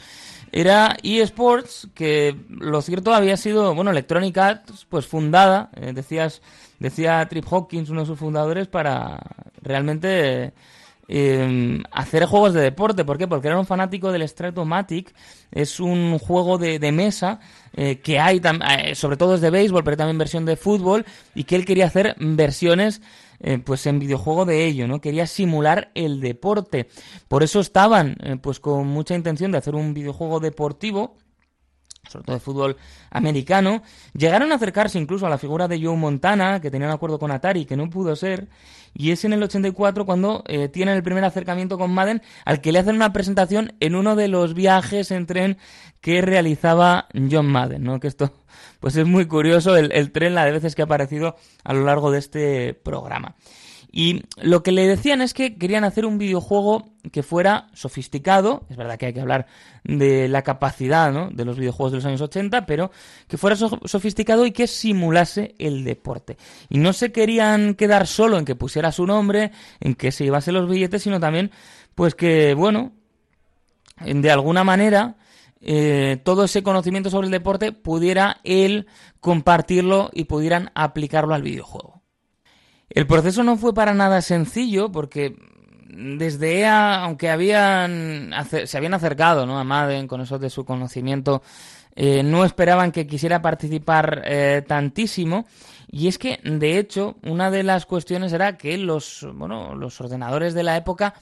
Era 0.56 0.96
eSports, 1.02 1.88
que 1.96 2.36
lo 2.48 2.80
cierto 2.80 3.12
había 3.12 3.36
sido, 3.36 3.74
bueno, 3.74 3.90
Electronic 3.90 4.38
Arts, 4.38 4.86
pues 4.88 5.04
fundada, 5.04 5.70
eh, 5.74 5.90
decías 5.92 6.42
decía 6.78 7.26
Trip 7.28 7.44
Hawkins, 7.50 7.90
uno 7.90 8.02
de 8.02 8.06
sus 8.06 8.16
fundadores, 8.16 8.68
para 8.68 9.18
realmente 9.62 10.52
em, 11.08 11.82
hacer 11.90 12.26
juegos 12.26 12.54
de 12.54 12.60
deporte. 12.60 13.04
¿Por 13.04 13.18
qué? 13.18 13.26
Porque 13.26 13.48
era 13.48 13.58
un 13.58 13.66
fanático 13.66 14.12
del 14.12 14.28
Stratomatic. 14.28 15.12
Es 15.50 15.80
un 15.80 16.20
juego 16.20 16.56
de, 16.56 16.92
mesa 16.92 17.40
eh, 17.74 17.98
que 17.98 18.20
hay, 18.20 18.40
eh, 18.78 18.94
sobre 18.94 19.16
todo 19.16 19.34
es 19.34 19.40
de 19.40 19.50
béisbol, 19.50 19.82
pero 19.82 19.96
también 19.96 20.18
versión 20.18 20.44
de 20.44 20.54
fútbol, 20.54 21.04
y 21.34 21.42
que 21.42 21.56
él 21.56 21.64
quería 21.64 21.86
hacer 21.86 22.14
versiones 22.20 23.02
eh, 23.44 23.58
pues 23.58 23.86
en 23.86 23.98
videojuego 23.98 24.44
de 24.44 24.64
ello, 24.64 24.88
¿no? 24.88 25.00
Quería 25.00 25.26
simular 25.26 25.90
el 25.94 26.20
deporte. 26.20 26.88
Por 27.28 27.42
eso 27.42 27.60
estaban 27.60 28.16
pues 28.42 28.58
con 28.58 28.86
mucha 28.86 29.14
intención 29.14 29.52
de 29.52 29.58
hacer 29.58 29.74
un 29.74 29.94
videojuego 29.94 30.40
deportivo 30.40 31.16
sobre 32.08 32.24
todo 32.24 32.36
de 32.36 32.40
fútbol 32.40 32.76
americano, 33.10 33.82
llegaron 34.14 34.52
a 34.52 34.56
acercarse 34.56 34.98
incluso 34.98 35.26
a 35.26 35.30
la 35.30 35.38
figura 35.38 35.68
de 35.68 35.82
Joe 35.82 35.96
Montana, 35.96 36.60
que 36.60 36.70
tenía 36.70 36.88
un 36.88 36.94
acuerdo 36.94 37.18
con 37.18 37.30
Atari 37.30 37.64
que 37.64 37.76
no 37.76 37.90
pudo 37.90 38.16
ser, 38.16 38.48
y 38.94 39.10
es 39.10 39.24
en 39.24 39.32
el 39.32 39.42
84 39.42 40.06
cuando 40.06 40.44
eh, 40.46 40.68
tienen 40.68 40.94
el 40.94 41.02
primer 41.02 41.24
acercamiento 41.24 41.78
con 41.78 41.92
Madden, 41.92 42.22
al 42.44 42.60
que 42.60 42.72
le 42.72 42.78
hacen 42.78 42.94
una 42.94 43.12
presentación 43.12 43.74
en 43.80 43.94
uno 43.94 44.16
de 44.16 44.28
los 44.28 44.54
viajes 44.54 45.10
en 45.10 45.26
tren 45.26 45.58
que 46.00 46.22
realizaba 46.22 47.08
John 47.30 47.46
Madden, 47.46 47.82
¿no? 47.82 47.98
Que 47.98 48.08
esto, 48.08 48.32
pues 48.80 48.94
es 48.96 49.06
muy 49.06 49.26
curioso 49.26 49.76
el, 49.76 49.90
el 49.92 50.12
tren, 50.12 50.34
la 50.34 50.44
de 50.44 50.52
veces 50.52 50.74
que 50.74 50.82
ha 50.82 50.84
aparecido 50.84 51.36
a 51.64 51.74
lo 51.74 51.84
largo 51.84 52.10
de 52.10 52.18
este 52.18 52.74
programa. 52.74 53.34
Y 53.96 54.24
lo 54.42 54.64
que 54.64 54.72
le 54.72 54.88
decían 54.88 55.22
es 55.22 55.34
que 55.34 55.54
querían 55.54 55.84
hacer 55.84 56.04
un 56.04 56.18
videojuego 56.18 56.96
que 57.12 57.22
fuera 57.22 57.68
sofisticado, 57.74 58.66
es 58.68 58.76
verdad 58.76 58.98
que 58.98 59.06
hay 59.06 59.12
que 59.12 59.20
hablar 59.20 59.46
de 59.84 60.26
la 60.26 60.42
capacidad 60.42 61.30
de 61.30 61.44
los 61.44 61.56
videojuegos 61.56 61.92
de 61.92 61.98
los 61.98 62.04
años 62.04 62.20
80, 62.20 62.66
pero 62.66 62.90
que 63.28 63.38
fuera 63.38 63.54
sofisticado 63.54 64.46
y 64.46 64.50
que 64.50 64.66
simulase 64.66 65.54
el 65.60 65.84
deporte. 65.84 66.38
Y 66.68 66.78
no 66.78 66.92
se 66.92 67.12
querían 67.12 67.74
quedar 67.74 68.08
solo 68.08 68.36
en 68.36 68.44
que 68.44 68.56
pusiera 68.56 68.90
su 68.90 69.06
nombre, 69.06 69.52
en 69.78 69.94
que 69.94 70.10
se 70.10 70.24
llevase 70.24 70.50
los 70.50 70.68
billetes, 70.68 71.00
sino 71.00 71.20
también, 71.20 71.52
pues 71.94 72.16
que, 72.16 72.54
bueno, 72.54 72.90
de 74.04 74.30
alguna 74.32 74.64
manera... 74.64 75.14
Eh, 75.66 76.20
todo 76.22 76.44
ese 76.44 76.62
conocimiento 76.62 77.08
sobre 77.08 77.28
el 77.28 77.30
deporte 77.30 77.72
pudiera 77.72 78.38
él 78.44 78.86
compartirlo 79.20 80.10
y 80.12 80.24
pudieran 80.24 80.70
aplicarlo 80.74 81.32
al 81.32 81.40
videojuego. 81.40 81.93
El 82.94 83.08
proceso 83.08 83.42
no 83.42 83.56
fue 83.56 83.74
para 83.74 83.92
nada 83.92 84.22
sencillo 84.22 84.90
porque 84.92 85.34
desde 85.88 86.60
EA, 86.60 87.02
aunque 87.02 87.28
habían 87.28 88.32
se 88.66 88.76
habían 88.76 88.94
acercado 88.94 89.46
¿no? 89.46 89.58
a 89.58 89.64
Madden 89.64 90.06
con 90.06 90.20
eso 90.20 90.38
de 90.38 90.48
su 90.48 90.64
conocimiento, 90.64 91.42
eh, 91.96 92.22
no 92.22 92.44
esperaban 92.44 92.92
que 92.92 93.06
quisiera 93.06 93.42
participar 93.42 94.22
eh, 94.24 94.62
tantísimo. 94.66 95.44
Y 95.90 96.06
es 96.06 96.18
que, 96.18 96.40
de 96.44 96.78
hecho, 96.78 97.16
una 97.22 97.50
de 97.50 97.64
las 97.64 97.84
cuestiones 97.84 98.32
era 98.32 98.56
que 98.56 98.78
los, 98.78 99.26
bueno, 99.34 99.74
los 99.74 100.00
ordenadores 100.00 100.54
de 100.54 100.62
la 100.62 100.76
época 100.76 101.14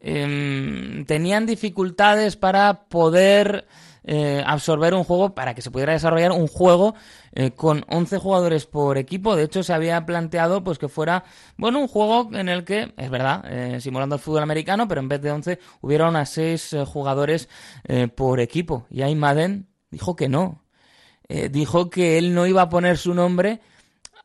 em, 0.00 1.04
tenían 1.06 1.46
dificultades 1.46 2.36
para 2.36 2.84
poder 2.84 3.66
eh, 4.06 4.42
absorber 4.46 4.92
un 4.92 5.02
juego, 5.04 5.34
para 5.34 5.54
que 5.54 5.62
se 5.62 5.70
pudiera 5.70 5.94
desarrollar 5.94 6.32
un 6.32 6.46
juego 6.46 6.94
eh, 7.32 7.52
con 7.52 7.84
11 7.88 8.18
jugadores 8.18 8.66
por 8.66 8.98
equipo. 8.98 9.34
De 9.34 9.44
hecho, 9.44 9.62
se 9.62 9.72
había 9.72 10.04
planteado 10.04 10.62
pues 10.62 10.78
que 10.78 10.88
fuera, 10.88 11.24
bueno, 11.56 11.80
un 11.80 11.88
juego 11.88 12.28
en 12.34 12.50
el 12.50 12.64
que, 12.64 12.92
es 12.96 13.10
verdad, 13.10 13.44
eh, 13.48 13.80
simulando 13.80 14.16
el 14.16 14.20
fútbol 14.20 14.42
americano, 14.42 14.86
pero 14.88 15.00
en 15.00 15.08
vez 15.08 15.22
de 15.22 15.30
11 15.30 15.58
hubiera 15.80 16.08
unas 16.08 16.28
6 16.30 16.76
jugadores 16.86 17.48
por 18.14 18.40
equipo. 18.40 18.86
Y 18.90 19.02
ahí 19.02 19.14
Madden 19.14 19.68
dijo 19.90 20.16
que 20.16 20.28
no. 20.28 20.62
dijo 21.50 21.88
que 21.88 22.18
él 22.18 22.34
no 22.34 22.46
iba 22.46 22.62
a 22.62 22.68
poner 22.68 22.98
su 22.98 23.14
nombre 23.14 23.60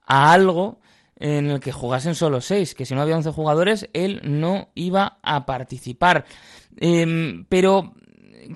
a 0.06 0.34
algo 0.34 0.80
en 1.20 1.52
el 1.52 1.60
que 1.60 1.72
jugasen 1.72 2.16
solo 2.16 2.42
6, 2.42 2.76
que 2.76 2.86
si 2.86 2.96
no 2.96 3.02
había 3.02 3.18
11 3.18 3.32
jugadores, 3.32 3.90
él 3.94 4.22
no 4.24 4.70
iba 4.74 5.20
a 5.22 5.46
participar. 5.46 6.26
Em, 6.78 7.46
pero 7.50 7.94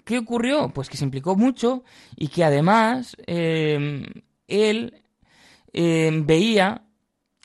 ¿qué 0.05 0.17
ocurrió? 0.17 0.69
Pues 0.69 0.89
que 0.89 0.97
se 0.97 1.03
implicó 1.03 1.35
mucho 1.35 1.83
y 2.15 2.27
que 2.29 2.43
además 2.43 3.15
eh, 3.27 4.03
él 4.47 5.03
eh, 5.73 6.11
veía 6.25 6.83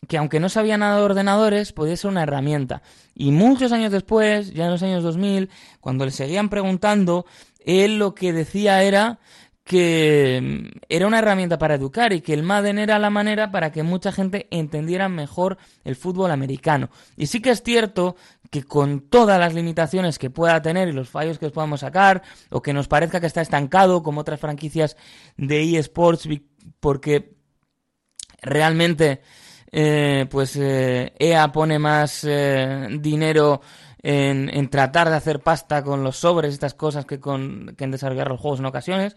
que 0.07 0.17
aunque 0.17 0.39
no 0.39 0.49
sabía 0.49 0.79
nada 0.79 0.99
de 0.99 1.03
ordenadores, 1.03 1.73
podía 1.73 1.97
ser 1.97 2.11
una 2.11 2.23
herramienta. 2.23 2.83
Y 3.15 3.33
muchos 3.33 3.73
años 3.73 3.91
después, 3.91 4.53
ya 4.55 4.67
en 4.67 4.71
los 4.71 4.83
años 4.83 5.03
2000, 5.03 5.51
cuando 5.81 6.05
le 6.05 6.13
seguían 6.13 6.49
preguntando, 6.49 7.27
él 7.65 7.99
lo 7.99 8.15
que 8.15 8.33
decía 8.33 8.83
era 8.85 9.19
que 9.65 10.41
mm, 10.43 10.79
era 10.89 11.07
una 11.07 11.19
herramienta 11.19 11.59
para 11.59 11.75
educar 11.75 12.13
y 12.13 12.23
que 12.23 12.33
el 12.33 12.43
Madden 12.43 12.79
era 12.79 12.99
la 12.99 13.11
manera 13.11 13.51
para 13.51 13.71
que 13.71 13.83
mucha 13.83 14.13
gente 14.13 14.47
entendiera 14.51 15.09
mejor 15.09 15.59
el 15.85 15.97
fútbol 15.97 16.31
americano. 16.31 16.91
Y 17.17 17.27
sí 17.27 17.43
que 17.43 17.51
es 17.51 17.63
cierto 17.63 18.17
que 18.51 18.63
con 18.63 19.09
todas 19.09 19.39
las 19.39 19.55
limitaciones 19.55 20.19
que 20.19 20.31
pueda 20.31 20.63
tener 20.63 20.89
y 20.89 20.93
los 20.93 21.09
fallos 21.09 21.39
que 21.39 21.51
podamos 21.51 21.81
sacar, 21.81 22.23
o 22.51 22.63
que 22.63 22.73
nos 22.73 22.89
parezca 22.89 23.21
que 23.21 23.27
está 23.27 23.41
estancado 23.41 24.03
como 24.03 24.21
otras 24.21 24.41
franquicias 24.41 24.97
de 25.37 25.79
eSports, 25.79 26.29
porque 26.81 27.35
realmente 28.41 29.21
eh, 29.71 30.27
pues 30.31 30.57
eh, 30.57 31.13
EA 31.19 31.53
pone 31.53 31.79
más 31.79 32.25
eh, 32.25 32.89
dinero 33.01 33.61
en, 34.03 34.49
en, 34.55 34.69
tratar 34.71 35.11
de 35.11 35.17
hacer 35.17 35.41
pasta 35.41 35.83
con 35.83 36.03
los 36.03 36.17
sobres, 36.17 36.55
estas 36.55 36.75
cosas, 36.75 37.05
que, 37.05 37.21
con, 37.21 37.75
que 37.77 37.85
en 37.85 37.91
desarrollar 37.91 38.29
los 38.29 38.41
juegos 38.41 38.61
en 38.61 38.67
ocasiones 38.67 39.17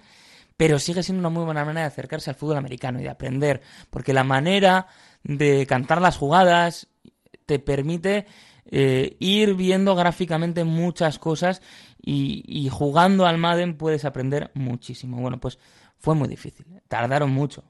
pero 0.61 0.77
sigue 0.77 1.01
siendo 1.01 1.21
una 1.21 1.32
muy 1.32 1.43
buena 1.43 1.65
manera 1.65 1.82
de 1.82 1.88
acercarse 1.88 2.29
al 2.29 2.36
fútbol 2.36 2.57
americano 2.57 2.99
y 2.99 3.03
de 3.03 3.09
aprender, 3.09 3.61
porque 3.89 4.13
la 4.13 4.23
manera 4.23 4.86
de 5.23 5.65
cantar 5.65 5.99
las 5.99 6.17
jugadas 6.17 6.88
te 7.47 7.57
permite 7.57 8.27
eh, 8.66 9.16
ir 9.20 9.55
viendo 9.55 9.95
gráficamente 9.95 10.64
muchas 10.64 11.20
cosas 11.20 11.62
y, 12.03 12.70
jugando 12.72 13.26
al 13.26 13.38
Madden 13.38 13.78
puedes 13.78 14.05
aprender 14.05 14.51
muchísimo. 14.53 15.18
Bueno, 15.22 15.39
pues 15.39 15.59
fue 15.97 16.16
muy 16.16 16.28
difícil, 16.28 16.66
tardaron 16.88 17.32
mucho. 17.32 17.64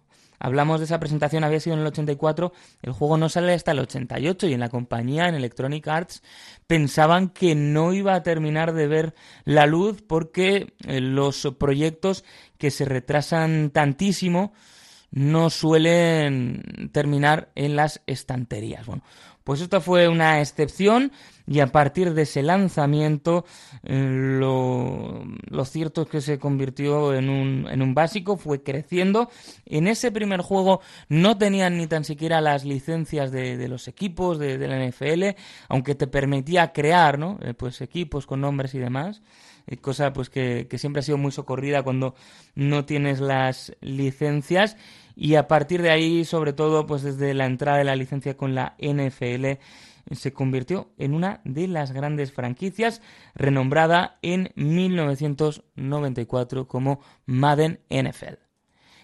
Hablamos 0.43 0.79
de 0.79 0.85
esa 0.85 0.99
presentación, 0.99 1.43
había 1.43 1.59
sido 1.59 1.75
en 1.75 1.81
el 1.81 1.87
84, 1.87 2.51
el 2.81 2.93
juego 2.93 3.15
no 3.15 3.29
sale 3.29 3.53
hasta 3.53 3.73
el 3.73 3.79
88 3.79 4.47
y 4.47 4.53
en 4.53 4.59
la 4.59 4.69
compañía, 4.69 5.27
en 5.27 5.35
Electronic 5.35 5.87
Arts, 5.87 6.23
pensaban 6.65 7.29
que 7.29 7.53
no 7.53 7.93
iba 7.93 8.15
a 8.15 8.23
terminar 8.23 8.73
de 8.73 8.87
ver 8.87 9.13
la 9.45 9.67
luz 9.67 10.01
porque 10.01 10.73
eh, 10.87 10.99
los 10.99 11.47
proyectos 11.59 12.23
que 12.57 12.71
se 12.71 12.85
retrasan 12.85 13.69
tantísimo 13.69 14.53
no 15.11 15.49
suelen 15.49 16.89
terminar 16.91 17.51
en 17.55 17.75
las 17.75 18.01
estanterías. 18.07 18.85
Bueno, 18.85 19.03
pues 19.43 19.61
esto 19.61 19.81
fue 19.81 20.07
una 20.07 20.39
excepción 20.39 21.11
y 21.47 21.59
a 21.59 21.67
partir 21.67 22.13
de 22.13 22.21
ese 22.21 22.43
lanzamiento 22.43 23.43
eh, 23.83 24.07
lo, 24.39 25.25
cierto 25.65 26.03
es 26.03 26.07
que 26.07 26.21
se 26.21 26.39
convirtió 26.39 27.13
en 27.13 27.29
un, 27.29 27.67
en 27.69 27.81
un 27.81 27.93
básico, 27.93 28.37
fue 28.37 28.63
creciendo. 28.63 29.29
En 29.65 29.87
ese 29.87 30.11
primer 30.11 30.41
juego 30.41 30.81
no 31.09 31.37
tenían 31.37 31.77
ni 31.77 31.87
tan 31.87 32.03
siquiera 32.03 32.39
las 32.39 32.63
licencias 32.63 33.31
de, 33.31 33.67
los 33.67 33.87
equipos 33.87 34.37
de, 34.37 34.57
la 34.67 34.85
NFL, 34.85 35.37
aunque 35.67 35.95
te 35.95 36.07
permitía 36.07 36.71
crear 36.71 37.17
¿no? 37.17 37.39
Eh, 37.41 37.53
pues 37.53 37.81
equipos 37.81 38.25
con 38.25 38.41
nombres 38.41 38.73
y 38.75 38.79
demás 38.79 39.21
eh, 39.67 39.77
cosa 39.77 40.13
pues 40.13 40.29
que, 40.29 40.67
que, 40.69 40.77
siempre 40.77 41.01
ha 41.01 41.03
sido 41.03 41.17
muy 41.17 41.31
socorrida 41.31 41.83
cuando 41.83 42.15
no 42.55 42.85
tienes 42.85 43.19
las 43.19 43.75
licencias 43.81 44.77
y 45.15 45.35
a 45.35 45.47
partir 45.47 45.81
de 45.81 45.91
ahí 45.91 46.25
sobre 46.25 46.53
todo 46.53 46.85
pues 46.85 47.03
desde 47.03 47.33
la 47.33 47.45
entrada 47.45 47.77
de 47.77 47.83
la 47.83 47.95
licencia 47.95 48.37
con 48.37 48.55
la 48.55 48.75
NFL 48.79 49.59
se 50.11 50.33
convirtió 50.33 50.89
en 50.97 51.13
una 51.13 51.41
de 51.43 51.67
las 51.67 51.91
grandes 51.91 52.31
franquicias, 52.31 53.01
renombrada 53.35 54.17
en 54.21 54.51
1994 54.55 56.67
como 56.67 57.01
Madden 57.25 57.81
NFL. 57.89 58.39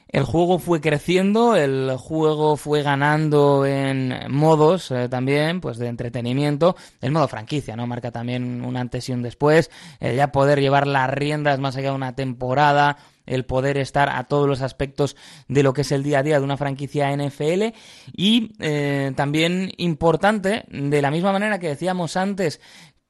El 0.10 0.24
juego 0.24 0.58
fue 0.58 0.80
creciendo, 0.80 1.58
el 1.58 1.94
juego 1.98 2.56
fue 2.56 2.82
ganando 2.82 3.66
en 3.66 4.14
modos 4.30 4.90
eh, 4.92 5.10
también, 5.10 5.60
pues 5.60 5.78
de 5.78 5.88
entretenimiento, 5.88 6.78
el 7.02 7.12
modo 7.12 7.28
franquicia, 7.28 7.76
¿no? 7.76 7.88
Marca 7.88 8.12
también 8.12 8.64
un 8.64 8.78
antes 8.78 9.10
y 9.10 9.12
un 9.12 9.22
después, 9.22 9.70
el 10.00 10.16
ya 10.16 10.32
poder 10.32 10.62
llevar 10.62 10.88
las 10.88 11.10
riendas 11.10 11.60
más 11.60 11.76
allá 11.76 11.90
de 11.90 11.96
una 11.96 12.16
temporada, 12.16 12.98
el 13.28 13.46
poder 13.46 13.78
estar 13.78 14.10
a 14.10 14.24
todos 14.24 14.48
los 14.48 14.62
aspectos 14.62 15.16
de 15.48 15.62
lo 15.62 15.74
que 15.74 15.82
es 15.82 15.92
el 15.92 16.04
día 16.04 16.20
a 16.20 16.24
día 16.24 16.40
de 16.40 16.46
una 16.46 16.58
franquicia 16.58 17.16
NFL 17.16 17.76
y 18.14 18.54
eh, 18.60 19.14
también 19.16 19.72
importante, 19.78 20.64
de 20.70 21.02
la 21.02 21.12
misma 21.12 21.32
manera 21.32 21.60
que 21.60 21.68
decíamos 21.68 22.18
antes, 22.18 22.60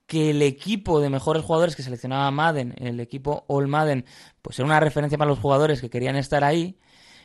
que 0.07 0.31
el 0.31 0.41
equipo 0.41 0.99
de 1.01 1.09
mejores 1.09 1.43
jugadores 1.43 1.75
que 1.75 1.83
seleccionaba 1.83 2.31
Madden, 2.31 2.73
el 2.77 2.99
equipo 2.99 3.45
All 3.47 3.67
Madden, 3.67 4.05
pues 4.41 4.57
era 4.57 4.65
una 4.65 4.79
referencia 4.79 5.17
para 5.17 5.29
los 5.29 5.39
jugadores 5.39 5.81
que 5.81 5.89
querían 5.89 6.15
estar 6.15 6.43
ahí. 6.43 6.79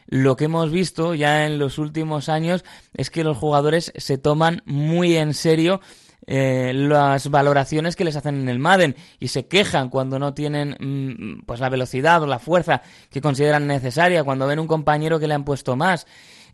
Lo 0.07 0.37
que 0.37 0.47
hemos 0.47 0.71
visto 0.73 1.15
ya 1.15 1.47
en 1.47 1.61
los 1.61 1.79
últimos 1.79 2.29
años 2.29 2.65
es 2.93 3.11
que 3.11 3.23
los 3.23 3.39
jugadores 3.39 3.93
se 3.97 4.19
toman 4.19 4.63
muy 4.67 5.17
en 5.17 5.33
serio 5.33 5.81
eh, 6.27 6.73
las 6.75 7.29
valoraciones 7.31 7.97
que 7.97 8.05
les 8.05 8.17
hacen 8.17 8.41
en 8.41 8.49
el 8.49 8.59
Madden 8.59 8.95
y 9.19 9.29
se 9.29 9.47
quejan 9.47 9.89
cuando 9.89 10.19
no 10.19 10.35
tienen 10.35 10.77
mm, 10.79 11.45
pues 11.45 11.61
la 11.61 11.69
velocidad 11.69 12.23
o 12.23 12.27
la 12.27 12.39
fuerza 12.39 12.83
que 13.11 13.21
consideran 13.21 13.67
necesaria, 13.67 14.25
cuando 14.25 14.47
ven 14.47 14.61
un 14.61 14.67
compañero 14.67 15.19
que 15.19 15.27
le 15.27 15.35
han 15.35 15.45
puesto 15.45 15.77
más. 15.77 16.07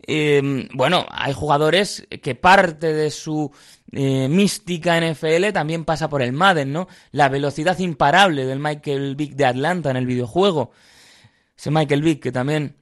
Eh, 0.07 0.69
bueno, 0.73 1.05
hay 1.11 1.33
jugadores 1.33 2.07
que 2.23 2.35
parte 2.35 2.95
de 2.95 3.11
su 3.11 3.51
eh, 3.93 4.29
mística 4.29 4.99
NFL 5.01 5.51
también 5.53 5.85
pasa 5.85 6.09
por 6.09 6.23
el 6.23 6.33
Madden, 6.33 6.73
¿no? 6.73 6.89
La 7.11 7.29
velocidad 7.29 7.79
imparable 7.79 8.47
del 8.47 8.61
Michael 8.61 9.17
Vick 9.17 9.35
de 9.35 9.45
Atlanta 9.45 9.91
en 9.91 9.97
el 9.97 10.07
videojuego. 10.07 10.71
Ese 11.57 11.71
Michael 11.71 12.03
Vick 12.03 12.23
que 12.23 12.33
también 12.33 12.78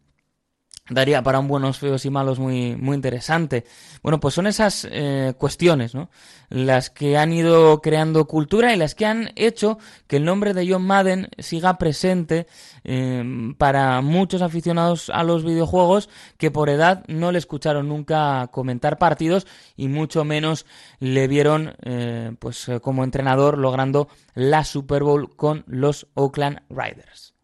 daría 0.88 1.22
para 1.22 1.40
un 1.40 1.48
buenos 1.48 1.78
feos 1.78 2.04
y 2.04 2.10
malos 2.10 2.38
muy, 2.38 2.76
muy 2.76 2.94
interesante. 2.94 3.64
Bueno, 4.02 4.20
pues 4.20 4.34
son 4.34 4.46
esas 4.46 4.86
eh, 4.90 5.34
cuestiones, 5.36 5.94
¿no? 5.94 6.10
Las 6.48 6.90
que 6.90 7.16
han 7.16 7.32
ido 7.32 7.80
creando 7.80 8.26
cultura 8.26 8.72
y 8.72 8.76
las 8.76 8.94
que 8.94 9.06
han 9.06 9.32
hecho 9.34 9.78
que 10.06 10.16
el 10.16 10.24
nombre 10.24 10.54
de 10.54 10.70
John 10.70 10.86
Madden 10.86 11.28
siga 11.38 11.76
presente 11.76 12.46
em, 12.84 13.54
para 13.54 14.00
muchos 14.00 14.42
aficionados 14.42 15.10
a 15.10 15.24
los 15.24 15.44
videojuegos 15.44 16.08
que 16.38 16.52
por 16.52 16.68
edad 16.68 17.04
no 17.08 17.32
le 17.32 17.38
escucharon 17.38 17.88
nunca 17.88 18.48
comentar 18.52 18.98
partidos 18.98 19.46
y 19.76 19.88
mucho 19.88 20.24
menos 20.24 20.66
le 21.00 21.26
vieron 21.26 21.74
eh, 21.82 22.32
pues 22.38 22.68
eh, 22.68 22.80
como 22.80 23.02
entrenador 23.02 23.58
logrando 23.58 24.08
la 24.34 24.62
Super 24.62 25.02
Bowl 25.02 25.34
con 25.34 25.64
los 25.66 26.06
Oakland 26.14 26.60
Riders. 26.70 27.34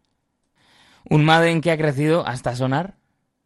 Un 1.09 1.25
Madden 1.25 1.59
que 1.59 1.71
ha 1.71 1.77
crecido 1.77 2.25
hasta 2.25 2.55
sonar 2.55 3.02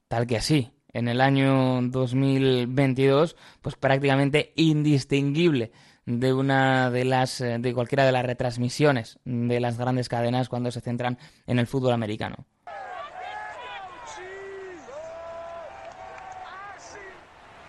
tal 0.08 0.28
que 0.28 0.38
así, 0.38 0.72
en 0.94 1.08
el 1.08 1.22
año 1.22 1.82
2022, 1.82 3.36
pues 3.62 3.76
prácticamente 3.76 4.54
indistinguible 4.56 5.72
de 6.06 6.34
una 6.34 6.90
de 6.90 7.04
las 7.04 7.42
eh, 7.42 7.58
de 7.60 7.74
cualquiera 7.74 8.06
de 8.06 8.14
las 8.14 8.26
retransmisiones 8.26 9.20
de 9.26 9.60
las 9.60 9.78
grandes 9.78 10.08
cadenas 10.08 10.48
cuando 10.48 10.72
se 10.72 10.80
centran 10.80 11.18
en 11.46 11.60
el 11.60 11.68
fútbol 11.68 11.94
americano. 11.94 12.46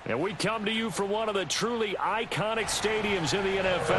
And 0.09 0.23
we 0.23 0.33
come 0.33 0.65
to 0.65 0.73
you 0.73 0.91
from 0.91 1.11
one 1.11 1.29
of 1.29 1.35
the 1.35 1.45
truly 1.45 1.95
iconic 1.99 2.71
stadiums 2.71 3.35
in 3.35 3.45
the 3.45 3.61
NFL 3.61 3.91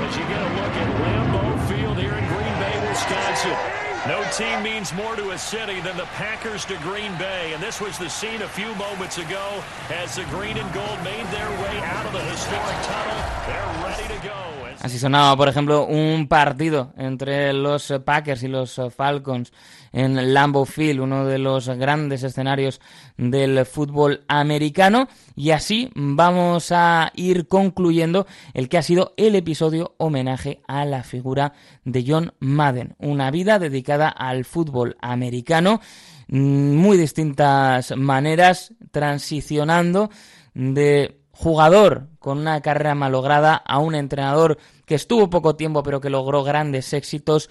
as 0.00 0.16
you 0.16 0.24
get 0.28 0.40
a 0.40 0.48
look 0.54 0.72
at 0.72 0.88
Lambeau 1.02 1.68
Field 1.68 1.98
here 1.98 2.14
in 2.14 2.26
Green 2.26 2.58
Bay, 2.58 2.88
Wisconsin. 2.88 3.85
No 4.08 4.22
team 4.30 4.62
means 4.62 4.94
more 4.94 5.16
to 5.16 5.30
a 5.30 5.38
city 5.38 5.80
than 5.80 5.96
the 5.96 6.04
Packers 6.14 6.64
to 6.66 6.76
Green 6.76 7.12
Bay, 7.18 7.52
and 7.54 7.60
this 7.60 7.80
was 7.80 7.98
the 7.98 8.08
scene 8.08 8.40
a 8.42 8.48
few 8.48 8.72
moments 8.76 9.18
ago 9.18 9.64
as 9.90 10.14
the 10.14 10.24
green 10.26 10.56
and 10.56 10.72
gold 10.72 11.02
made 11.02 11.26
their 11.26 11.50
way 11.62 11.80
out 11.82 12.06
of 12.06 12.12
the 12.12 12.20
historic 12.20 12.76
tunnel. 12.86 13.18
They're 13.48 13.84
ready 13.84 14.14
to 14.14 14.24
go. 14.24 14.55
Así 14.80 14.98
sonaba, 14.98 15.36
por 15.36 15.48
ejemplo, 15.48 15.86
un 15.86 16.28
partido 16.28 16.92
entre 16.96 17.52
los 17.52 17.92
Packers 18.04 18.42
y 18.42 18.48
los 18.48 18.80
Falcons 18.94 19.52
en 19.92 20.34
Lambeau 20.34 20.66
Field, 20.66 21.00
uno 21.00 21.24
de 21.24 21.38
los 21.38 21.68
grandes 21.68 22.22
escenarios 22.22 22.80
del 23.16 23.64
fútbol 23.64 24.24
americano. 24.28 25.08
Y 25.34 25.50
así 25.50 25.90
vamos 25.94 26.72
a 26.72 27.10
ir 27.14 27.48
concluyendo 27.48 28.26
el 28.52 28.68
que 28.68 28.78
ha 28.78 28.82
sido 28.82 29.14
el 29.16 29.34
episodio 29.34 29.94
homenaje 29.98 30.60
a 30.68 30.84
la 30.84 31.02
figura 31.02 31.54
de 31.84 32.04
John 32.06 32.34
Madden, 32.38 32.94
una 32.98 33.30
vida 33.30 33.58
dedicada 33.58 34.08
al 34.08 34.44
fútbol 34.44 34.96
americano, 35.00 35.80
muy 36.28 36.98
distintas 36.98 37.96
maneras, 37.96 38.74
transicionando 38.90 40.10
de 40.54 41.20
jugador 41.36 42.08
con 42.18 42.38
una 42.38 42.60
carrera 42.62 42.94
malograda 42.94 43.56
a 43.56 43.78
un 43.78 43.94
entrenador 43.94 44.58
que 44.86 44.94
estuvo 44.94 45.28
poco 45.28 45.54
tiempo 45.54 45.82
pero 45.82 46.00
que 46.00 46.08
logró 46.08 46.42
grandes 46.42 46.94
éxitos 46.94 47.50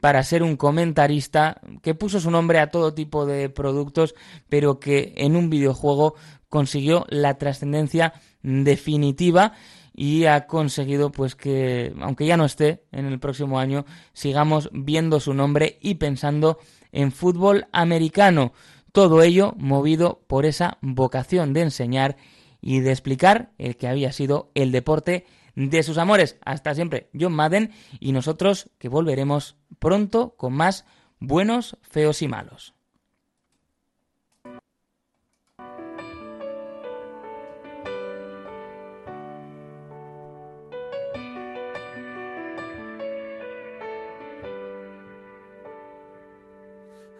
para 0.00 0.22
ser 0.24 0.42
un 0.42 0.56
comentarista 0.56 1.60
que 1.80 1.94
puso 1.94 2.18
su 2.18 2.30
nombre 2.30 2.58
a 2.58 2.70
todo 2.70 2.92
tipo 2.92 3.26
de 3.26 3.48
productos 3.48 4.16
pero 4.48 4.80
que 4.80 5.14
en 5.16 5.36
un 5.36 5.48
videojuego 5.48 6.16
consiguió 6.48 7.06
la 7.08 7.38
trascendencia 7.38 8.14
definitiva 8.42 9.52
y 9.94 10.24
ha 10.24 10.46
conseguido 10.46 11.12
pues 11.12 11.36
que, 11.36 11.92
aunque 12.00 12.26
ya 12.26 12.36
no 12.36 12.44
esté 12.44 12.82
en 12.90 13.06
el 13.06 13.20
próximo 13.20 13.58
año, 13.58 13.84
sigamos 14.12 14.70
viendo 14.72 15.20
su 15.20 15.34
nombre 15.34 15.78
y 15.80 15.96
pensando 15.96 16.58
en 16.90 17.12
fútbol 17.12 17.66
americano. 17.72 18.52
Todo 18.92 19.22
ello 19.22 19.54
movido 19.56 20.22
por 20.26 20.46
esa 20.46 20.78
vocación 20.80 21.52
de 21.52 21.62
enseñar 21.62 22.16
y 22.60 22.80
de 22.80 22.90
explicar 22.90 23.52
el 23.58 23.76
que 23.76 23.88
había 23.88 24.12
sido 24.12 24.50
el 24.54 24.72
deporte 24.72 25.26
de 25.54 25.82
sus 25.82 25.98
amores. 25.98 26.38
Hasta 26.44 26.74
siempre, 26.74 27.10
John 27.18 27.32
Madden 27.32 27.72
y 27.98 28.12
nosotros 28.12 28.70
que 28.78 28.88
volveremos 28.88 29.56
pronto 29.78 30.34
con 30.36 30.54
más 30.54 30.84
buenos, 31.18 31.76
feos 31.82 32.22
y 32.22 32.28
malos. 32.28 32.74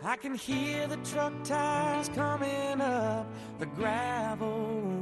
I 0.03 0.17
can 0.17 0.35
hear 0.35 0.89
the 0.89 0.97
truck 0.97 1.33
coming 2.15 2.81
up 2.81 3.27
the 3.61 3.67
gravel. 3.67 5.00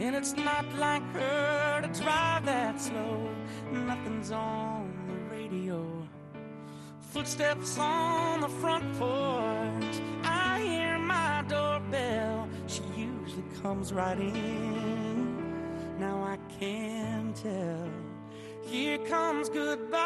And 0.00 0.16
it's 0.16 0.34
not 0.34 0.64
like 0.78 1.02
her 1.12 1.82
to 1.82 1.88
drive 2.02 2.46
that 2.46 2.80
slow. 2.80 3.28
Nothing's 3.70 4.30
on 4.32 4.90
the 5.06 5.14
radio. 5.36 5.84
Footsteps 7.12 7.78
on 7.78 8.40
the 8.40 8.48
front 8.48 8.82
porch. 8.98 10.00
I 10.24 10.62
hear 10.62 10.98
my 10.98 11.44
doorbell. 11.46 12.48
She 12.66 12.82
usually 12.96 13.44
comes 13.62 13.92
right 13.92 14.18
in. 14.18 15.36
Now 15.98 16.22
I 16.24 16.38
can 16.58 17.34
tell. 17.34 17.90
Here 18.62 18.96
comes 19.00 19.50
goodbye. 19.50 20.00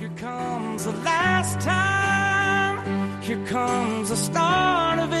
Here 0.00 0.12
comes 0.16 0.82
the 0.84 0.92
last 1.04 1.60
time. 1.60 3.22
Here 3.22 3.46
comes 3.46 4.08
the 4.08 4.16
start 4.16 4.98
of 4.98 5.12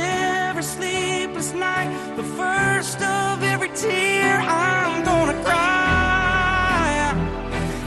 every 0.62 0.86
sleepless 0.86 1.52
night. 1.52 1.90
The 2.16 2.22
first 2.22 3.00
of 3.02 3.42
every 3.42 3.68
tear 3.70 4.38
I'm 4.40 5.04
gonna 5.04 5.42
cry. 5.44 7.14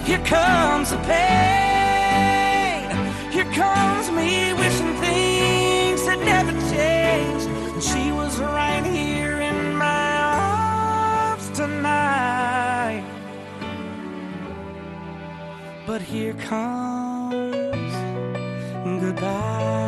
Here 0.06 0.24
comes 0.26 0.90
the 0.92 0.98
pain. 0.98 2.90
Here 3.32 3.52
comes 3.54 4.12
me 4.12 4.54
wishing 4.54 4.96
things 5.02 6.06
had 6.06 6.20
never 6.20 6.52
changed. 6.74 7.48
And 7.74 7.84
she 7.84 8.12
was 8.12 8.40
right 8.40 8.86
here 8.86 9.38
in 9.42 9.76
my 9.76 10.18
arms 11.32 11.50
tonight. 11.52 13.04
But 15.88 16.02
here 16.02 16.34
comes 16.34 17.94
goodbye. 19.02 19.85